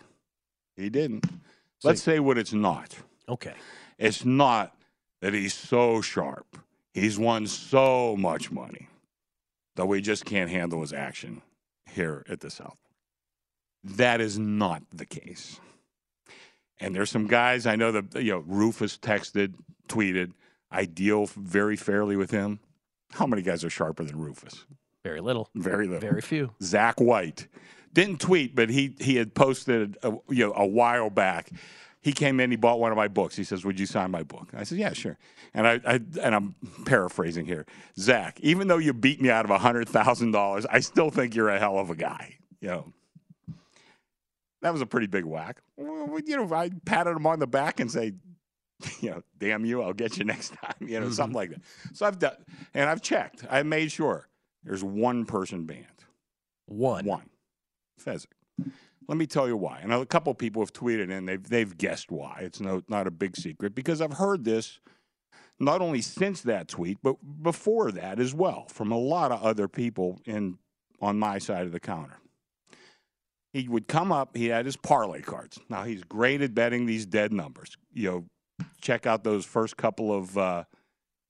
He 0.75 0.89
didn't. 0.89 1.25
Let's 1.83 2.01
say 2.01 2.19
what 2.19 2.37
it's 2.37 2.53
not. 2.53 2.95
okay. 3.27 3.53
It's 3.97 4.23
not 4.23 4.73
that 5.21 5.33
he's 5.33 5.53
so 5.53 6.01
sharp. 6.01 6.57
He's 6.93 7.19
won 7.19 7.45
so 7.47 8.15
much 8.15 8.51
money 8.51 8.87
that 9.75 9.87
we 9.87 10.01
just 10.01 10.23
can't 10.25 10.49
handle 10.49 10.81
his 10.81 10.93
action 10.93 11.41
here 11.91 12.23
at 12.29 12.39
the 12.39 12.49
South. 12.49 12.79
That 13.95 14.21
is 14.21 14.37
not 14.37 14.83
the 14.93 15.05
case. 15.05 15.59
And 16.79 16.95
there's 16.95 17.09
some 17.09 17.27
guys 17.27 17.65
I 17.65 17.75
know 17.75 17.91
that 17.91 18.21
you 18.21 18.31
know 18.31 18.43
Rufus 18.45 18.97
texted, 18.97 19.53
tweeted, 19.87 20.33
I 20.69 20.85
deal 20.85 21.25
very 21.35 21.75
fairly 21.75 22.15
with 22.15 22.31
him. 22.31 22.59
How 23.13 23.25
many 23.25 23.41
guys 23.41 23.63
are 23.63 23.69
sharper 23.69 24.03
than 24.03 24.19
Rufus? 24.19 24.65
Very 25.03 25.21
little. 25.21 25.49
Very 25.55 25.87
little. 25.87 26.01
Very 26.01 26.21
few. 26.21 26.51
Zach 26.61 26.99
White 26.99 27.47
didn't 27.93 28.19
tweet, 28.19 28.55
but 28.55 28.69
he 28.69 28.95
he 28.99 29.15
had 29.15 29.33
posted 29.33 29.97
a, 30.03 30.11
you 30.29 30.45
know 30.45 30.53
a 30.55 30.65
while 30.65 31.09
back. 31.09 31.49
He 32.01 32.13
came 32.13 32.39
in, 32.39 32.51
he 32.51 32.57
bought 32.57 32.79
one 32.79 32.91
of 32.91 32.97
my 32.97 33.07
books. 33.07 33.35
He 33.35 33.43
says, 33.43 33.65
"Would 33.65 33.79
you 33.79 33.85
sign 33.85 34.11
my 34.11 34.23
book?" 34.23 34.49
I 34.53 34.63
said, 34.63 34.77
"Yeah, 34.77 34.93
sure." 34.93 35.17
And 35.53 35.67
I, 35.67 35.79
I 35.85 35.93
and 36.21 36.35
I'm 36.35 36.55
paraphrasing 36.85 37.45
here, 37.45 37.65
Zach. 37.97 38.39
Even 38.41 38.67
though 38.67 38.77
you 38.77 38.93
beat 38.93 39.21
me 39.21 39.29
out 39.29 39.45
of 39.45 39.51
a 39.51 39.57
hundred 39.57 39.89
thousand 39.89 40.31
dollars, 40.31 40.65
I 40.65 40.81
still 40.81 41.09
think 41.09 41.35
you're 41.35 41.49
a 41.49 41.57
hell 41.59 41.79
of 41.79 41.89
a 41.89 41.95
guy. 41.95 42.35
You 42.59 42.67
know, 42.67 42.93
that 44.61 44.73
was 44.73 44.81
a 44.81 44.85
pretty 44.85 45.07
big 45.07 45.25
whack. 45.25 45.61
Well, 45.75 46.19
you 46.25 46.37
know, 46.37 46.53
I 46.53 46.71
patted 46.85 47.11
him 47.11 47.27
on 47.27 47.39
the 47.39 47.47
back 47.47 47.79
and 47.79 47.91
say, 47.91 48.13
you 49.01 49.11
know, 49.11 49.23
damn 49.37 49.65
you, 49.65 49.81
I'll 49.81 49.93
get 49.93 50.17
you 50.17 50.25
next 50.25 50.53
time. 50.53 50.75
You 50.87 50.99
know, 50.99 51.09
something 51.09 51.29
mm-hmm. 51.29 51.35
like 51.35 51.49
that. 51.51 51.61
So 51.93 52.05
I've 52.05 52.19
done, 52.19 52.35
and 52.73 52.89
I've 52.89 53.01
checked. 53.01 53.45
I 53.49 53.63
made 53.63 53.91
sure 53.91 54.27
there's 54.63 54.83
one 54.83 55.25
person 55.25 55.65
banned. 55.65 55.85
One. 56.65 57.05
One. 57.05 57.29
Fezzik. 58.03 58.27
Let 59.07 59.17
me 59.17 59.25
tell 59.25 59.47
you 59.47 59.55
why. 59.55 59.79
And 59.81 59.93
a 59.93 60.05
couple 60.05 60.33
people 60.33 60.61
have 60.61 60.73
tweeted 60.73 61.09
and 61.11 61.27
they've 61.27 61.41
they've 61.41 61.77
guessed 61.77 62.11
why. 62.11 62.39
It's 62.41 62.59
no 62.59 62.81
not 62.89 63.07
a 63.07 63.11
big 63.11 63.37
secret 63.37 63.73
because 63.73 64.01
I've 64.01 64.13
heard 64.13 64.43
this 64.43 64.79
not 65.59 65.81
only 65.81 66.01
since 66.01 66.41
that 66.41 66.67
tweet, 66.67 66.97
but 67.01 67.15
before 67.41 67.91
that 67.93 68.19
as 68.19 68.33
well 68.33 68.65
from 68.67 68.91
a 68.91 68.97
lot 68.97 69.31
of 69.31 69.41
other 69.41 69.67
people 69.67 70.19
in 70.25 70.57
on 71.01 71.17
my 71.17 71.37
side 71.37 71.65
of 71.65 71.71
the 71.71 71.79
counter. 71.79 72.19
He 73.57 73.67
would 73.67 73.87
come 73.87 74.11
up, 74.11 74.37
he 74.37 74.49
had 74.49 74.67
his 74.67 74.77
parlay 74.77 75.21
cards. 75.23 75.59
Now 75.67 75.83
he's 75.83 76.03
great 76.03 76.43
at 76.43 76.53
betting 76.53 76.85
these 76.85 77.07
dead 77.07 77.33
numbers. 77.33 77.75
You 77.91 78.11
know, 78.11 78.25
check 78.81 79.07
out 79.07 79.23
those 79.23 79.45
first 79.45 79.77
couple 79.77 80.13
of 80.13 80.37
uh, 80.37 80.65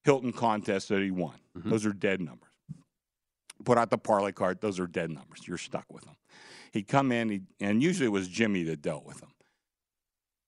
Hilton 0.03 0.33
contests 0.33 0.89
that 0.89 1.01
he 1.01 1.09
won. 1.09 1.35
Those 1.55 1.85
are 1.85 1.93
dead 1.93 2.19
numbers. 2.19 2.51
Put 3.63 3.77
out 3.77 3.91
the 3.91 3.97
parlay 3.97 4.33
card, 4.33 4.59
those 4.59 4.77
are 4.77 4.87
dead 4.87 5.09
numbers. 5.09 5.47
You're 5.47 5.57
stuck 5.57 5.85
with 5.89 6.03
them. 6.03 6.17
He'd 6.73 6.89
come 6.89 7.13
in, 7.13 7.29
he'd, 7.29 7.45
and 7.61 7.81
usually 7.81 8.07
it 8.07 8.11
was 8.11 8.27
Jimmy 8.27 8.63
that 8.63 8.81
dealt 8.81 9.05
with 9.05 9.21
him. 9.21 9.31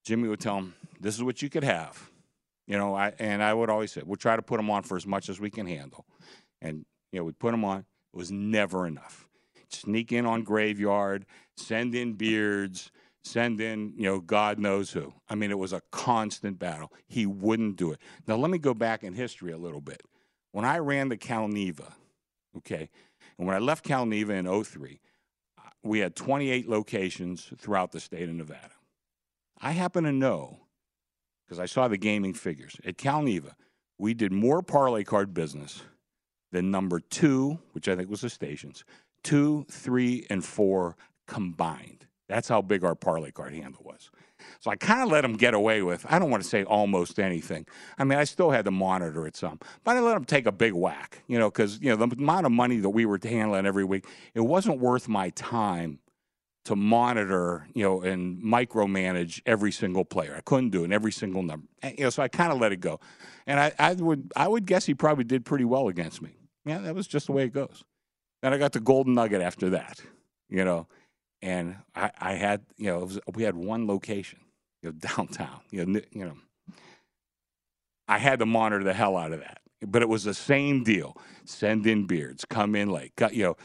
Jimmy 0.04 0.28
would 0.28 0.42
tell 0.42 0.58
him, 0.58 0.76
"This 1.00 1.15
is 1.15 1.24
what 1.24 1.42
you 1.42 1.50
could 1.50 1.63
have," 1.63 2.12
you 2.68 2.78
know. 2.78 2.94
I 2.94 3.13
and 3.20 3.42
I 3.42 3.54
would 3.54 3.70
always 3.70 3.94
say, 3.94 4.02
"We'll 4.06 4.18
try 4.18 4.36
to 4.36 4.42
put 4.42 4.60
him 4.60 4.70
on 4.70 4.84
for 4.84 4.98
as 4.98 5.08
much 5.08 5.30
as 5.30 5.39
we 5.39 5.50
can 5.50 5.65
handle," 5.65 6.06
and 6.62 6.86
you 7.13 7.20
know, 7.20 7.24
we'd 7.24 7.39
put 7.39 7.54
him 7.54 7.63
on. 7.63 7.80
It 7.80 8.18
was 8.18 8.32
never 8.32 8.86
enough. 8.86 9.29
Sneak 9.69 10.12
in 10.12 10.25
on 10.25 10.43
graveyard, 10.43 11.25
send 11.55 11.95
in 11.95 12.13
beards, 12.13 12.91
send 13.23 13.62
in, 13.62 13.93
you 13.95 14.03
know, 14.03 14.19
God 14.19 14.60
knows 14.60 14.91
who. 14.91 15.13
I 15.29 15.36
mean, 15.36 15.51
it 15.51 15.58
was 15.58 15.73
a 15.73 15.82
constant 15.91 16.58
battle. 16.58 16.91
He 17.08 17.25
wouldn't 17.25 17.75
do 17.75 17.91
it. 17.91 17.99
Now, 18.27 18.36
let 18.36 18.49
me 18.49 18.58
go 18.58 18.73
back 18.73 19.03
in 19.03 19.13
history 19.13 19.51
a 19.51 19.58
little 19.58 19.82
bit. 19.82 20.01
When 20.51 20.65
I 20.65 20.79
ran 20.79 21.10
the 21.10 21.17
Calneva, 21.17 21.93
okay, 22.58 22.89
and 23.38 23.45
when 23.45 23.55
I 23.55 23.60
left 23.60 23.86
Calneva 23.86 24.32
in 24.32 24.63
03, 24.63 24.99
we 25.84 25.99
had 25.99 26.15
28 26.15 26.67
locations 26.67 27.51
throughout 27.58 27.91
the 27.91 27.99
state 27.99 28.27
of 28.27 28.36
Nevada. 28.36 28.71
I 29.62 29.71
happen 29.71 30.03
to 30.05 30.12
know, 30.12 30.60
because 31.45 31.60
I 31.60 31.65
saw 31.65 31.88
the 31.88 31.97
gaming 31.97 32.34
figures, 32.34 32.75
at 32.86 32.97
Calneva, 32.97 33.53
we 33.97 34.13
did 34.13 34.32
more 34.32 34.62
parlay 34.62 35.03
card 35.03 35.34
business 35.34 35.84
than 36.51 36.71
number 36.71 36.99
two, 36.99 37.60
which 37.73 37.88
I 37.88 37.95
think 37.95 38.10
was 38.10 38.21
the 38.21 38.29
stations, 38.29 38.84
two, 39.23 39.65
three, 39.69 40.25
and 40.29 40.43
four 40.43 40.95
combined. 41.27 42.08
That's 42.27 42.47
how 42.47 42.62
big 42.62 42.84
our 42.84 42.95
parlay 42.95 43.32
card 43.32 43.53
handle 43.53 43.82
was. 43.84 44.12
So 44.60 44.71
I 44.71 44.75
kind 44.75 45.01
of 45.01 45.10
let 45.10 45.21
them 45.21 45.36
get 45.36 45.53
away 45.53 45.82
with, 45.82 46.05
I 46.10 46.19
don't 46.19 46.29
want 46.29 46.43
to 46.43 46.49
say 46.49 46.63
almost 46.63 47.19
anything. 47.19 47.65
I 47.97 48.03
mean, 48.03 48.17
I 48.17 48.23
still 48.23 48.51
had 48.51 48.65
to 48.65 48.71
monitor 48.71 49.27
it 49.27 49.36
some, 49.36 49.60
but 49.84 49.97
I 49.97 49.99
let 49.99 50.13
them 50.13 50.25
take 50.25 50.45
a 50.45 50.51
big 50.51 50.73
whack, 50.73 51.23
you 51.27 51.38
know, 51.38 51.49
because, 51.49 51.79
you 51.82 51.89
know, 51.89 51.95
the 51.95 52.15
amount 52.15 52.45
of 52.45 52.51
money 52.51 52.77
that 52.77 52.89
we 52.89 53.05
were 53.05 53.19
handling 53.21 53.65
every 53.65 53.84
week, 53.84 54.05
it 54.34 54.41
wasn't 54.41 54.79
worth 54.79 55.08
my 55.08 55.29
time 55.32 55.99
to 56.65 56.75
monitor, 56.75 57.67
you 57.73 57.84
know, 57.84 58.01
and 58.01 58.41
micromanage 58.41 59.41
every 59.45 59.71
single 59.71 60.05
player. 60.05 60.36
I 60.38 60.41
couldn't 60.41 60.69
do 60.69 60.82
it, 60.82 60.86
in 60.86 60.93
every 60.93 61.12
single 61.12 61.41
number. 61.41 61.67
And, 61.82 61.97
you 61.97 62.03
know, 62.05 62.10
so 62.10 62.21
I 62.21 62.27
kind 62.27 62.51
of 62.51 62.60
let 62.60 62.71
it 62.71 62.79
go. 62.79 62.99
And 63.47 63.60
I, 63.60 63.73
I 63.79 63.93
would 63.93 64.32
I 64.36 64.47
would 64.47 64.65
guess 64.65 64.86
he 64.86 64.93
probably 64.93 65.23
did 65.23 65.45
pretty 65.45 65.65
well 65.65 65.88
against 65.88 66.21
me. 66.21 66.32
Yeah, 66.65 66.79
that 66.79 66.93
was 66.93 67.08
just 67.08 67.25
the 67.25 67.32
way 67.32 67.43
it 67.45 67.53
goes. 67.53 67.84
Then 68.41 68.54
I 68.54 68.58
got 68.58 68.71
the 68.71 68.80
Golden 68.80 69.15
Nugget 69.15 69.41
after 69.41 69.71
that, 69.71 70.02
you 70.49 70.63
know, 70.63 70.88
and 71.41 71.78
I, 71.95 72.12
I 72.19 72.34
had, 72.34 72.62
you 72.78 72.88
know, 72.88 72.99
was, 72.99 73.19
we 73.34 73.43
had 73.43 73.56
one 73.56 73.88
location, 73.88 74.39
you 74.82 74.89
know, 74.89 74.93
downtown, 75.15 75.62
you 75.71 75.86
know, 75.86 76.02
you 76.12 76.25
know. 76.25 76.38
I 78.08 78.17
had 78.17 78.39
to 78.39 78.45
monitor 78.45 78.84
the 78.84 78.93
hell 78.93 79.17
out 79.17 79.34
of 79.34 79.39
that, 79.41 79.60
but 79.86 80.02
it 80.02 80.10
was 80.10 80.23
the 80.23 80.34
same 80.34 80.84
deal. 80.84 81.15
Send 81.45 81.86
in 81.86 82.06
beards, 82.08 82.43
come 82.43 82.75
in 82.75 82.89
late, 82.89 83.15
got, 83.15 83.36
you 83.36 83.43
know, 83.43 83.58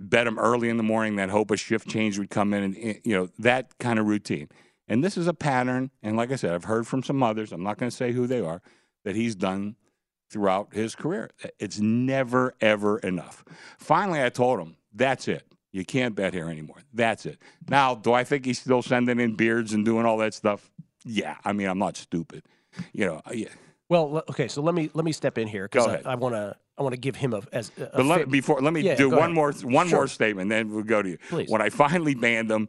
bet 0.00 0.24
them 0.24 0.38
early 0.38 0.68
in 0.68 0.76
the 0.76 0.82
morning, 0.82 1.16
then 1.16 1.28
hope 1.28 1.50
a 1.50 1.56
shift 1.56 1.88
change 1.88 2.18
would 2.18 2.30
come 2.30 2.54
in, 2.54 2.62
and 2.62 2.76
eh, 2.80 2.94
you 3.04 3.16
know 3.16 3.28
that 3.38 3.78
kind 3.78 3.98
of 3.98 4.06
routine. 4.06 4.48
And 4.88 5.04
this 5.04 5.16
is 5.16 5.26
a 5.26 5.34
pattern, 5.34 5.90
and 6.02 6.16
like 6.16 6.32
I 6.32 6.36
said, 6.36 6.52
I've 6.52 6.64
heard 6.64 6.86
from 6.86 7.02
some 7.02 7.22
others. 7.22 7.52
I'm 7.52 7.62
not 7.62 7.78
going 7.78 7.90
to 7.90 7.96
say 7.96 8.12
who 8.12 8.26
they 8.26 8.40
are 8.40 8.62
that 9.04 9.14
he's 9.14 9.34
done 9.34 9.76
throughout 10.30 10.72
his 10.72 10.94
career. 10.94 11.30
It's 11.58 11.78
never, 11.78 12.54
ever 12.60 12.98
enough. 12.98 13.44
Finally, 13.78 14.22
I 14.22 14.28
told 14.28 14.60
him, 14.60 14.76
that's 14.94 15.28
it. 15.28 15.44
You 15.72 15.84
can't 15.84 16.14
bet 16.14 16.34
here 16.34 16.48
anymore. 16.48 16.78
That's 16.92 17.26
it. 17.26 17.38
Now, 17.68 17.94
do 17.94 18.12
I 18.12 18.24
think 18.24 18.44
he's 18.44 18.58
still 18.58 18.82
sending 18.82 19.20
in 19.20 19.34
beards 19.36 19.72
and 19.72 19.84
doing 19.84 20.06
all 20.06 20.16
that 20.18 20.34
stuff? 20.34 20.70
Yeah. 21.04 21.36
I 21.44 21.52
mean, 21.52 21.68
I'm 21.68 21.78
not 21.78 21.96
stupid. 21.96 22.42
You 22.92 23.06
know, 23.06 23.22
yeah. 23.32 23.48
Well, 23.88 24.22
okay, 24.30 24.46
so 24.46 24.62
let 24.62 24.72
me 24.72 24.88
let 24.94 25.04
me 25.04 25.10
step 25.10 25.36
in 25.36 25.48
here 25.48 25.64
because 25.64 25.88
I, 25.88 26.12
I 26.12 26.14
want 26.14 26.36
to 26.36 26.54
I 26.78 26.82
want 26.82 26.94
to 26.94 27.00
give 27.00 27.16
him 27.16 27.34
a 27.34 27.42
as. 27.52 27.72
A 27.76 27.90
but 27.92 28.06
let, 28.06 28.30
before 28.30 28.60
let 28.60 28.72
me 28.72 28.82
yeah, 28.82 28.94
do 28.94 29.10
one 29.10 29.18
ahead. 29.18 29.32
more 29.32 29.52
one 29.64 29.88
sure. 29.88 29.98
more 29.98 30.06
statement, 30.06 30.48
then 30.48 30.72
we'll 30.72 30.84
go 30.84 31.02
to 31.02 31.08
you. 31.08 31.18
Please. 31.28 31.50
When 31.50 31.60
I 31.60 31.70
finally 31.70 32.14
banned 32.14 32.48
them, 32.48 32.68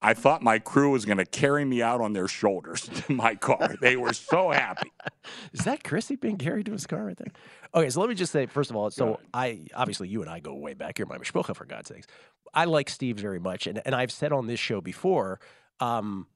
I 0.00 0.14
thought 0.14 0.42
my 0.42 0.58
crew 0.60 0.90
was 0.92 1.04
going 1.04 1.18
to 1.18 1.24
carry 1.26 1.64
me 1.64 1.82
out 1.82 2.00
on 2.00 2.12
their 2.12 2.28
shoulders 2.28 2.82
to 2.94 3.12
my 3.12 3.34
car. 3.34 3.74
they 3.80 3.96
were 3.96 4.12
so 4.12 4.50
happy. 4.50 4.92
Is 5.52 5.64
that 5.64 5.82
Chrissy 5.82 6.14
being 6.16 6.36
carried 6.38 6.66
to 6.66 6.72
his 6.72 6.86
car 6.86 7.04
right 7.04 7.16
there? 7.16 7.32
Okay, 7.74 7.90
so 7.90 8.00
let 8.00 8.08
me 8.08 8.14
just 8.14 8.30
say 8.32 8.46
first 8.46 8.70
of 8.70 8.76
all, 8.76 8.90
so 8.90 9.18
I 9.34 9.66
obviously 9.74 10.08
you 10.08 10.20
and 10.22 10.30
I 10.30 10.38
go 10.40 10.54
way 10.54 10.74
back. 10.74 10.98
You're 10.98 11.08
my 11.08 11.18
mishpocha 11.18 11.54
for 11.56 11.64
God's 11.64 11.88
sakes. 11.88 12.06
I 12.54 12.64
like 12.64 12.88
Steve 12.88 13.18
very 13.18 13.40
much, 13.40 13.66
and 13.66 13.82
and 13.84 13.94
I've 13.94 14.12
said 14.12 14.32
on 14.32 14.46
this 14.46 14.60
show 14.60 14.80
before, 14.80 15.40
um, 15.80 16.26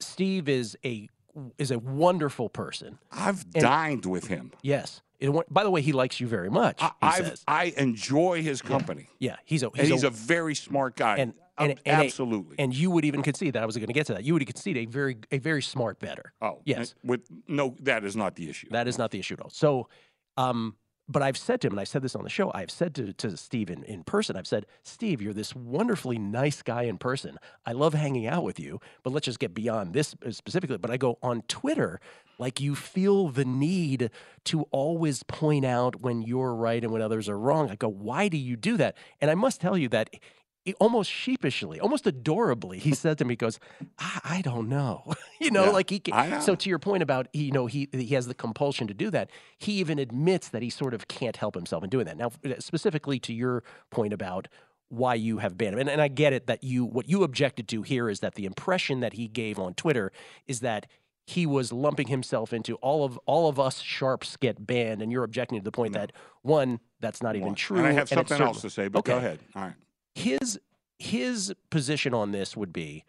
Steve 0.00 0.48
is 0.48 0.76
a 0.84 1.08
is 1.58 1.70
a 1.72 1.78
wonderful 1.78 2.48
person. 2.48 2.98
I've 3.10 3.44
And- 3.54 3.62
dined 3.62 4.06
with 4.06 4.28
him. 4.28 4.52
Yes. 4.62 5.02
It, 5.20 5.30
by 5.52 5.62
the 5.64 5.70
way, 5.70 5.80
he 5.80 5.92
likes 5.92 6.20
you 6.20 6.26
very 6.26 6.50
much. 6.50 6.82
I, 6.82 6.86
he 6.86 6.92
I've, 7.02 7.26
says. 7.26 7.44
I 7.46 7.72
enjoy 7.76 8.42
his 8.42 8.60
company. 8.62 9.08
Yeah, 9.18 9.36
he's 9.44 9.62
a 9.62 9.70
and 9.70 9.86
he's 9.86 10.02
a, 10.04 10.10
very 10.10 10.54
smart 10.54 10.96
guy. 10.96 11.18
and, 11.18 11.32
Um, 11.56 11.70
and, 11.70 11.80
and 11.86 12.02
a- 12.02 12.04
absolutely. 12.06 12.56
and 12.58 12.74
you 12.74 12.90
would 12.90 13.04
even 13.04 13.22
concede 13.22 13.52
that 13.54 13.62
I 13.62 13.66
was 13.66 13.76
going 13.76 13.86
to 13.86 13.92
get 13.92 14.06
to 14.06 14.14
that. 14.14 14.24
You 14.24 14.34
would 14.34 14.44
concede 14.46 14.76
a 14.76 14.86
very 14.86 15.16
a 15.30 15.38
very 15.38 15.62
smart 15.62 16.00
better. 16.00 16.32
oh, 16.42 16.60
yes. 16.64 16.94
With 17.04 17.20
no, 17.46 17.74
that 17.82 18.04
is 18.04 18.16
not 18.16 18.34
the 18.34 18.48
issue. 18.50 18.68
That 18.70 18.88
is 18.88 18.98
not 18.98 19.12
the 19.12 19.18
issue 19.20 19.34
at 19.34 19.40
all. 19.40 19.50
So, 19.50 19.88
um, 20.36 20.74
but 21.08 21.22
I've 21.22 21.36
said 21.36 21.60
to 21.60 21.66
him, 21.66 21.74
and 21.74 21.80
I 21.80 21.84
said 21.84 22.02
this 22.02 22.16
on 22.16 22.24
the 22.24 22.30
show, 22.30 22.50
I've 22.54 22.70
said 22.70 22.94
to, 22.94 23.12
to 23.12 23.36
Steve 23.36 23.68
in, 23.68 23.82
in 23.84 24.04
person, 24.04 24.36
I've 24.36 24.46
said, 24.46 24.64
Steve, 24.82 25.20
you're 25.20 25.34
this 25.34 25.54
wonderfully 25.54 26.18
nice 26.18 26.62
guy 26.62 26.84
in 26.84 26.96
person. 26.96 27.38
I 27.66 27.72
love 27.72 27.92
hanging 27.92 28.26
out 28.26 28.42
with 28.42 28.58
you, 28.58 28.80
but 29.02 29.12
let's 29.12 29.26
just 29.26 29.38
get 29.38 29.54
beyond 29.54 29.92
this 29.92 30.14
uh, 30.24 30.30
specifically. 30.30 30.78
But 30.78 30.90
I 30.90 30.96
go 30.96 31.18
on 31.22 31.42
Twitter, 31.42 32.00
like 32.38 32.60
you 32.60 32.74
feel 32.74 33.28
the 33.28 33.44
need 33.44 34.10
to 34.44 34.62
always 34.70 35.22
point 35.24 35.66
out 35.66 36.00
when 36.00 36.22
you're 36.22 36.54
right 36.54 36.82
and 36.82 36.92
when 36.92 37.02
others 37.02 37.28
are 37.28 37.38
wrong. 37.38 37.70
I 37.70 37.76
go, 37.76 37.88
why 37.88 38.28
do 38.28 38.38
you 38.38 38.56
do 38.56 38.78
that? 38.78 38.96
And 39.20 39.30
I 39.30 39.34
must 39.34 39.60
tell 39.60 39.76
you 39.76 39.88
that 39.90 40.08
almost 40.80 41.10
sheepishly, 41.10 41.78
almost 41.78 42.06
adorably, 42.06 42.78
he 42.78 42.94
said 42.94 43.18
to 43.18 43.24
me, 43.24 43.32
he 43.32 43.36
goes, 43.36 43.60
I, 43.98 44.20
I 44.24 44.42
don't 44.42 44.68
know. 44.68 45.12
you 45.40 45.50
know, 45.50 45.66
Yeah, 45.66 45.70
like 45.70 45.90
he 45.90 45.98
can, 45.98 46.40
so 46.40 46.54
to 46.54 46.68
your 46.68 46.78
point 46.78 47.02
about 47.02 47.28
you 47.32 47.52
know 47.52 47.66
he 47.66 47.88
he 47.92 48.14
has 48.14 48.26
the 48.26 48.34
compulsion 48.34 48.86
to 48.86 48.94
do 48.94 49.10
that. 49.10 49.30
He 49.58 49.72
even 49.74 49.98
admits 49.98 50.48
that 50.48 50.62
he 50.62 50.70
sort 50.70 50.94
of 50.94 51.06
can't 51.08 51.36
help 51.36 51.54
himself 51.54 51.84
in 51.84 51.90
doing 51.90 52.06
that. 52.06 52.16
Now, 52.16 52.30
specifically 52.58 53.18
to 53.20 53.34
your 53.34 53.62
point 53.90 54.12
about 54.12 54.48
why 54.88 55.14
you 55.14 55.38
have 55.38 55.58
banned 55.58 55.74
him, 55.74 55.80
and, 55.80 55.90
and 55.90 56.00
I 56.00 56.08
get 56.08 56.32
it 56.32 56.46
that 56.46 56.64
you 56.64 56.84
what 56.84 57.08
you 57.08 57.24
objected 57.24 57.68
to 57.68 57.82
here 57.82 58.08
is 58.08 58.20
that 58.20 58.34
the 58.34 58.46
impression 58.46 59.00
that 59.00 59.14
he 59.14 59.28
gave 59.28 59.58
on 59.58 59.74
Twitter 59.74 60.12
is 60.46 60.60
that 60.60 60.86
he 61.26 61.46
was 61.46 61.72
lumping 61.72 62.08
himself 62.08 62.52
into 62.52 62.74
all 62.76 63.04
of 63.04 63.18
all 63.26 63.48
of 63.48 63.58
us 63.58 63.80
sharps 63.80 64.36
get 64.36 64.66
banned, 64.66 65.02
and 65.02 65.10
you're 65.10 65.24
objecting 65.24 65.58
to 65.58 65.64
the 65.64 65.72
point 65.72 65.94
that 65.94 66.12
one 66.42 66.80
that's 67.00 67.22
not 67.22 67.36
even 67.36 67.54
true. 67.54 67.78
And 67.78 67.86
I 67.86 67.92
have 67.92 68.02
it's 68.04 68.12
something 68.12 68.40
else 68.40 68.60
to 68.62 68.70
say, 68.70 68.88
but 68.88 69.04
go 69.04 69.16
ahead. 69.16 69.40
All 69.54 69.62
right. 69.62 69.74
His 70.14 70.58
his 70.98 71.52
position 71.70 72.14
on 72.14 72.32
this 72.32 72.56
would 72.56 72.72
be 72.72 73.04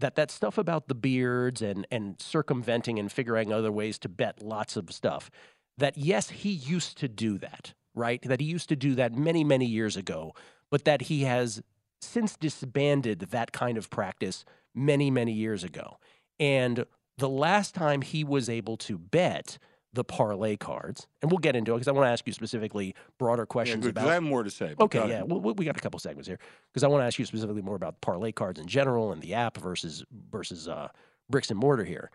that 0.00 0.14
that 0.14 0.30
stuff 0.30 0.58
about 0.58 0.88
the 0.88 0.94
beards 0.94 1.62
and 1.62 1.86
and 1.90 2.20
circumventing 2.20 2.98
and 2.98 3.12
figuring 3.12 3.52
other 3.52 3.72
ways 3.72 3.98
to 3.98 4.08
bet 4.08 4.42
lots 4.42 4.76
of 4.76 4.90
stuff 4.92 5.30
that 5.76 5.96
yes 5.96 6.30
he 6.30 6.50
used 6.50 6.98
to 6.98 7.08
do 7.08 7.38
that 7.38 7.74
right? 7.94 8.22
That 8.22 8.40
he 8.40 8.46
used 8.46 8.68
to 8.68 8.76
do 8.76 8.94
that 8.94 9.12
many 9.12 9.44
many 9.44 9.66
years 9.66 9.96
ago 9.96 10.34
but 10.70 10.84
that 10.84 11.02
he 11.02 11.22
has 11.22 11.62
since 12.00 12.36
disbanded 12.36 13.20
that 13.30 13.52
kind 13.52 13.76
of 13.76 13.90
practice 13.90 14.44
many 14.74 15.10
many 15.10 15.32
years 15.32 15.64
ago. 15.64 15.98
And 16.40 16.84
the 17.18 17.28
last 17.28 17.74
time 17.74 18.02
he 18.02 18.22
was 18.24 18.48
able 18.48 18.76
to 18.78 18.96
bet 18.96 19.58
the 19.98 20.04
parlay 20.04 20.56
cards 20.56 21.06
and 21.20 21.30
we'll 21.30 21.38
get 21.38 21.54
into 21.56 21.72
it 21.72 21.76
because 21.76 21.88
i 21.88 21.92
want 21.92 22.06
to 22.06 22.10
ask 22.10 22.26
you 22.26 22.32
specifically 22.32 22.94
broader 23.18 23.44
questions 23.44 23.84
'cause 23.84 23.90
about 23.90 24.08
I 24.08 24.14
have 24.14 24.22
more 24.22 24.42
to 24.44 24.50
say. 24.50 24.74
Okay, 24.80 24.98
yeah, 25.08 25.22
we- 25.24 25.52
we 25.52 25.64
got 25.64 25.76
a 25.76 25.80
couple 25.80 25.98
segments 25.98 26.26
here 26.28 26.38
because 26.72 26.84
I 26.84 26.88
want 26.88 27.02
to 27.02 27.06
ask 27.06 27.18
you 27.18 27.24
specifically 27.26 27.62
more 27.62 27.74
about 27.76 28.00
parlay 28.00 28.30
cards 28.32 28.58
in 28.60 28.66
general 28.68 29.12
and 29.12 29.20
the 29.20 29.34
app 29.34 29.56
versus 29.58 30.04
versus 30.30 30.68
uh, 30.68 30.88
bricks 31.28 31.50
and 31.50 31.58
mortar 31.58 31.84
here. 31.84 32.10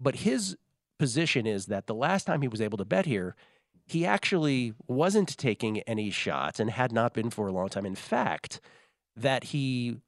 But 0.00 0.16
his 0.16 0.56
position 0.98 1.46
is 1.46 1.66
that 1.66 1.86
the 1.86 1.94
last 1.94 2.24
time 2.26 2.42
he 2.42 2.48
was 2.48 2.60
able 2.60 2.78
to 2.78 2.84
bet 2.84 3.06
here, 3.06 3.36
he 3.86 4.04
actually 4.04 4.74
wasn't 4.88 5.36
taking 5.38 5.80
any 5.82 6.10
shots 6.10 6.58
and 6.60 6.70
had 6.70 6.90
not 6.92 7.14
been 7.14 7.30
for 7.30 7.46
a 7.48 7.52
long 7.52 7.68
time. 7.68 7.86
In 7.86 7.94
fact, 7.94 8.60
that 9.16 9.44
he, 9.44 9.98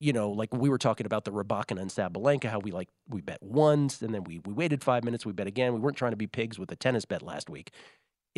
you 0.00 0.12
know, 0.12 0.30
like 0.30 0.54
we 0.54 0.68
were 0.68 0.78
talking 0.78 1.06
about 1.06 1.24
the 1.24 1.32
Rybakina 1.32 1.80
and 1.80 1.90
Sabalenka, 1.90 2.44
how 2.44 2.60
we 2.60 2.70
like 2.70 2.88
we 3.08 3.20
bet 3.20 3.42
once 3.42 4.00
and 4.02 4.14
then 4.14 4.24
we 4.24 4.40
we 4.44 4.52
waited 4.52 4.82
five 4.82 5.04
minutes, 5.04 5.26
we 5.26 5.32
bet 5.32 5.46
again. 5.46 5.74
We 5.74 5.80
weren't 5.80 5.96
trying 5.96 6.12
to 6.12 6.16
be 6.16 6.26
pigs 6.26 6.58
with 6.58 6.70
a 6.70 6.76
tennis 6.76 7.04
bet 7.04 7.22
last 7.22 7.50
week 7.50 7.72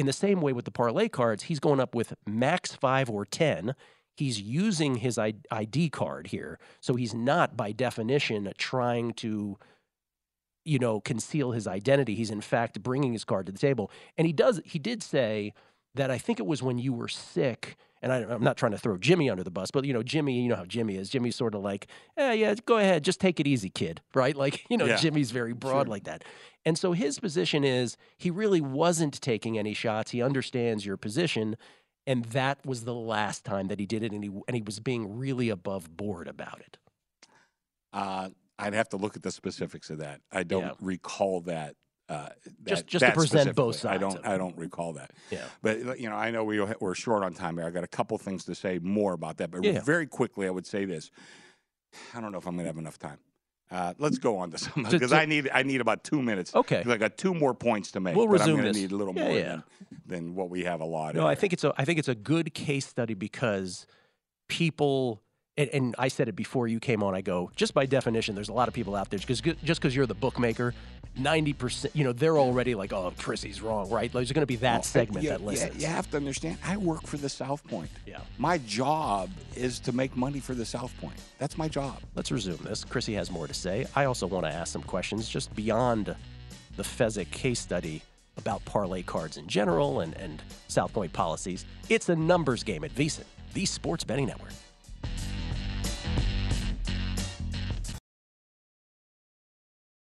in 0.01 0.07
the 0.07 0.13
same 0.13 0.41
way 0.41 0.53
with 0.53 0.65
the 0.65 0.71
parlay 0.71 1.09
cards, 1.09 1.45
he's 1.45 1.61
going 1.61 1.79
up 1.79 1.95
with 1.95 2.15
max 2.27 2.75
five 2.75 3.11
or 3.11 3.25
10. 3.25 3.75
He's 4.17 4.41
using 4.41 4.97
his 4.97 5.19
ID 5.19 5.91
card 5.91 6.29
here. 6.29 6.59
So 6.81 6.95
he's 6.95 7.15
not, 7.15 7.57
by 7.57 7.73
definition, 7.73 8.51
trying 8.59 9.13
to, 9.15 9.59
you 10.65 10.79
know, 10.79 11.01
conceal 11.01 11.53
his 11.53 11.67
identity. 11.67 12.15
He's, 12.15 12.31
in 12.31 12.41
fact, 12.41 12.83
bringing 12.83 13.13
his 13.13 13.25
card 13.25 13.47
to 13.47 13.53
the 13.53 13.59
table. 13.59 13.91
And 14.19 14.27
he 14.27 14.33
does, 14.33 14.61
he 14.65 14.79
did 14.79 15.03
say 15.03 15.53
that 15.95 16.11
I 16.11 16.19
think 16.19 16.39
it 16.39 16.47
was 16.47 16.63
when 16.63 16.79
you 16.79 16.93
were 16.93 17.09
sick. 17.09 17.77
And 18.03 18.13
I, 18.13 18.19
I'm 18.23 18.43
not 18.43 18.57
trying 18.57 18.73
to 18.73 18.79
throw 18.79 18.97
Jimmy 18.97 19.29
under 19.29 19.43
the 19.45 19.51
bus, 19.51 19.71
but 19.71 19.85
you 19.85 19.93
know, 19.93 20.03
Jimmy, 20.03 20.41
you 20.41 20.49
know 20.49 20.57
how 20.57 20.65
Jimmy 20.65 20.97
is. 20.97 21.11
Jimmy's 21.11 21.37
sort 21.37 21.55
of 21.55 21.63
like, 21.63 21.87
yeah, 22.17 22.33
yeah, 22.33 22.55
go 22.65 22.79
ahead, 22.79 23.05
just 23.05 23.21
take 23.21 23.39
it 23.41 23.47
easy, 23.47 23.69
kid, 23.71 24.01
right? 24.15 24.35
Like, 24.37 24.65
you 24.71 24.77
know, 24.77 24.87
Yeah. 24.87 24.97
Jimmy's 24.97 25.31
very 25.31 25.53
broad 25.53 25.87
like 25.89 26.05
that. 26.05 26.25
And 26.65 26.79
so 26.79 26.93
his 26.93 27.19
position 27.19 27.63
is 27.65 27.97
he 28.17 28.31
really 28.31 28.61
wasn't 28.61 29.21
taking 29.21 29.59
any 29.59 29.75
shots. 29.75 30.11
He 30.13 30.23
understands 30.23 30.85
your 30.87 30.97
position. 30.97 31.57
and 32.07 32.25
that 32.27 32.65
was 32.65 32.85
the 32.85 32.95
last 32.95 33.45
time 33.45 33.69
that 33.69 33.79
he 33.79 33.85
did 33.87 34.03
it, 34.03 34.13
and 34.13 34.25
he 34.25 34.31
and 34.49 34.55
he 34.57 34.63
was 34.63 34.81
being 34.81 35.19
really 35.19 35.51
above 35.51 35.95
board 35.97 36.27
about 36.29 36.61
it. 36.61 36.79
Uh, 37.93 38.31
I'd 38.59 38.75
have 38.75 38.89
to 38.91 38.97
look 38.97 39.17
at 39.17 39.23
the 39.23 39.31
specifics 39.31 39.91
of 39.91 39.99
that. 39.99 40.21
I 40.33 40.43
don't 40.43 40.63
Yeah. 40.63 40.73
recall 40.81 41.41
that. 41.43 41.77
Uh, 42.11 42.29
Just- 42.67 42.83
that- 42.83 42.87
just 42.89 43.05
to 43.05 43.13
present 43.13 43.55
both 43.55 43.77
specifically. 43.77 44.07
I 44.07 44.11
sides 44.11 44.15
don't. 44.23 44.27
I 44.35 44.37
don't 44.37 44.59
recall 44.59 44.93
that. 44.95 45.13
Yeah. 45.31 45.45
But 45.63 46.01
you 46.01 46.11
know, 46.11 46.17
I 46.17 46.31
know 46.33 46.43
we 46.43 46.61
we're 46.81 46.95
short 46.97 47.23
on 47.23 47.35
time 47.35 47.57
here. 47.57 47.67
I 47.67 47.71
got 47.71 47.85
a 47.85 47.89
couple 47.89 48.19
things 48.19 48.45
to 48.47 48.55
say 48.57 48.81
more 48.83 49.13
about 49.13 49.37
that. 49.37 49.51
But 49.53 49.63
Yeah. 49.63 49.81
very 49.81 50.07
quickly, 50.09 50.47
I 50.49 50.51
would 50.51 50.67
say 50.67 50.85
this. 50.85 51.11
I 52.15 52.21
don't 52.21 52.33
know 52.33 52.39
if 52.39 52.47
I'm 52.47 52.55
going 52.55 52.65
to 52.65 52.69
have 52.69 52.79
enough 52.79 52.99
time. 52.99 53.19
Uh, 53.71 53.95
let's 53.99 54.19
go 54.19 54.39
on 54.39 54.51
to 54.51 54.59
some 54.65 54.83
because 54.91 55.13
I 55.13 55.25
need 55.27 55.49
I 55.55 55.63
need 55.63 55.81
about 55.81 56.03
two 56.03 56.21
minutes. 56.21 56.53
Okay, 56.53 56.83
I 56.85 56.97
got 56.97 57.17
two 57.17 57.33
more 57.33 57.55
points 57.55 57.93
to 57.93 58.01
make. 58.01 58.17
We'll 58.17 58.27
but 58.27 58.33
I'm 58.35 58.39
resume 58.41 58.57
gonna 58.57 58.69
this. 58.71 58.77
need 58.79 58.91
a 58.91 58.97
little 58.97 59.15
Yeah, 59.15 59.25
more 59.29 59.33
yeah. 59.39 59.45
Than, 59.47 59.63
than 60.07 60.35
what 60.35 60.51
we 60.51 60.65
have 60.65 60.81
allotted. 60.81 61.19
No, 61.19 61.29
I 61.29 61.37
think 61.37 61.53
it's 61.53 61.63
a 61.63 61.73
I 61.79 61.85
think 61.85 62.01
it's 62.01 62.09
a 62.09 62.17
good 62.17 62.53
case 62.55 62.87
study 62.89 63.15
because 63.15 63.87
people 64.49 65.23
and, 65.57 65.71
and 65.73 65.95
I 65.99 66.09
said 66.09 66.29
it 66.29 66.37
before 66.37 66.67
you 66.69 66.81
came 66.81 67.03
on. 67.03 67.15
I 67.15 67.21
go 67.21 67.51
just 67.55 67.75
by 67.75 67.87
definition, 67.87 68.35
there's 68.35 68.49
a 68.49 68.53
lot 68.53 68.67
of 68.69 68.75
people 68.75 68.97
out 68.97 69.11
there 69.11 69.19
because 69.21 69.41
just 69.41 69.81
because 69.81 69.95
you're 69.95 70.07
the 70.07 70.15
bookmaker, 70.15 70.75
ninety 71.17 71.53
percent, 71.53 71.95
you 71.97 72.05
know, 72.05 72.13
they're 72.13 72.39
already 72.39 72.75
like, 72.75 72.93
oh, 72.93 73.13
Chrissy's 73.19 73.61
wrong, 73.61 73.91
right? 73.91 74.13
There's 74.13 74.33
going 74.33 74.43
to 74.43 74.47
be 74.47 74.57
that 74.57 74.73
Well, 74.77 74.83
segment 74.83 75.25
you- 75.25 75.31
that 75.31 75.41
you- 75.41 75.47
listens. 75.47 75.81
You 75.83 75.89
have 75.89 76.11
to 76.11 76.17
understand. 76.17 76.59
I 76.65 76.77
work 76.77 77.07
for 77.07 77.17
the 77.17 77.29
South 77.29 77.63
Point. 77.67 77.91
Yeah. 78.07 78.21
My 78.39 78.59
job 78.59 79.31
is 79.57 79.81
to 79.81 79.93
make 79.93 80.17
money 80.17 80.41
for 80.41 80.55
the 80.55 80.65
South 80.65 80.93
Point. 81.01 81.17
That's 81.39 81.59
my 81.59 81.69
job. 81.69 81.99
Let's 82.15 82.31
resume 82.31 82.59
this. 82.65 82.85
Chrissy 82.85 83.15
has 83.15 83.31
more 83.31 83.47
to 83.47 83.55
say. 83.55 83.87
I 83.97 84.05
also 84.05 84.27
want 84.27 84.45
to 84.47 84.53
ask 84.53 84.73
some 84.73 84.83
questions 84.83 85.29
just 85.29 85.55
beyond 85.55 86.15
the 86.77 86.83
Fezzik 86.83 87.31
case 87.31 87.61
study 87.61 88.03
about 88.37 88.65
parlay 88.65 89.03
cards 89.03 89.37
in 89.37 89.47
general 89.49 90.01
and, 90.01 90.17
and 90.17 90.43
South 90.69 90.93
Point 90.93 91.13
policies. 91.13 91.65
It's 91.89 92.09
a 92.09 92.17
numbers 92.17 92.63
game 92.63 92.85
at 92.85 92.95
VSiN, 92.95 93.25
the 93.53 93.67
sports 93.67 94.05
betting 94.05 94.27
network. 94.27 94.53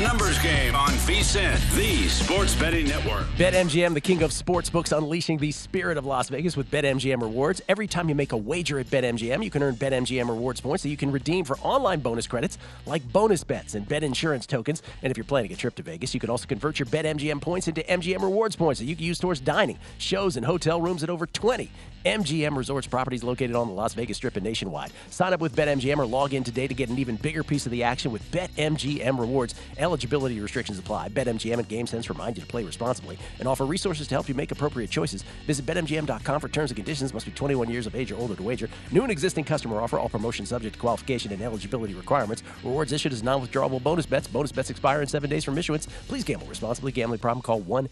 Numbers 0.00 0.38
game 0.38 0.74
on 0.74 0.88
VSiN, 0.88 1.76
the 1.76 2.08
sports 2.08 2.54
betting 2.54 2.88
network. 2.88 3.26
BetMGM, 3.36 3.92
the 3.92 4.00
king 4.00 4.22
of 4.22 4.32
sports 4.32 4.70
books, 4.70 4.92
unleashing 4.92 5.36
the 5.36 5.52
spirit 5.52 5.98
of 5.98 6.06
Las 6.06 6.30
Vegas 6.30 6.56
with 6.56 6.70
BetMGM 6.70 7.20
rewards. 7.20 7.60
Every 7.68 7.86
time 7.86 8.08
you 8.08 8.14
make 8.14 8.32
a 8.32 8.36
wager 8.38 8.78
at 8.78 8.86
BetMGM, 8.86 9.44
you 9.44 9.50
can 9.50 9.62
earn 9.62 9.74
BetMGM 9.74 10.26
rewards 10.26 10.62
points 10.62 10.84
that 10.84 10.88
you 10.88 10.96
can 10.96 11.12
redeem 11.12 11.44
for 11.44 11.58
online 11.58 12.00
bonus 12.00 12.26
credits 12.26 12.56
like 12.86 13.06
bonus 13.12 13.44
bets 13.44 13.74
and 13.74 13.86
bet 13.86 14.02
insurance 14.02 14.46
tokens. 14.46 14.82
And 15.02 15.10
if 15.10 15.18
you're 15.18 15.24
planning 15.24 15.52
a 15.52 15.56
trip 15.56 15.74
to 15.74 15.82
Vegas, 15.82 16.14
you 16.14 16.20
can 16.20 16.30
also 16.30 16.46
convert 16.46 16.78
your 16.78 16.86
BetMGM 16.86 17.42
points 17.42 17.68
into 17.68 17.82
MGM 17.82 18.22
rewards 18.22 18.56
points 18.56 18.80
that 18.80 18.86
you 18.86 18.96
can 18.96 19.04
use 19.04 19.18
towards 19.18 19.40
dining, 19.40 19.78
shows, 19.98 20.38
and 20.38 20.46
hotel 20.46 20.80
rooms 20.80 21.02
at 21.02 21.10
over 21.10 21.26
20 21.26 21.70
MGM 22.04 22.56
Resorts 22.56 22.86
properties 22.86 23.22
located 23.22 23.54
on 23.54 23.68
the 23.68 23.74
Las 23.74 23.92
Vegas 23.92 24.16
Strip 24.16 24.36
and 24.36 24.44
nationwide. 24.44 24.90
Sign 25.10 25.34
up 25.34 25.40
with 25.40 25.54
BetMGM 25.54 25.98
or 25.98 26.06
log 26.06 26.32
in 26.32 26.42
today 26.42 26.66
to 26.66 26.72
get 26.72 26.88
an 26.88 26.98
even 26.98 27.16
bigger 27.16 27.44
piece 27.44 27.66
of 27.66 27.72
the 27.72 27.82
action 27.82 28.10
with 28.10 28.22
BetMGM 28.32 29.18
rewards. 29.18 29.54
Eligibility 29.76 30.40
restrictions 30.40 30.78
apply. 30.78 31.10
BetMGM 31.10 31.58
and 31.58 31.68
GameSense 31.68 32.08
remind 32.08 32.38
you 32.38 32.42
to 32.42 32.48
play 32.48 32.64
responsibly 32.64 33.18
and 33.38 33.46
offer 33.46 33.66
resources 33.66 34.08
to 34.08 34.14
help 34.14 34.30
you 34.30 34.34
make 34.34 34.50
appropriate 34.50 34.88
choices. 34.90 35.24
Visit 35.46 35.66
BetMGM.com 35.66 36.40
for 36.40 36.48
terms 36.48 36.70
and 36.70 36.76
conditions. 36.76 37.12
Must 37.12 37.26
be 37.26 37.32
21 37.32 37.68
years 37.68 37.86
of 37.86 37.94
age 37.94 38.12
or 38.12 38.16
older 38.16 38.34
to 38.34 38.42
wager. 38.42 38.70
New 38.92 39.02
and 39.02 39.12
existing 39.12 39.44
customer 39.44 39.80
offer. 39.80 39.98
All 39.98 40.08
promotions 40.08 40.48
subject 40.48 40.76
to 40.76 40.80
qualification 40.80 41.32
and 41.32 41.42
eligibility 41.42 41.92
requirements. 41.92 42.42
Rewards 42.64 42.92
issued 42.92 43.12
as 43.12 43.22
non-withdrawable 43.22 43.82
bonus 43.82 44.06
bets. 44.06 44.26
Bonus 44.26 44.52
bets 44.52 44.70
expire 44.70 45.02
in 45.02 45.06
seven 45.06 45.28
days 45.28 45.44
from 45.44 45.58
issuance. 45.58 45.86
Please 46.08 46.24
gamble 46.24 46.46
responsibly. 46.46 46.92
Gambling 46.92 47.20
problem? 47.20 47.42
Call 47.42 47.60
1 47.60 47.88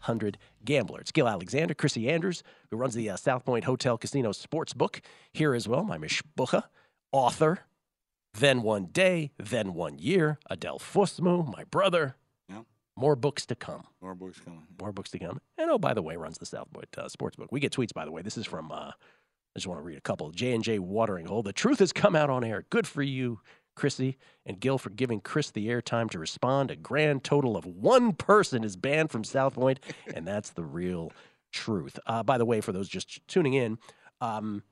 800 0.00 0.38
Gambler. 0.64 1.00
It's 1.00 1.12
Gill 1.12 1.28
Alexander, 1.28 1.74
Chrissy 1.74 2.08
Andrews, 2.08 2.42
who 2.70 2.76
runs 2.76 2.94
the 2.94 3.10
uh, 3.10 3.16
South 3.16 3.44
Point 3.44 3.64
Hotel 3.64 3.98
Casino 3.98 4.32
Sports 4.32 4.72
Book 4.72 5.02
here 5.32 5.54
as 5.54 5.68
well. 5.68 5.84
My 5.84 5.98
mishpocha, 5.98 6.64
author, 7.12 7.60
then 8.34 8.62
one 8.62 8.86
day, 8.86 9.32
then 9.38 9.74
one 9.74 9.98
year, 9.98 10.38
Adele 10.48 10.78
Fusmu, 10.78 11.54
my 11.54 11.64
brother. 11.64 12.16
Yeah. 12.48 12.62
More 12.96 13.16
books 13.16 13.44
to 13.46 13.54
come. 13.54 13.84
More 14.00 14.14
books 14.14 14.40
coming. 14.40 14.66
More 14.80 14.92
books 14.92 15.10
to 15.10 15.18
come. 15.18 15.40
And 15.58 15.70
oh, 15.70 15.78
by 15.78 15.94
the 15.94 16.02
way, 16.02 16.16
runs 16.16 16.38
the 16.38 16.46
South 16.46 16.72
Point 16.72 16.88
uh, 16.96 17.08
Sports 17.08 17.36
Book. 17.36 17.48
We 17.50 17.60
get 17.60 17.72
tweets, 17.72 17.92
by 17.92 18.04
the 18.04 18.12
way. 18.12 18.22
This 18.22 18.38
is 18.38 18.46
from. 18.46 18.72
Uh, 18.72 18.92
I 19.52 19.58
just 19.58 19.66
want 19.66 19.80
to 19.80 19.84
read 19.84 19.98
a 19.98 20.02
couple. 20.02 20.30
J 20.30 20.52
and 20.52 20.62
J 20.62 20.78
Watering 20.78 21.26
Hole. 21.26 21.42
The 21.42 21.52
truth 21.52 21.80
has 21.80 21.92
come 21.92 22.14
out 22.14 22.30
on 22.30 22.44
air. 22.44 22.66
Good 22.70 22.86
for 22.86 23.02
you, 23.02 23.40
Chrissy 23.74 24.16
and 24.46 24.60
Gill, 24.60 24.78
for 24.78 24.90
giving 24.90 25.20
Chris 25.20 25.50
the 25.50 25.68
airtime 25.68 26.10
to 26.10 26.18
respond. 26.18 26.70
A 26.70 26.76
grand 26.76 27.24
total 27.24 27.56
of 27.56 27.66
one 27.66 28.12
person 28.12 28.64
is 28.64 28.76
banned 28.76 29.10
from 29.10 29.24
South 29.24 29.54
Point, 29.54 29.80
and 30.14 30.26
that's 30.26 30.50
the 30.50 30.64
real 30.64 31.12
truth. 31.52 31.98
Uh, 32.06 32.22
by 32.22 32.38
the 32.38 32.44
way, 32.44 32.60
for 32.60 32.72
those 32.72 32.88
just 32.88 33.26
tuning 33.28 33.54
in, 33.54 33.78
um, 34.20 34.62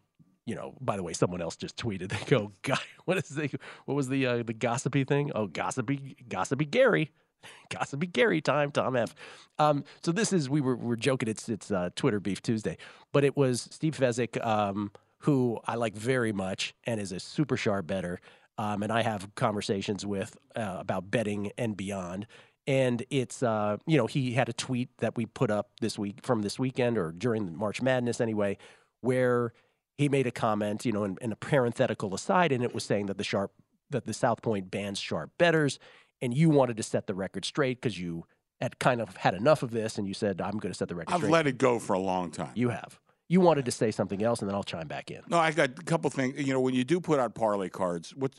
you 0.46 0.55
know, 0.55 0.74
by 0.80 0.96
the 0.96 1.03
way, 1.03 1.12
someone 1.12 1.42
else 1.42 1.57
just 1.57 1.76
tweeted. 1.76 2.09
They 2.18 2.24
go, 2.26 2.53
"Guy, 2.62 2.78
what 3.05 3.18
is 3.18 3.28
the 3.28 3.51
what 3.84 3.94
was 3.94 4.09
the 4.09 4.26
uh, 4.26 4.42
the 4.42 4.55
gossipy 4.55 5.05
thing? 5.05 5.30
Oh, 5.34 5.46
gossipy, 5.46 6.16
gossipy 6.28 6.64
Gary." 6.64 7.12
Gossipy 7.70 8.09
Gary 8.09 8.40
time, 8.40 8.72
Tom 8.72 8.96
F. 8.96 9.14
Um, 9.61 9.84
so 10.03 10.11
this 10.11 10.32
is 10.32 10.51
we 10.51 10.61
were 10.61 10.74
we 10.74 10.86
were 10.86 10.96
joking. 10.96 11.28
It's 11.28 11.49
it's 11.49 11.70
uh, 11.70 11.90
Twitter 11.94 12.18
Beef 12.18 12.42
Tuesday, 12.42 12.76
but 13.12 13.22
it 13.22 13.36
was 13.36 13.68
Steve 13.70 13.96
Fezzik, 13.96 14.44
um, 14.44 14.90
who 15.18 15.59
I 15.66 15.76
like 15.76 15.94
very 15.94 16.32
much 16.32 16.74
and 16.84 17.01
is 17.01 17.12
a 17.12 17.20
super 17.20 17.57
sharp 17.57 17.86
better. 17.86 18.20
Um, 18.59 18.82
and 18.82 18.92
I 18.92 19.02
have 19.02 19.34
conversations 19.36 20.04
with 20.04 20.36
uh, 20.56 20.76
about 20.80 21.11
betting 21.11 21.52
and 21.56 21.76
beyond. 21.76 22.26
And 22.66 23.02
it's 23.09 23.42
uh, 23.42 23.78
you 23.86 23.96
know 23.96 24.06
he 24.06 24.32
had 24.32 24.50
a 24.50 24.52
tweet 24.52 24.90
that 24.98 25.16
we 25.16 25.24
put 25.24 25.50
up 25.50 25.70
this 25.80 25.98
week 25.98 26.20
from 26.22 26.42
this 26.42 26.59
weekend 26.59 26.98
or 26.98 27.12
during 27.12 27.56
March 27.56 27.80
Madness 27.80 28.20
anyway, 28.20 28.59
where 29.00 29.52
he 29.96 30.09
made 30.09 30.26
a 30.26 30.30
comment, 30.30 30.84
you 30.84 30.92
know, 30.92 31.04
in, 31.04 31.16
in 31.20 31.32
a 31.32 31.36
parenthetical 31.36 32.14
aside, 32.14 32.52
and 32.52 32.62
it 32.62 32.74
was 32.74 32.84
saying 32.84 33.06
that 33.06 33.16
the 33.16 33.24
sharp 33.24 33.52
that 33.90 34.06
the 34.06 34.12
South 34.12 34.42
Point 34.42 34.70
bans 34.70 34.98
sharp 34.98 35.30
betters, 35.38 35.78
and 36.20 36.36
you 36.36 36.50
wanted 36.50 36.76
to 36.76 36.82
set 36.82 37.06
the 37.06 37.14
record 37.14 37.44
straight 37.44 37.80
because 37.80 37.98
you 37.98 38.26
had 38.61 38.78
kind 38.78 39.00
of 39.00 39.16
had 39.16 39.34
enough 39.34 39.62
of 39.62 39.70
this, 39.70 39.98
and 39.98 40.06
you 40.06 40.14
said, 40.14 40.40
"I'm 40.40 40.59
going 40.59 40.72
to 40.72 40.78
set 40.78 40.88
the 40.88 40.94
record 40.94 41.14
I've 41.14 41.20
straight." 41.20 41.32
let 41.32 41.46
it 41.46 41.59
go 41.59 41.78
for 41.78 41.94
a 41.94 41.98
long 41.98 42.30
time. 42.30 42.52
you 42.54 42.68
have. 42.68 42.98
You 43.29 43.41
wanted 43.41 43.66
to 43.66 43.70
say 43.70 43.91
something 43.91 44.22
else, 44.22 44.41
and 44.41 44.49
then 44.49 44.55
I'll 44.55 44.62
chime 44.62 44.89
back 44.89 45.11
in. 45.11 45.20
No, 45.29 45.39
I 45.39 45.51
got 45.53 45.70
a 45.79 45.83
couple 45.83 46.09
things. 46.09 46.39
You 46.39 46.55
know, 46.55 46.61
when 46.61 46.74
you 46.74 46.85
do 46.85 46.99
put 46.99 47.20
out 47.20 47.35
parlay 47.35 47.68
cards, 47.68 48.14
what 48.16 48.33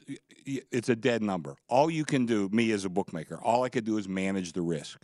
it's 0.46 0.90
a 0.90 0.96
dead 0.96 1.22
number. 1.22 1.56
All 1.68 1.92
you 1.92 2.06
can 2.06 2.26
do, 2.26 2.50
me 2.52 2.72
as 2.72 2.86
a 2.86 2.90
bookmaker, 2.90 3.40
all 3.42 3.64
I 3.64 3.70
could 3.70 3.86
do 3.86 3.98
is 3.98 4.08
manage 4.10 4.54
the 4.54 4.62
risk. 4.62 5.02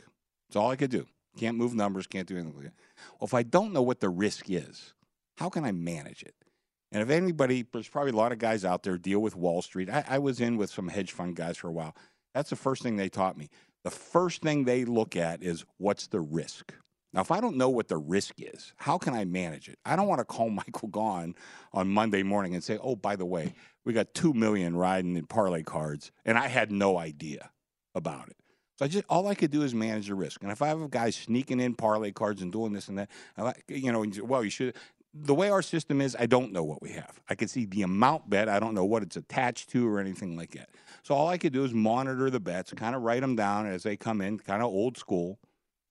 That's 0.47 0.55
all 0.55 0.71
I 0.71 0.75
could 0.75 0.89
do. 0.89 1.05
Can't 1.37 1.57
move 1.57 1.75
numbers, 1.75 2.07
can't 2.07 2.27
do 2.27 2.35
anything. 2.35 2.55
like. 2.55 2.71
Well, 3.19 3.27
if 3.27 3.33
I 3.33 3.43
don't 3.43 3.73
know 3.73 3.81
what 3.81 3.99
the 3.99 4.09
risk 4.09 4.49
is, 4.49 4.93
how 5.37 5.49
can 5.49 5.65
I 5.65 5.71
manage 5.71 6.23
it? 6.23 6.33
And 6.91 7.01
if 7.01 7.09
anybody, 7.09 7.65
there's 7.73 7.89
probably 7.89 8.11
a 8.11 8.15
lot 8.15 8.31
of 8.31 8.37
guys 8.37 8.63
out 8.63 8.83
there 8.83 8.97
deal 8.97 9.19
with 9.19 9.35
Wall 9.35 9.61
Street. 9.61 9.89
I, 9.89 10.05
I 10.07 10.19
was 10.19 10.39
in 10.39 10.57
with 10.57 10.69
some 10.69 10.87
hedge 10.87 11.11
fund 11.11 11.35
guys 11.35 11.57
for 11.57 11.67
a 11.67 11.71
while. 11.71 11.95
That's 12.33 12.49
the 12.49 12.55
first 12.55 12.83
thing 12.83 12.95
they 12.95 13.09
taught 13.09 13.37
me. 13.37 13.49
The 13.83 13.91
first 13.91 14.41
thing 14.41 14.63
they 14.63 14.85
look 14.85 15.15
at 15.15 15.43
is 15.43 15.65
what's 15.77 16.07
the 16.07 16.21
risk. 16.21 16.73
Now, 17.15 17.21
if 17.21 17.31
I 17.31 17.39
don't 17.39 17.55
know 17.55 17.69
what 17.69 17.87
the 17.87 17.97
risk 17.97 18.35
is, 18.39 18.73
how 18.75 18.97
can 18.97 19.13
I 19.13 19.23
manage 19.23 19.69
it? 19.69 19.79
I 19.85 19.95
don't 19.95 20.07
want 20.07 20.19
to 20.19 20.25
call 20.25 20.49
Michael 20.65 20.89
Gaughan 20.89 21.33
on 21.71 21.87
Monday 21.87 22.23
morning 22.23 22.53
and 22.53 22.63
say, 22.63 22.77
"Oh, 22.81 22.97
by 22.97 23.15
the 23.15 23.25
way, 23.25 23.53
we 23.85 23.93
got 23.93 24.13
two 24.13 24.33
million 24.33 24.75
riding 24.75 25.15
in 25.15 25.25
parlay 25.25 25.63
cards," 25.63 26.11
and 26.25 26.37
I 26.37 26.47
had 26.47 26.71
no 26.71 26.97
idea 26.97 27.51
about 27.95 28.27
it. 28.27 28.35
So 28.77 28.83
I 28.83 28.89
just 28.89 29.05
all 29.07 29.27
I 29.27 29.35
could 29.35 29.51
do 29.51 29.61
is 29.61 29.73
manage 29.73 30.07
the 30.07 30.15
risk. 30.15 30.43
And 30.43 30.51
if 30.51 30.61
I 30.61 30.67
have 30.67 30.81
a 30.81 30.89
guy 30.89 31.09
sneaking 31.09 31.61
in 31.61 31.73
parlay 31.73 32.11
cards 32.11 32.41
and 32.41 32.51
doing 32.51 32.73
this 32.73 32.89
and 32.89 32.97
that, 32.97 33.09
you 33.69 33.93
know, 33.93 34.05
well, 34.23 34.43
you 34.43 34.49
should. 34.49 34.75
The 35.17 35.33
way 35.33 35.49
our 35.49 35.61
system 35.61 36.01
is, 36.01 36.13
I 36.19 36.25
don't 36.25 36.51
know 36.51 36.65
what 36.65 36.81
we 36.81 36.89
have. 36.89 37.21
I 37.29 37.35
can 37.35 37.47
see 37.47 37.63
the 37.63 37.83
amount 37.83 38.29
bet. 38.29 38.49
I 38.49 38.59
don't 38.59 38.73
know 38.73 38.83
what 38.83 39.01
it's 39.01 39.15
attached 39.15 39.69
to 39.69 39.87
or 39.87 40.01
anything 40.01 40.35
like 40.35 40.51
that. 40.51 40.67
So 41.03 41.15
all 41.15 41.29
I 41.29 41.37
could 41.37 41.53
do 41.53 41.63
is 41.63 41.73
monitor 41.73 42.29
the 42.29 42.41
bets, 42.41 42.73
kind 42.73 42.93
of 42.93 43.01
write 43.03 43.21
them 43.21 43.37
down 43.37 43.65
as 43.65 43.83
they 43.83 43.95
come 43.95 44.19
in, 44.19 44.39
kind 44.39 44.61
of 44.61 44.67
old 44.67 44.97
school. 44.97 45.39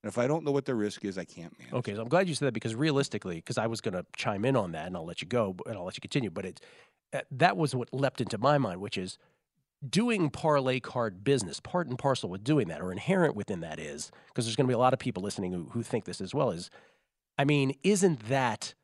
And 0.05 0.11
if 0.11 0.19
I 0.19 0.27
don't 0.27 0.45
know 0.45 0.51
what 0.51 0.67
the 0.67 0.75
risk 0.75 1.03
is, 1.07 1.17
I 1.17 1.25
can't 1.25 1.59
manage. 1.59 1.73
Okay, 1.73 1.95
so 1.95 2.03
I'm 2.03 2.11
glad 2.11 2.29
you 2.29 2.35
said 2.35 2.45
that 2.49 2.53
because 2.53 2.75
realistically, 2.75 3.37
because 3.37 3.57
I 3.57 3.67
was 3.67 3.81
going 3.81 3.95
to 3.95 4.05
chime 4.15 4.45
in 4.45 4.55
on 4.55 4.73
that 4.73 4.87
and 4.87 4.95
I'll 4.99 5.07
let 5.07 5.23
you 5.23 5.27
go 5.27 5.57
and 5.65 5.79
I'll 5.79 5.85
let 5.87 5.97
you 5.97 6.03
continue, 6.03 6.29
but 6.31 6.45
it 6.45 6.61
uh, 7.15 7.21
that 7.31 7.57
was 7.57 7.75
what 7.75 7.89
leapt 7.95 8.21
into 8.21 8.37
my 8.37 8.59
mind, 8.59 8.83
which 8.83 8.99
is 8.99 9.17
doing 9.89 10.29
parlay 10.29 10.79
card 10.79 11.25
business, 11.25 11.59
part 11.59 11.87
and 11.87 11.99
parcel 11.99 12.29
with 12.29 12.45
doing 12.45 12.69
that, 12.69 12.83
or 12.83 12.93
inherent 12.93 13.35
within 13.35 13.61
that 13.61 13.79
is, 13.79 14.11
because 14.29 14.45
there's 14.45 14.57
going 14.57 14.67
to 14.67 14.71
be 14.71 14.75
a 14.75 14.79
lot 14.79 14.93
of 14.93 14.99
people 14.99 15.23
listening 15.23 15.53
who, 15.53 15.71
who 15.73 15.83
think 15.83 16.05
this 16.05 16.21
as 16.21 16.35
well, 16.35 16.51
is, 16.51 16.69
I 17.39 17.45
mean, 17.45 17.75
isn't 17.83 18.29
that 18.29 18.75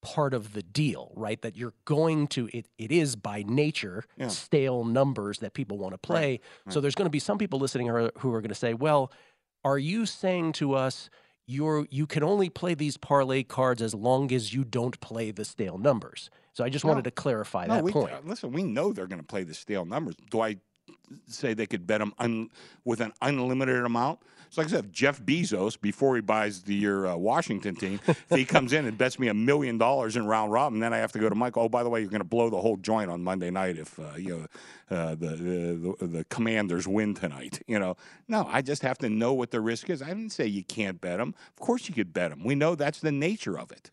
part 0.00 0.32
of 0.32 0.52
the 0.52 0.62
deal, 0.62 1.12
right? 1.14 1.40
That 1.42 1.56
you're 1.56 1.74
going 1.84 2.28
to, 2.28 2.48
it, 2.52 2.66
it 2.78 2.90
is 2.90 3.14
by 3.14 3.44
nature 3.46 4.04
Yeah. 4.16 4.28
stale 4.28 4.84
numbers 4.84 5.38
that 5.40 5.52
people 5.52 5.76
want 5.76 5.92
to 5.92 5.98
play. 5.98 6.40
So 6.70 6.80
there's 6.80 6.94
going 6.94 7.06
to 7.06 7.10
be 7.10 7.18
some 7.20 7.36
people 7.38 7.58
listening 7.58 7.88
who 7.88 7.94
are, 7.94 8.12
who 8.18 8.32
are 8.32 8.40
going 8.40 8.48
to 8.48 8.54
say, 8.54 8.74
well, 8.74 9.12
are 9.64 9.78
you 9.78 10.06
saying 10.06 10.52
to 10.54 10.74
us, 10.74 11.10
you're, 11.46 11.86
you 11.90 12.06
can 12.06 12.22
only 12.22 12.48
play 12.48 12.74
these 12.74 12.96
parlay 12.96 13.42
cards 13.42 13.82
as 13.82 13.94
long 13.94 14.32
as 14.32 14.54
you 14.54 14.64
don't 14.64 14.98
play 15.00 15.30
the 15.30 15.44
stale 15.44 15.78
numbers? 15.78 16.30
So 16.52 16.64
I 16.64 16.68
just 16.68 16.84
wanted 16.84 17.04
to 17.04 17.10
clarify 17.10 17.66
No, 17.66 17.74
that 17.76 17.84
we, 17.84 17.92
point. 17.92 18.26
listen, 18.26 18.52
we 18.52 18.62
know 18.62 18.92
they're 18.92 19.06
going 19.06 19.20
to 19.20 19.26
play 19.26 19.42
the 19.42 19.54
stale 19.54 19.84
numbers. 19.84 20.14
Do 20.30 20.40
I 20.40 20.56
say 21.26 21.54
they 21.54 21.66
could 21.66 21.86
bet 21.86 22.00
them 22.00 22.12
un, 22.18 22.50
with 22.84 23.00
an 23.00 23.12
unlimited 23.22 23.84
amount? 23.84 24.20
So, 24.52 24.60
like 24.60 24.68
I 24.68 24.70
said, 24.76 24.92
Jeff 24.92 25.18
Bezos, 25.22 25.80
before 25.80 26.14
he 26.14 26.20
buys 26.20 26.60
the 26.64 26.74
your 26.74 27.06
uh, 27.06 27.16
Washington 27.16 27.74
team, 27.74 28.00
if 28.06 28.24
he 28.28 28.44
comes 28.44 28.74
in 28.74 28.84
and 28.84 28.98
bets 28.98 29.18
me 29.18 29.28
a 29.28 29.34
million 29.34 29.78
dollars 29.78 30.14
in 30.14 30.26
round 30.26 30.52
robin, 30.52 30.78
then 30.78 30.92
I 30.92 30.98
have 30.98 31.10
to 31.12 31.18
go 31.18 31.30
to 31.30 31.34
Mike. 31.34 31.56
Oh, 31.56 31.70
by 31.70 31.82
the 31.82 31.88
way, 31.88 32.00
you're 32.02 32.10
going 32.10 32.20
to 32.20 32.28
blow 32.28 32.50
the 32.50 32.60
whole 32.60 32.76
joint 32.76 33.10
on 33.10 33.24
Monday 33.24 33.48
night 33.50 33.78
if 33.78 33.98
uh, 33.98 34.14
you 34.18 34.46
know 34.90 34.94
uh, 34.96 35.14
the, 35.14 35.96
the 35.98 36.06
the 36.06 36.24
Commanders 36.24 36.86
win 36.86 37.14
tonight. 37.14 37.62
You 37.66 37.78
know, 37.78 37.96
no, 38.28 38.46
I 38.46 38.60
just 38.60 38.82
have 38.82 38.98
to 38.98 39.08
know 39.08 39.32
what 39.32 39.52
the 39.52 39.60
risk 39.62 39.88
is. 39.88 40.02
I 40.02 40.08
didn't 40.08 40.30
say 40.32 40.46
you 40.46 40.64
can't 40.64 41.00
bet 41.00 41.16
them. 41.16 41.34
Of 41.56 41.64
course, 41.64 41.88
you 41.88 41.94
could 41.94 42.12
bet 42.12 42.28
them. 42.30 42.44
We 42.44 42.54
know 42.54 42.74
that's 42.74 43.00
the 43.00 43.10
nature 43.12 43.58
of 43.58 43.72
it. 43.72 43.90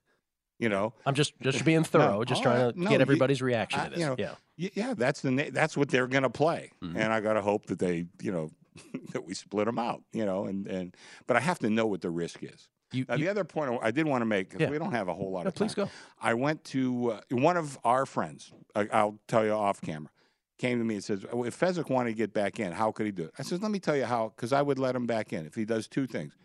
You 0.59 0.67
know, 0.67 0.93
I'm 1.05 1.15
just 1.15 1.39
just 1.39 1.63
being 1.63 1.85
thorough, 1.85 2.25
just 2.25 2.43
trying 2.43 2.65
right. 2.65 2.73
to 2.73 2.79
No, 2.83 2.89
get 2.89 2.97
you- 2.97 3.01
everybody's 3.03 3.41
reaction 3.41 3.81
to 3.81 3.89
this. 3.91 3.99
you 3.99 4.05
know, 4.07 4.15
yeah. 4.19 4.33
Yeah, 4.57 4.93
that's 4.93 5.21
the 5.21 5.31
na- 5.31 5.51
that's 5.53 5.77
what 5.77 5.87
they're 5.87 6.05
going 6.07 6.23
to 6.23 6.29
play, 6.29 6.71
Mm-hmm. 6.83 6.97
and 6.97 7.13
I 7.13 7.21
got 7.21 7.35
to 7.35 7.41
hope 7.41 7.67
that 7.67 7.79
they, 7.79 8.07
you 8.21 8.33
know, 8.33 8.51
that 9.11 9.25
we 9.25 9.33
split 9.33 9.65
them 9.65 9.79
out, 9.79 10.03
you 10.13 10.25
know, 10.25 10.45
and 10.45 10.67
and 10.67 10.95
but 11.27 11.37
I 11.37 11.39
have 11.39 11.59
to 11.59 11.69
know 11.69 11.85
what 11.87 12.01
the 12.01 12.09
risk 12.09 12.43
is. 12.43 12.67
You, 12.91 13.05
Now, 13.07 13.15
you- 13.15 13.25
the 13.25 13.31
other 13.31 13.43
point 13.43 13.79
I 13.83 13.91
did 13.91 14.07
want 14.07 14.21
to 14.21 14.25
make, 14.25 14.53
Yeah. 14.57 14.69
we 14.69 14.79
don't 14.79 14.91
have 14.93 15.07
a 15.07 15.13
whole 15.13 15.31
lot 15.31 15.43
No, 15.43 15.49
of 15.49 15.55
time. 15.55 15.67
please 15.67 15.75
go. 15.75 15.89
I 16.21 16.33
went 16.33 16.63
to 16.65 17.11
uh, 17.11 17.21
one 17.29 17.55
of 17.57 17.77
our 17.83 18.05
friends. 18.07 18.51
I, 18.75 18.87
I'll 18.91 19.19
tell 19.27 19.45
you 19.45 19.51
off 19.51 19.79
camera. 19.81 20.09
Came 20.57 20.77
to 20.79 20.83
me 20.83 20.95
and 20.95 21.03
says, 21.03 21.23
"Oh, 21.31 21.43
"If 21.45 21.57
Fezzik 21.59 21.89
wanted 21.89 22.09
to 22.09 22.15
get 22.15 22.33
back 22.33 22.59
in, 22.59 22.71
how 22.73 22.91
could 22.91 23.05
he 23.05 23.11
do 23.13 23.23
it?" 23.23 23.31
I 23.39 23.43
says, 23.43 23.61
"Let 23.61 23.71
me 23.71 23.79
tell 23.79 23.95
you 23.95 24.05
how, 24.05 24.33
because 24.35 24.51
I 24.51 24.61
would 24.61 24.77
let 24.79 24.93
him 24.95 25.05
back 25.05 25.31
in 25.31 25.45
if 25.45 25.55
he 25.55 25.63
does 25.65 25.87
two 25.87 26.05
things. 26.07 26.35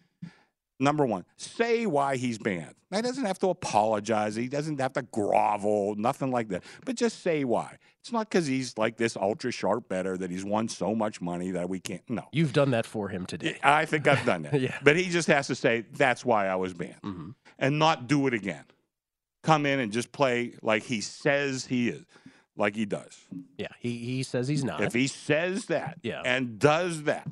Number 0.80 1.06
one, 1.06 1.24
say 1.36 1.86
why 1.86 2.16
he's 2.16 2.36
banned. 2.38 2.74
Now, 2.90 2.98
he 2.98 3.02
doesn't 3.02 3.24
have 3.24 3.38
to 3.40 3.48
apologize. 3.48 4.34
He 4.34 4.48
doesn't 4.48 4.80
have 4.80 4.92
to 4.94 5.02
grovel, 5.02 5.94
nothing 5.96 6.30
like 6.32 6.48
that. 6.48 6.64
But 6.84 6.96
just 6.96 7.22
say 7.22 7.44
why. 7.44 7.78
It's 8.04 8.12
not 8.12 8.28
because 8.28 8.46
he's 8.46 8.76
like 8.76 8.98
this 8.98 9.16
ultra 9.16 9.50
sharp 9.50 9.88
better 9.88 10.18
that 10.18 10.30
he's 10.30 10.44
won 10.44 10.68
so 10.68 10.94
much 10.94 11.22
money 11.22 11.52
that 11.52 11.70
we 11.70 11.80
can't. 11.80 12.02
No. 12.10 12.28
You've 12.32 12.52
done 12.52 12.72
that 12.72 12.84
for 12.84 13.08
him 13.08 13.24
today. 13.24 13.56
I 13.62 13.86
think 13.86 14.06
I've 14.06 14.26
done 14.26 14.42
that. 14.42 14.52
Yeah. 14.60 14.76
But 14.82 14.96
he 14.96 15.08
just 15.08 15.26
has 15.28 15.46
to 15.46 15.54
say, 15.54 15.86
that's 15.96 16.22
why 16.22 16.46
I 16.48 16.56
was 16.56 16.74
banned. 16.74 17.00
Mm-hmm. 17.02 17.30
And 17.58 17.78
not 17.78 18.06
do 18.06 18.26
it 18.26 18.34
again. 18.34 18.64
Come 19.42 19.64
in 19.64 19.80
and 19.80 19.90
just 19.90 20.12
play 20.12 20.52
like 20.60 20.82
he 20.82 21.00
says 21.00 21.64
he 21.64 21.88
is, 21.88 22.04
like 22.58 22.76
he 22.76 22.84
does. 22.84 23.18
Yeah, 23.56 23.68
he, 23.80 23.96
he 23.96 24.22
says 24.22 24.48
he's 24.48 24.64
not. 24.64 24.82
If 24.82 24.92
he 24.92 25.06
says 25.06 25.64
that 25.66 25.96
Yeah. 26.02 26.20
and 26.26 26.58
does 26.58 27.04
that 27.04 27.26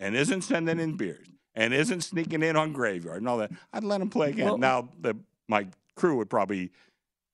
and 0.00 0.16
isn't 0.16 0.42
sending 0.42 0.80
in 0.80 0.96
beers 0.96 1.28
and 1.54 1.72
isn't 1.72 2.00
sneaking 2.00 2.42
in 2.42 2.56
on 2.56 2.72
graveyard 2.72 3.18
and 3.18 3.28
all 3.28 3.38
that, 3.38 3.52
I'd 3.72 3.84
let 3.84 4.00
him 4.00 4.10
play 4.10 4.30
again. 4.30 4.46
Well- 4.46 4.58
now, 4.58 4.88
the, 5.00 5.14
my 5.46 5.68
crew 5.94 6.16
would 6.16 6.30
probably 6.30 6.72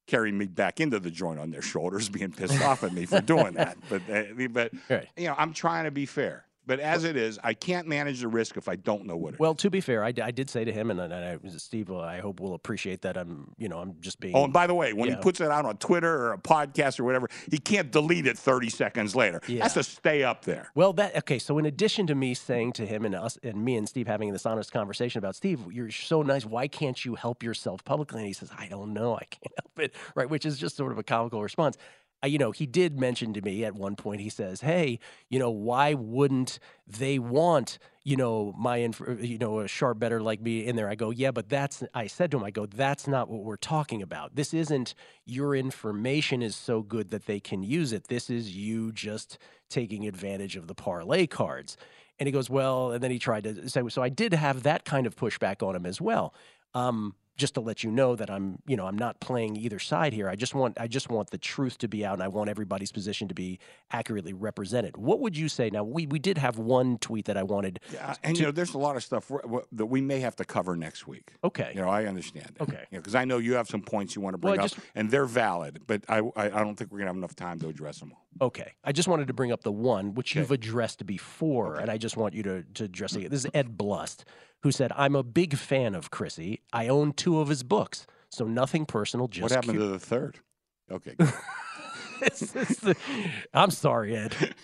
carry 0.07 0.33
me 0.33 0.47
back 0.47 0.81
into 0.81 0.99
the 0.99 1.11
joint 1.11 1.39
on 1.41 1.51
their 1.51 1.63
shoulders, 1.63 2.09
being 2.09 2.33
pissed 2.33 2.61
off 2.63 2.83
at 2.85 2.93
me 2.93 3.07
for 3.07 3.21
doing 3.21 3.55
that. 3.55 3.77
But, 3.89 4.03
uh, 4.11 4.25
but 4.51 4.73
you 5.17 5.27
know, 5.27 5.35
I'm 5.39 5.53
trying 5.53 5.85
to 5.85 5.91
be 5.91 6.07
fair. 6.07 6.45
But 6.65 6.79
as 6.79 7.03
it 7.05 7.17
is, 7.17 7.39
I 7.43 7.55
can't 7.55 7.89
manage 7.89 8.21
the 8.21 8.29
risk 8.29 8.57
if 8.57 8.69
I 8.69 8.77
don't 8.77 9.05
know 9.05 9.17
what 9.17 9.31
it 9.31 9.35
is. 9.35 9.41
well, 9.41 9.55
to 9.57 9.69
be 9.69 9.81
fair, 9.81 10.05
I 10.05 10.13
did 10.13 10.49
say 10.49 10.65
to 10.65 10.73
him, 10.73 10.91
and, 10.91 11.01
and 11.01 11.13
I, 11.15 11.39
Steve, 11.57 11.91
I 11.91 12.21
hope 12.21 12.39
will 12.39 12.55
appreciate 12.55 13.03
that. 13.03 13.17
I'm, 13.17 13.53
you 13.59 13.69
know, 13.69 13.79
I'm 13.81 13.97
just 14.01 14.21
being. 14.21 14.37
Oh, 14.37 14.45
and 14.45 14.53
by 14.53 14.67
the 14.69 14.75
way, 14.75 14.93
when 14.93 15.09
Yeah. 15.09 15.17
he 15.17 15.23
puts 15.23 15.41
it 15.41 15.51
out 15.51 15.65
on 15.65 15.77
Twitter 15.79 16.09
or 16.27 16.33
a 16.35 16.39
podcast 16.39 17.01
or 17.01 17.05
whatever, 17.05 17.29
he 17.51 17.59
can't 17.59 17.91
delete 17.91 18.27
it 18.27 18.39
30 18.39 18.69
seconds 18.71 19.17
later. 19.17 19.41
Yeah. 19.49 19.65
Has 19.65 19.75
to 19.75 19.83
stay 19.83 20.23
up 20.23 20.45
there. 20.45 20.71
Well, 20.75 20.93
that 20.95 21.17
okay. 21.19 21.39
So, 21.41 21.59
in 21.59 21.67
addition 21.67 22.07
to 22.07 22.15
me 22.15 22.33
saying 22.35 22.75
to 22.75 22.87
him 22.87 23.05
and 23.05 23.15
us 23.15 23.39
and 23.43 23.65
me 23.65 23.77
and 23.77 23.89
Steve 23.89 24.07
having 24.07 24.33
this 24.33 24.47
honest 24.47 24.71
conversation 24.73 25.19
about 25.19 25.35
Steve, 25.35 25.61
you're 25.73 25.91
so 25.91 26.23
nice. 26.23 26.47
Why 26.47 26.69
can't 26.69 27.05
you 27.05 27.17
help 27.17 27.43
yourself 27.43 27.85
publicly? 27.85 28.21
And 28.21 28.27
he 28.29 28.33
says, 28.35 28.51
I 28.57 28.69
don't 28.69 28.93
know. 28.93 29.17
I 29.17 29.25
can't 29.25 29.53
help 29.59 29.79
it. 29.81 29.95
Right, 30.15 30.31
which 30.31 30.47
is 30.47 30.59
just 30.59 30.77
sort 30.77 30.93
of 30.93 30.99
a 30.99 31.03
comical 31.03 31.43
response. 31.43 31.77
Uh, 32.23 32.29
you 32.29 32.39
know, 32.39 32.53
he 32.53 32.66
did 32.66 32.99
mention 33.01 33.33
to 33.35 33.41
me 33.43 33.64
at 33.64 33.75
one 33.75 33.97
point. 33.97 34.20
He 34.20 34.29
says, 34.29 34.61
"Hey, 34.61 34.99
you 35.29 35.39
know, 35.39 35.51
why 35.51 35.95
wouldn't 35.95 36.59
they 36.87 37.18
want 37.18 37.79
you 38.05 38.16
know 38.16 38.53
my 38.57 38.79
inf- 38.79 39.03
you 39.20 39.39
know 39.39 39.61
a 39.61 39.68
sharp 39.68 39.99
better 39.99 40.20
like 40.23 40.41
me 40.41 40.66
in 40.66 40.77
there?" 40.77 40.89
I 40.89 40.95
go, 40.95 41.11
"Yeah, 41.11 41.33
but 41.33 41.49
that's." 41.49 41.83
I 41.95 42.07
said 42.07 42.31
to 42.31 42.37
him, 42.37 42.45
"I 42.45 42.51
go, 42.51 42.66
that's 42.66 43.09
not 43.09 43.29
what 43.29 43.43
we're 43.43 43.57
talking 43.57 44.03
about. 44.03 44.37
This 44.37 44.55
isn't 44.55 44.95
your 45.25 45.57
information 45.57 46.43
is 46.43 46.55
so 46.55 46.83
good 46.83 47.11
that 47.11 47.27
they 47.27 47.41
can 47.41 47.62
use 47.62 47.93
it. 47.93 48.09
This 48.09 48.31
is 48.31 48.57
you 48.57 48.93
just 48.93 49.39
taking 49.68 50.07
advantage 50.07 50.57
of 50.57 50.68
the 50.68 50.75
parlay 50.75 51.27
cards." 51.27 51.77
And 52.18 52.29
he 52.29 52.33
goes, 52.33 52.49
"Well," 52.49 52.93
and 52.93 53.03
then 53.03 53.11
he 53.11 53.18
tried 53.18 53.45
to 53.45 53.68
say, 53.68 53.83
"So 53.89 54.03
I 54.03 54.11
did 54.11 54.33
have 54.33 54.62
that 54.62 54.85
kind 54.85 55.07
of 55.07 55.16
pushback 55.16 55.66
on 55.66 55.75
him 55.75 55.87
as 55.87 56.01
well." 56.01 56.35
Um, 56.75 57.16
just 57.43 57.55
to 57.55 57.61
let 57.61 57.82
you 57.82 57.90
know 57.90 58.14
that 58.14 58.30
I'm, 58.30 58.61
you 58.68 58.76
know, 58.76 58.86
I'm 58.86 58.97
not 58.97 59.18
playing 59.18 59.57
either 59.57 59.80
side 59.80 60.12
here. 60.12 60.28
I 60.28 60.36
just 60.36 60.55
want, 60.55 60.80
I 60.80 60.86
just 60.86 61.11
want 61.11 61.30
the 61.30 61.38
truth 61.38 61.76
to 61.78 61.88
be 61.88 62.07
out, 62.07 62.14
and 62.14 62.22
I 62.22 62.28
want 62.28 62.49
everybody's 62.49 62.93
position 62.93 63.26
to 63.26 63.34
be 63.34 63.59
accurately 63.90 64.32
represented. 64.32 64.97
What 64.97 65.18
would 65.18 65.36
you 65.36 65.49
say? 65.49 65.68
Now, 65.68 65.82
we 65.82 66.07
we 66.07 66.20
did 66.20 66.38
have 66.38 66.59
one 66.59 66.99
tweet 66.99 67.24
that 67.24 67.36
I 67.36 67.43
wanted. 67.43 67.80
Yeah, 67.93 68.14
and 68.22 68.38
you 68.38 68.45
know, 68.45 68.53
there's 68.53 68.74
a 68.74 68.78
lot 68.78 68.95
of 68.95 69.03
stuff 69.03 69.28
that 69.72 69.86
we 69.86 70.01
may 70.01 70.20
have 70.20 70.36
to 70.36 70.45
cover 70.45 70.76
next 70.76 71.09
week. 71.09 71.32
Okay. 71.43 71.72
You 71.74 71.80
know, 71.80 71.88
I 71.88 72.05
understand. 72.05 72.53
That. 72.59 72.68
Okay. 72.68 72.84
Because 72.93 73.16
I 73.16 73.24
know 73.24 73.38
you 73.38 73.55
have 73.55 73.66
some 73.66 73.82
points 73.82 74.14
you 74.14 74.22
want 74.22 74.34
to 74.34 74.38
bring 74.38 74.61
I 74.61 74.62
up, 74.62 74.70
just- 74.70 74.78
and 74.95 75.11
they're 75.11 75.26
valid, 75.26 75.82
but 75.88 76.05
I, 76.09 76.18
I, 76.18 76.45
I 76.45 76.49
don't 76.62 76.76
think 76.76 76.93
we're 76.93 76.99
gonna 76.99 77.11
have 77.11 77.16
enough 77.16 77.34
time 77.34 77.59
to 77.59 77.68
address 77.68 77.99
them 77.99 78.12
all. 78.12 78.22
Okay, 78.41 78.72
I 78.83 78.93
just 78.93 79.09
wanted 79.09 79.26
to 79.28 79.33
bring 79.33 79.53
up 79.53 79.62
the 79.62 79.72
one 79.72 80.14
which 80.14 80.35
you've 80.35 80.51
addressed 80.51 81.05
before, 81.07 81.76
and 81.76 81.91
I 81.91 81.99
just 81.99 82.16
want 82.16 82.35
you 82.35 82.43
to 82.45 82.62
to 82.74 82.85
address 82.85 83.14
it. 83.14 83.30
This 83.30 83.45
is 83.45 83.51
Ed 83.55 83.76
Blust, 83.76 84.24
who 84.62 84.70
said, 84.72 84.91
"I'm 84.97 85.14
a 85.14 85.22
big 85.22 85.57
fan 85.57 85.95
of 85.95 86.11
Chrissy. 86.11 86.61
I 86.72 86.89
own 86.89 87.12
two 87.12 87.41
of 87.41 87.49
his 87.49 87.62
books, 87.62 88.07
so 88.30 88.45
nothing 88.47 88.87
personal. 88.87 89.28
Just 89.28 89.43
what 89.43 89.53
happened 89.53 89.78
to 89.78 89.87
the 89.87 89.99
third? 89.99 90.39
Okay. 90.91 91.14
This 92.20 92.55
is 92.55 92.76
the- 92.78 92.97
I'm 93.53 93.72
sorry, 93.72 94.16
Ed. 94.16 94.55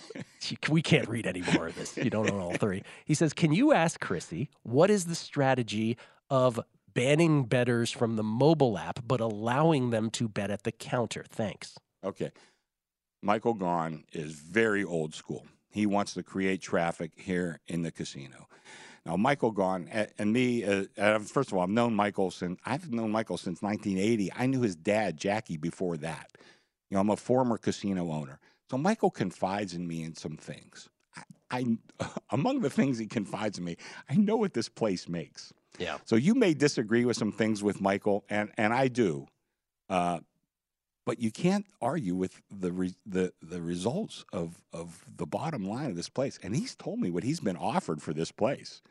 We 0.70 0.80
can't 0.80 1.08
read 1.08 1.26
any 1.26 1.42
more 1.54 1.66
of 1.66 1.74
this. 1.74 1.96
You 1.96 2.08
don't 2.08 2.30
own 2.30 2.40
all 2.40 2.52
three. 2.54 2.84
He 3.04 3.14
says, 3.14 3.32
Can 3.32 3.52
you 3.52 3.72
ask 3.72 3.98
Chrissy 3.98 4.48
what 4.62 4.90
is 4.90 5.06
the 5.06 5.16
strategy 5.16 5.96
of 6.30 6.60
banning 6.94 7.42
betters 7.46 7.90
from 7.90 8.14
the 8.14 8.22
mobile 8.22 8.78
app 8.78 9.00
but 9.04 9.20
allowing 9.20 9.90
them 9.90 10.08
to 10.10 10.28
bet 10.28 10.52
at 10.52 10.62
the 10.62 10.70
counter? 10.70 11.24
Thanks. 11.28 11.76
Okay. 12.04 12.30
Michael 13.22 13.54
Gaughan 13.54 14.04
is 14.12 14.32
very 14.32 14.84
old 14.84 15.14
school. 15.14 15.46
He 15.70 15.86
wants 15.86 16.14
to 16.14 16.22
create 16.22 16.62
traffic 16.62 17.12
here 17.16 17.60
in 17.66 17.82
the 17.82 17.90
casino. 17.90 18.48
Now, 19.04 19.16
Michael 19.16 19.52
Gaughan 19.52 20.10
and 20.18 20.32
me, 20.32 20.64
uh, 20.64 20.84
uh, 20.98 21.18
first 21.20 21.50
of 21.50 21.56
all, 21.56 21.62
I've 21.62 21.70
known 21.70 21.94
Michael 21.94 22.30
since 22.30 22.60
I've 22.64 22.92
known 22.92 23.10
Michael 23.10 23.38
since 23.38 23.62
1980. 23.62 24.32
I 24.36 24.46
knew 24.46 24.60
his 24.60 24.76
dad, 24.76 25.16
Jackie, 25.16 25.56
before 25.56 25.96
that. 25.98 26.30
You 26.90 26.94
know, 26.94 27.00
I'm 27.00 27.10
a 27.10 27.16
former 27.16 27.58
casino 27.58 28.10
owner. 28.10 28.38
So 28.70 28.76
Michael 28.76 29.10
confides 29.10 29.74
in 29.74 29.86
me 29.86 30.02
in 30.02 30.14
some 30.14 30.36
things. 30.36 30.88
I, 31.16 31.22
I 31.50 32.08
among 32.30 32.60
the 32.60 32.70
things 32.70 32.98
he 32.98 33.06
confides 33.06 33.58
in 33.58 33.64
me, 33.64 33.76
I 34.10 34.16
know 34.16 34.36
what 34.36 34.52
this 34.54 34.68
place 34.68 35.08
makes. 35.08 35.52
Yeah. 35.78 35.98
So 36.04 36.16
you 36.16 36.34
may 36.34 36.54
disagree 36.54 37.04
with 37.04 37.16
some 37.16 37.32
things 37.32 37.62
with 37.62 37.80
Michael, 37.80 38.24
and 38.28 38.50
and 38.58 38.72
I 38.72 38.88
do, 38.88 39.26
uh, 39.88 40.20
but 41.08 41.18
you 41.20 41.30
can't 41.30 41.64
argue 41.80 42.14
with 42.14 42.42
the 42.50 42.70
re, 42.70 42.94
the 43.06 43.32
the 43.40 43.62
results 43.62 44.26
of 44.30 44.62
of 44.74 45.02
the 45.16 45.24
bottom 45.26 45.66
line 45.66 45.88
of 45.88 45.96
this 45.96 46.10
place. 46.10 46.38
And 46.42 46.54
he's 46.54 46.76
told 46.76 46.98
me 47.00 47.10
what 47.10 47.24
he's 47.24 47.40
been 47.40 47.56
offered 47.56 48.02
for 48.02 48.12
this 48.12 48.30
place. 48.30 48.82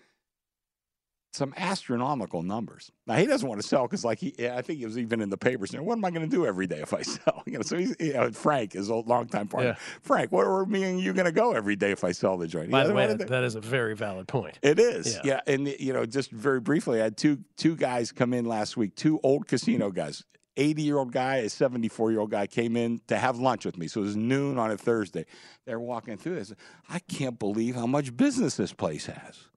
some 1.33 1.53
astronomical 1.57 2.41
numbers. 2.41 2.91
Now 3.05 3.17
he 3.17 3.27
doesn't 3.27 3.47
want 3.47 3.61
to 3.61 3.67
sell 3.67 3.83
because, 3.83 4.03
like 4.03 4.17
he, 4.17 4.33
I 4.49 4.63
think 4.63 4.79
he 4.79 4.85
was 4.85 4.97
even 4.97 5.21
in 5.21 5.29
the 5.29 5.37
papers 5.37 5.69
saying, 5.69 5.85
"What 5.85 5.95
am 5.99 6.05
I 6.05 6.09
going 6.09 6.27
to 6.27 6.35
do 6.35 6.47
every 6.47 6.65
day 6.65 6.79
if 6.79 6.91
I 6.91 7.03
sell?" 7.17 7.43
You 7.45 7.57
know, 7.59 7.61
so 7.61 7.77
he's 7.77 7.95
you 7.99 8.13
know, 8.13 8.31
Frank, 8.31 8.73
his 8.73 8.89
old 8.89 9.07
longtime 9.07 9.47
partner. 9.47 9.71
Yeah. 9.77 9.99
Frank, 10.01 10.31
where 10.31 10.49
are 10.49 10.65
me 10.65 10.81
and 10.85 10.99
you 10.99 11.13
going 11.13 11.25
to 11.33 11.39
go 11.43 11.51
every 11.53 11.75
day 11.75 11.91
if 11.91 12.03
I 12.03 12.13
sell 12.13 12.35
the 12.37 12.47
joint? 12.47 12.71
By 12.71 12.87
the 12.87 12.95
way, 12.95 13.05
that, 13.13 13.27
that 13.27 13.43
is 13.43 13.53
a 13.53 13.61
very 13.61 13.95
valid 13.95 14.27
point. 14.27 14.57
it 14.63 14.79
is, 14.79 15.13
Yeah. 15.17 15.21
yeah. 15.23 15.53
And 15.53 15.67
you 15.67 15.93
know, 15.93 16.07
just 16.07 16.31
very 16.31 16.61
briefly, 16.61 16.99
I 16.99 17.03
had 17.03 17.17
two 17.17 17.43
two 17.57 17.75
guys 17.75 18.11
come 18.11 18.33
in 18.33 18.45
last 18.45 18.75
week, 18.75 18.95
two 18.95 19.19
old 19.21 19.47
casino 19.47 19.91
guys. 19.91 20.23
80 20.57 20.81
year 20.81 20.97
old 20.97 21.11
guy, 21.11 21.37
a 21.37 21.49
74 21.49 22.11
year 22.11 22.19
old 22.19 22.31
guy 22.31 22.47
came 22.47 22.75
in 22.75 22.99
to 23.07 23.17
have 23.17 23.37
lunch 23.37 23.65
with 23.65 23.77
me. 23.77 23.87
So 23.87 24.01
it 24.01 24.05
was 24.05 24.15
noon 24.15 24.57
on 24.57 24.71
a 24.71 24.77
Thursday. 24.77 25.25
They're 25.65 25.79
walking 25.79 26.17
through 26.17 26.35
this. 26.35 26.53
I 26.89 26.99
can't 26.99 27.39
believe 27.39 27.75
how 27.75 27.87
much 27.87 28.15
business 28.15 28.55
this 28.55 28.73
place 28.73 29.05
has. 29.05 29.49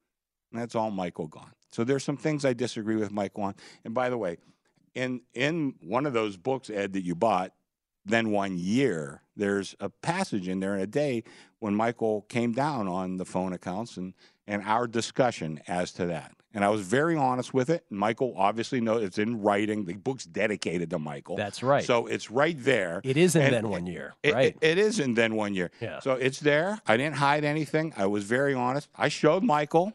And 0.52 0.60
that's 0.60 0.74
all 0.74 0.90
Michael 0.90 1.28
Gaughan. 1.28 1.52
So 1.70 1.84
there's 1.84 2.04
some 2.04 2.16
things 2.16 2.44
I 2.44 2.52
disagree 2.52 2.96
with 2.96 3.10
Michael 3.10 3.44
on. 3.44 3.54
And 3.84 3.94
by 3.94 4.10
the 4.10 4.18
way, 4.18 4.38
in 4.94 5.22
in 5.34 5.74
one 5.80 6.06
of 6.06 6.12
those 6.12 6.36
books, 6.36 6.68
Ed, 6.68 6.92
that 6.94 7.04
you 7.04 7.14
bought, 7.14 7.52
then 8.04 8.30
one 8.30 8.58
year, 8.58 9.22
there's 9.36 9.76
a 9.78 9.88
passage 9.88 10.48
in 10.48 10.60
there 10.60 10.74
in 10.74 10.80
a 10.80 10.86
day 10.86 11.22
when 11.60 11.74
Michael 11.74 12.22
came 12.22 12.52
down 12.52 12.88
on 12.88 13.16
the 13.16 13.24
phone 13.24 13.52
accounts 13.52 13.96
and 13.96 14.14
and 14.46 14.62
our 14.64 14.86
discussion 14.86 15.60
as 15.68 15.92
to 15.92 16.06
that. 16.06 16.32
And 16.52 16.64
I 16.64 16.68
was 16.68 16.80
very 16.80 17.16
honest 17.16 17.54
with 17.54 17.70
it. 17.70 17.84
Michael 17.90 18.34
obviously 18.36 18.80
knows 18.80 19.04
it's 19.04 19.18
in 19.18 19.40
writing. 19.40 19.84
The 19.84 19.94
book's 19.94 20.24
dedicated 20.24 20.90
to 20.90 20.98
Michael. 20.98 21.36
That's 21.36 21.62
right. 21.62 21.84
So 21.84 22.06
it's 22.06 22.30
right 22.30 22.56
there. 22.58 23.00
It 23.04 23.16
is 23.16 23.36
in 23.36 23.42
And 23.42 23.54
then 23.54 23.68
one 23.68 23.86
year, 23.86 24.14
It- 24.22 24.34
right? 24.34 24.56
it- 24.60 24.66
it 24.72 24.78
is 24.78 24.98
in 24.98 25.14
then 25.14 25.36
one 25.36 25.54
year. 25.54 25.70
Yeah. 25.80 26.00
So 26.00 26.14
it's 26.14 26.40
there. 26.40 26.80
I 26.86 26.96
didn't 26.96 27.16
hide 27.16 27.44
anything. 27.44 27.92
I 27.96 28.06
was 28.06 28.24
very 28.24 28.52
honest. 28.54 28.88
I 28.96 29.08
showed 29.08 29.44
Michael. 29.44 29.92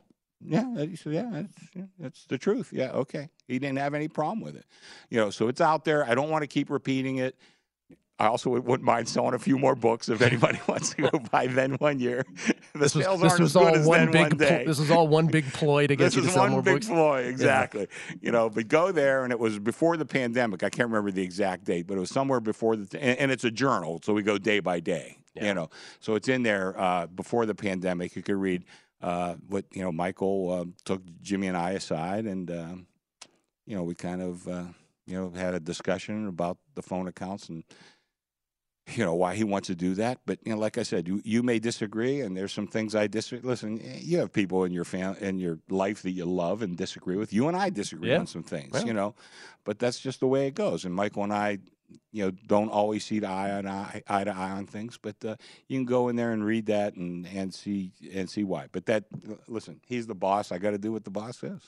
Yeah, 0.47 0.85
he 0.85 0.95
said, 0.95 1.13
yeah, 1.13 1.29
that's, 1.31 1.87
that's 1.97 2.25
the 2.25 2.37
truth. 2.37 2.69
Yeah, 2.71 2.91
okay. 2.91 3.29
He 3.47 3.57
didn't 3.57 3.79
have 3.79 3.93
any 3.93 4.07
problem 4.07 4.41
with 4.41 4.55
it. 4.55 4.65
You 5.09 5.17
know, 5.17 5.29
so 5.31 5.47
it's 5.47 5.61
out 5.61 5.85
there. 5.85 6.05
I 6.07 6.13
don't 6.13 6.29
want 6.29 6.43
to 6.43 6.47
keep 6.47 6.69
repeating 6.69 7.17
it. 7.17 7.35
I 8.17 8.27
also 8.27 8.49
would- 8.51 8.65
wouldn't 8.65 8.85
mind 8.85 9.09
selling 9.09 9.33
a 9.33 9.39
few 9.39 9.57
more 9.57 9.75
books 9.75 10.07
if 10.09 10.21
anybody 10.21 10.59
wants 10.67 10.91
to 10.93 11.09
go 11.09 11.19
buy 11.31 11.47
then 11.47 11.73
one 11.75 11.99
year. 11.99 12.25
The 12.75 12.79
this 12.79 12.93
was, 12.95 13.05
this 13.21 13.39
was 13.39 13.55
all 13.55 13.71
one 13.85 14.11
big. 14.11 14.21
one 14.21 14.29
pl- 14.37 14.65
this 14.65 14.79
was 14.79 14.91
all 14.91 15.07
one 15.07 15.27
big 15.27 15.45
ploy 15.53 15.87
to 15.87 15.95
get 15.95 16.03
this 16.03 16.15
you 16.15 16.23
to 16.23 16.27
is 16.27 16.33
sell 16.33 16.51
one 16.51 16.61
big 16.61 16.85
ploy, 16.85 17.21
exactly. 17.21 17.87
You 18.19 18.33
know, 18.33 18.49
but 18.49 18.67
go 18.67 18.91
there, 18.91 19.23
and 19.23 19.31
it 19.31 19.39
was 19.39 19.59
before 19.59 19.95
the 19.95 20.05
pandemic. 20.05 20.61
I 20.61 20.69
can't 20.69 20.89
remember 20.89 21.09
the 21.09 21.21
exact 21.23 21.63
date, 21.63 21.87
but 21.87 21.95
it 21.95 22.01
was 22.01 22.09
somewhere 22.09 22.41
before 22.41 22.75
the. 22.75 23.01
And, 23.01 23.17
and 23.17 23.31
it's 23.31 23.45
a 23.45 23.49
journal, 23.51 24.01
so 24.03 24.11
we 24.11 24.23
go 24.23 24.37
day 24.37 24.59
by 24.59 24.81
day. 24.81 25.19
You 25.35 25.53
know, 25.53 25.69
so 26.01 26.15
it's 26.15 26.27
in 26.27 26.43
there 26.43 26.77
uh, 26.77 27.07
before 27.07 27.45
the 27.45 27.55
pandemic. 27.55 28.13
You 28.17 28.21
could 28.23 28.35
read 28.35 28.65
uh, 29.01 29.35
what 29.47 29.63
you 29.71 29.81
know. 29.81 29.93
Michael 29.93 30.51
uh, 30.51 30.65
took 30.83 31.01
Jimmy 31.21 31.47
and 31.47 31.55
I 31.55 31.71
aside, 31.71 32.25
and 32.25 32.51
um, 32.51 32.87
you 33.65 33.77
know, 33.77 33.83
we 33.83 33.95
kind 33.95 34.21
of 34.21 34.45
uh, 34.49 34.63
you 35.05 35.15
know 35.17 35.31
had 35.33 35.53
a 35.53 35.61
discussion 35.61 36.27
about 36.27 36.57
the 36.73 36.81
phone 36.81 37.07
accounts 37.07 37.47
and 37.47 37.63
you 38.87 39.03
know 39.03 39.15
why 39.15 39.35
he 39.35 39.43
wants 39.43 39.67
to 39.67 39.75
do 39.75 39.95
that. 39.95 40.19
But 40.25 40.39
you 40.45 40.53
know, 40.53 40.59
like 40.59 40.77
I 40.77 40.83
said, 40.83 41.07
you 41.07 41.21
you 41.25 41.41
may 41.43 41.59
disagree, 41.59 42.21
and 42.21 42.35
there's 42.37 42.53
some 42.53 42.67
things 42.67 42.93
I 42.95 43.07
disagree. 43.07 43.47
Listen, 43.47 43.79
you 43.99 44.19
have 44.19 44.31
people 44.31 44.63
in 44.63 44.71
your 44.71 44.85
fam- 44.85 45.15
in 45.19 45.39
your 45.39 45.59
life 45.69 46.01
that 46.03 46.11
you 46.11 46.25
love 46.25 46.61
and 46.61 46.77
disagree 46.77 47.17
with. 47.17 47.33
You 47.33 47.47
and 47.47 47.57
I 47.57 47.69
disagree 47.69 48.09
Yeah. 48.11 48.19
on 48.19 48.27
some 48.27 48.43
things, 48.43 48.71
Yeah. 48.75 48.85
you 48.85 48.93
know, 48.93 49.15
but 49.63 49.79
that's 49.79 49.99
just 49.99 50.19
the 50.19 50.27
way 50.27 50.47
it 50.47 50.55
goes. 50.55 50.85
And 50.85 50.93
Michael 50.93 51.23
and 51.23 51.33
I, 51.33 51.57
you 52.11 52.25
know, 52.25 52.31
don't 52.47 52.69
always 52.69 53.03
see 53.05 53.19
the 53.19 53.27
eye 53.27 53.51
on 53.51 53.67
eye, 53.67 54.03
eye 54.07 54.23
to 54.23 54.35
eye 54.35 54.51
on 54.51 54.67
things. 54.67 54.97
But 55.01 55.15
uh, 55.25 55.35
you 55.67 55.77
can 55.79 55.85
go 55.85 56.07
in 56.09 56.15
there 56.15 56.31
and 56.31 56.45
read 56.45 56.67
that 56.67 56.95
and 56.95 57.25
and 57.27 57.53
see 57.53 57.91
and 58.13 58.29
see 58.29 58.43
why. 58.43 58.67
But 58.71 58.85
that 58.85 59.05
listen, 59.47 59.81
he's 59.87 60.05
the 60.07 60.15
boss. 60.15 60.51
I 60.51 60.57
got 60.59 60.71
to 60.71 60.77
do 60.77 60.91
what 60.91 61.03
the 61.05 61.11
boss 61.11 61.39
says. 61.39 61.61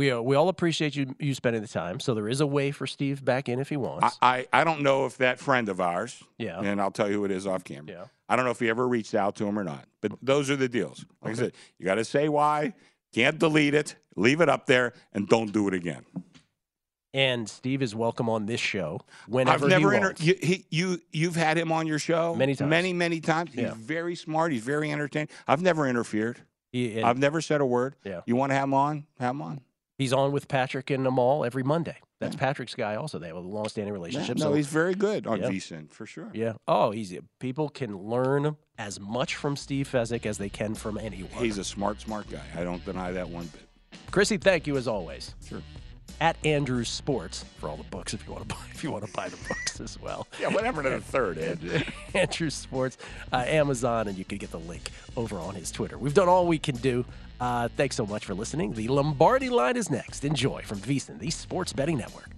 We 0.00 0.10
uh, 0.10 0.20
we 0.22 0.34
all 0.34 0.48
appreciate 0.48 0.96
you 0.96 1.14
you 1.18 1.34
spending 1.34 1.60
the 1.60 1.68
time. 1.68 2.00
So 2.00 2.14
there 2.14 2.26
is 2.28 2.40
a 2.40 2.46
way 2.46 2.70
for 2.70 2.86
Steve 2.86 3.22
back 3.22 3.50
in 3.50 3.58
if 3.60 3.68
he 3.68 3.76
wants. 3.76 4.16
I, 4.22 4.46
I 4.50 4.64
don't 4.64 4.80
know 4.80 5.04
if 5.04 5.18
that 5.18 5.38
friend 5.38 5.68
of 5.68 5.78
ours, 5.78 6.22
Yeah. 6.38 6.58
and 6.58 6.80
I'll 6.80 6.90
tell 6.90 7.06
you 7.10 7.16
who 7.16 7.24
it 7.26 7.30
is 7.30 7.46
off 7.46 7.64
camera. 7.64 7.92
Yeah. 7.92 8.04
I 8.26 8.36
don't 8.36 8.46
know 8.46 8.50
if 8.50 8.60
he 8.60 8.70
ever 8.70 8.88
reached 8.88 9.14
out 9.14 9.36
to 9.36 9.46
him 9.46 9.58
or 9.58 9.64
not. 9.64 9.84
But 10.00 10.12
those 10.22 10.48
are 10.48 10.56
the 10.56 10.70
deals. 10.70 11.04
Like 11.22 11.32
I 11.32 11.36
said, 11.36 11.52
you 11.78 11.84
got 11.84 11.96
to 11.96 12.04
say 12.06 12.30
why. 12.30 12.72
Can't 13.12 13.38
delete 13.38 13.74
it. 13.74 13.96
Leave 14.16 14.40
it 14.40 14.48
up 14.48 14.64
there, 14.64 14.94
and 15.12 15.28
don't 15.28 15.52
do 15.52 15.68
it 15.68 15.74
again. 15.74 16.04
and 17.12 17.46
Steve 17.48 17.82
is 17.82 17.94
welcome 17.94 18.30
on 18.30 18.46
this 18.46 18.60
show 18.60 19.00
whenever 19.28 19.64
I've 19.66 19.70
never 19.70 19.90
he 19.90 19.96
inter- 19.96 20.08
wants. 20.08 20.22
you, 20.22 20.34
he, 20.42 20.64
you 20.70 21.00
you've 21.12 21.36
had 21.36 21.58
him 21.58 21.72
on 21.72 21.86
your 21.86 21.98
show 21.98 22.34
Many 22.34 22.54
times. 22.54 22.70
many 22.70 22.92
many 22.94 23.20
times. 23.20 23.50
He's 23.52 23.64
Yeah. 23.64 23.74
very 23.76 24.14
smart. 24.14 24.52
He's 24.52 24.62
very 24.64 24.90
entertaining. 24.92 25.28
I've 25.46 25.60
never 25.60 25.86
interfered. 25.86 26.38
He- 26.72 27.02
I've 27.02 27.18
never 27.18 27.40
said 27.42 27.60
a 27.60 27.66
word. 27.66 27.96
Yeah. 28.04 28.20
You 28.26 28.36
want 28.36 28.50
to 28.50 28.54
have 28.54 28.64
him 28.64 28.74
on? 28.74 29.06
Have 29.18 29.32
him 29.34 29.42
on. 29.42 29.60
He's 30.00 30.14
on 30.14 30.32
with 30.32 30.48
Patrick 30.48 30.88
and 30.88 31.06
Amal 31.06 31.44
every 31.44 31.62
Monday. 31.62 31.96
That's 32.20 32.34
Patrick's 32.34 32.74
guy. 32.74 32.94
Also, 32.96 33.18
they 33.18 33.26
have 33.26 33.36
a 33.36 33.40
long-standing 33.40 33.92
Yeah, 33.92 33.98
relationship. 33.98 34.38
no, 34.38 34.44
so 34.46 34.54
he's 34.54 34.66
very 34.66 34.94
good 34.94 35.26
on 35.26 35.40
Yeah. 35.40 35.50
VSiN 35.50 35.90
for 35.90 36.06
sure. 36.06 36.30
yeah. 36.32 36.54
Oh, 36.66 36.90
he's 36.90 37.14
people 37.38 37.68
can 37.68 37.96
learn 37.98 38.56
as 38.78 38.98
much 38.98 39.34
from 39.36 39.56
Steve 39.56 39.86
Fezzik 39.92 40.24
as 40.24 40.38
they 40.38 40.48
can 40.48 40.74
from 40.74 40.96
anyone. 40.96 41.30
He's 41.44 41.58
a 41.58 41.64
smart, 41.64 42.00
smart 42.00 42.30
guy. 42.30 42.40
I 42.56 42.64
don't 42.64 42.82
deny 42.86 43.12
that 43.12 43.28
one 43.28 43.46
bit. 43.48 43.68
Chrissy, 44.10 44.38
thank 44.38 44.66
you 44.66 44.78
as 44.78 44.88
always. 44.88 45.34
Sure. 45.46 45.60
At 46.18 46.36
Andrews 46.46 46.88
Sports 46.88 47.44
for 47.58 47.68
all 47.68 47.76
the 47.76 47.84
books 47.84 48.14
if 48.14 48.26
you 48.26 48.32
want 48.32 48.48
to 48.48 48.54
buy 48.54 48.60
if 48.74 48.82
you 48.82 48.90
want 48.90 49.04
to 49.06 49.12
buy 49.12 49.28
the 49.28 49.36
books 49.48 49.80
as 49.80 50.00
well. 50.00 50.26
Yeah, 50.40 50.48
whatever 50.48 50.82
to 50.82 50.88
the 50.88 51.00
third, 51.02 51.36
Ed. 51.38 51.86
Andrews 52.14 52.54
Sports, 52.54 52.96
uh, 53.34 53.44
Amazon, 53.46 54.08
and 54.08 54.16
you 54.16 54.24
can 54.24 54.38
get 54.38 54.50
the 54.50 54.60
link 54.60 54.90
over 55.14 55.38
on 55.38 55.54
his 55.56 55.70
Twitter. 55.70 55.98
We've 55.98 56.14
done 56.14 56.28
all 56.28 56.46
we 56.46 56.58
can 56.58 56.76
do. 56.76 57.04
Uh, 57.40 57.68
thanks 57.76 57.96
so 57.96 58.04
much 58.04 58.26
for 58.26 58.34
listening. 58.34 58.72
The 58.72 58.88
Lombardi 58.88 59.48
line 59.48 59.76
is 59.76 59.90
next. 59.90 60.24
Enjoy 60.24 60.62
from 60.62 60.78
VSiN, 60.78 61.18
the 61.18 61.30
Sports 61.30 61.72
Betting 61.72 61.96
Network. 61.96 62.28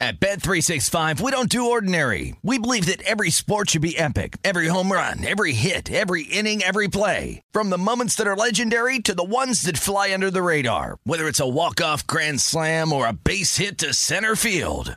At 0.00 0.20
Bet365, 0.20 1.22
we 1.22 1.30
don't 1.30 1.48
do 1.48 1.70
ordinary. 1.70 2.36
We 2.42 2.58
believe 2.58 2.84
that 2.86 3.00
every 3.02 3.30
sport 3.30 3.70
should 3.70 3.80
be 3.80 3.96
epic. 3.96 4.36
Every 4.44 4.66
home 4.66 4.92
run, 4.92 5.24
every 5.24 5.54
hit, 5.54 5.90
every 5.90 6.24
inning, 6.24 6.62
every 6.62 6.88
play. 6.88 7.40
From 7.52 7.70
the 7.70 7.78
moments 7.78 8.14
that 8.16 8.26
are 8.26 8.36
legendary 8.36 8.98
to 8.98 9.14
the 9.14 9.24
ones 9.24 9.62
that 9.62 9.78
fly 9.78 10.12
under 10.12 10.30
the 10.30 10.42
radar. 10.42 10.98
Whether 11.04 11.26
it's 11.26 11.40
a 11.40 11.48
walk-off 11.48 12.06
grand 12.06 12.42
slam 12.42 12.92
or 12.92 13.06
a 13.06 13.14
base 13.14 13.56
hit 13.56 13.78
to 13.78 13.94
center 13.94 14.36
field. 14.36 14.96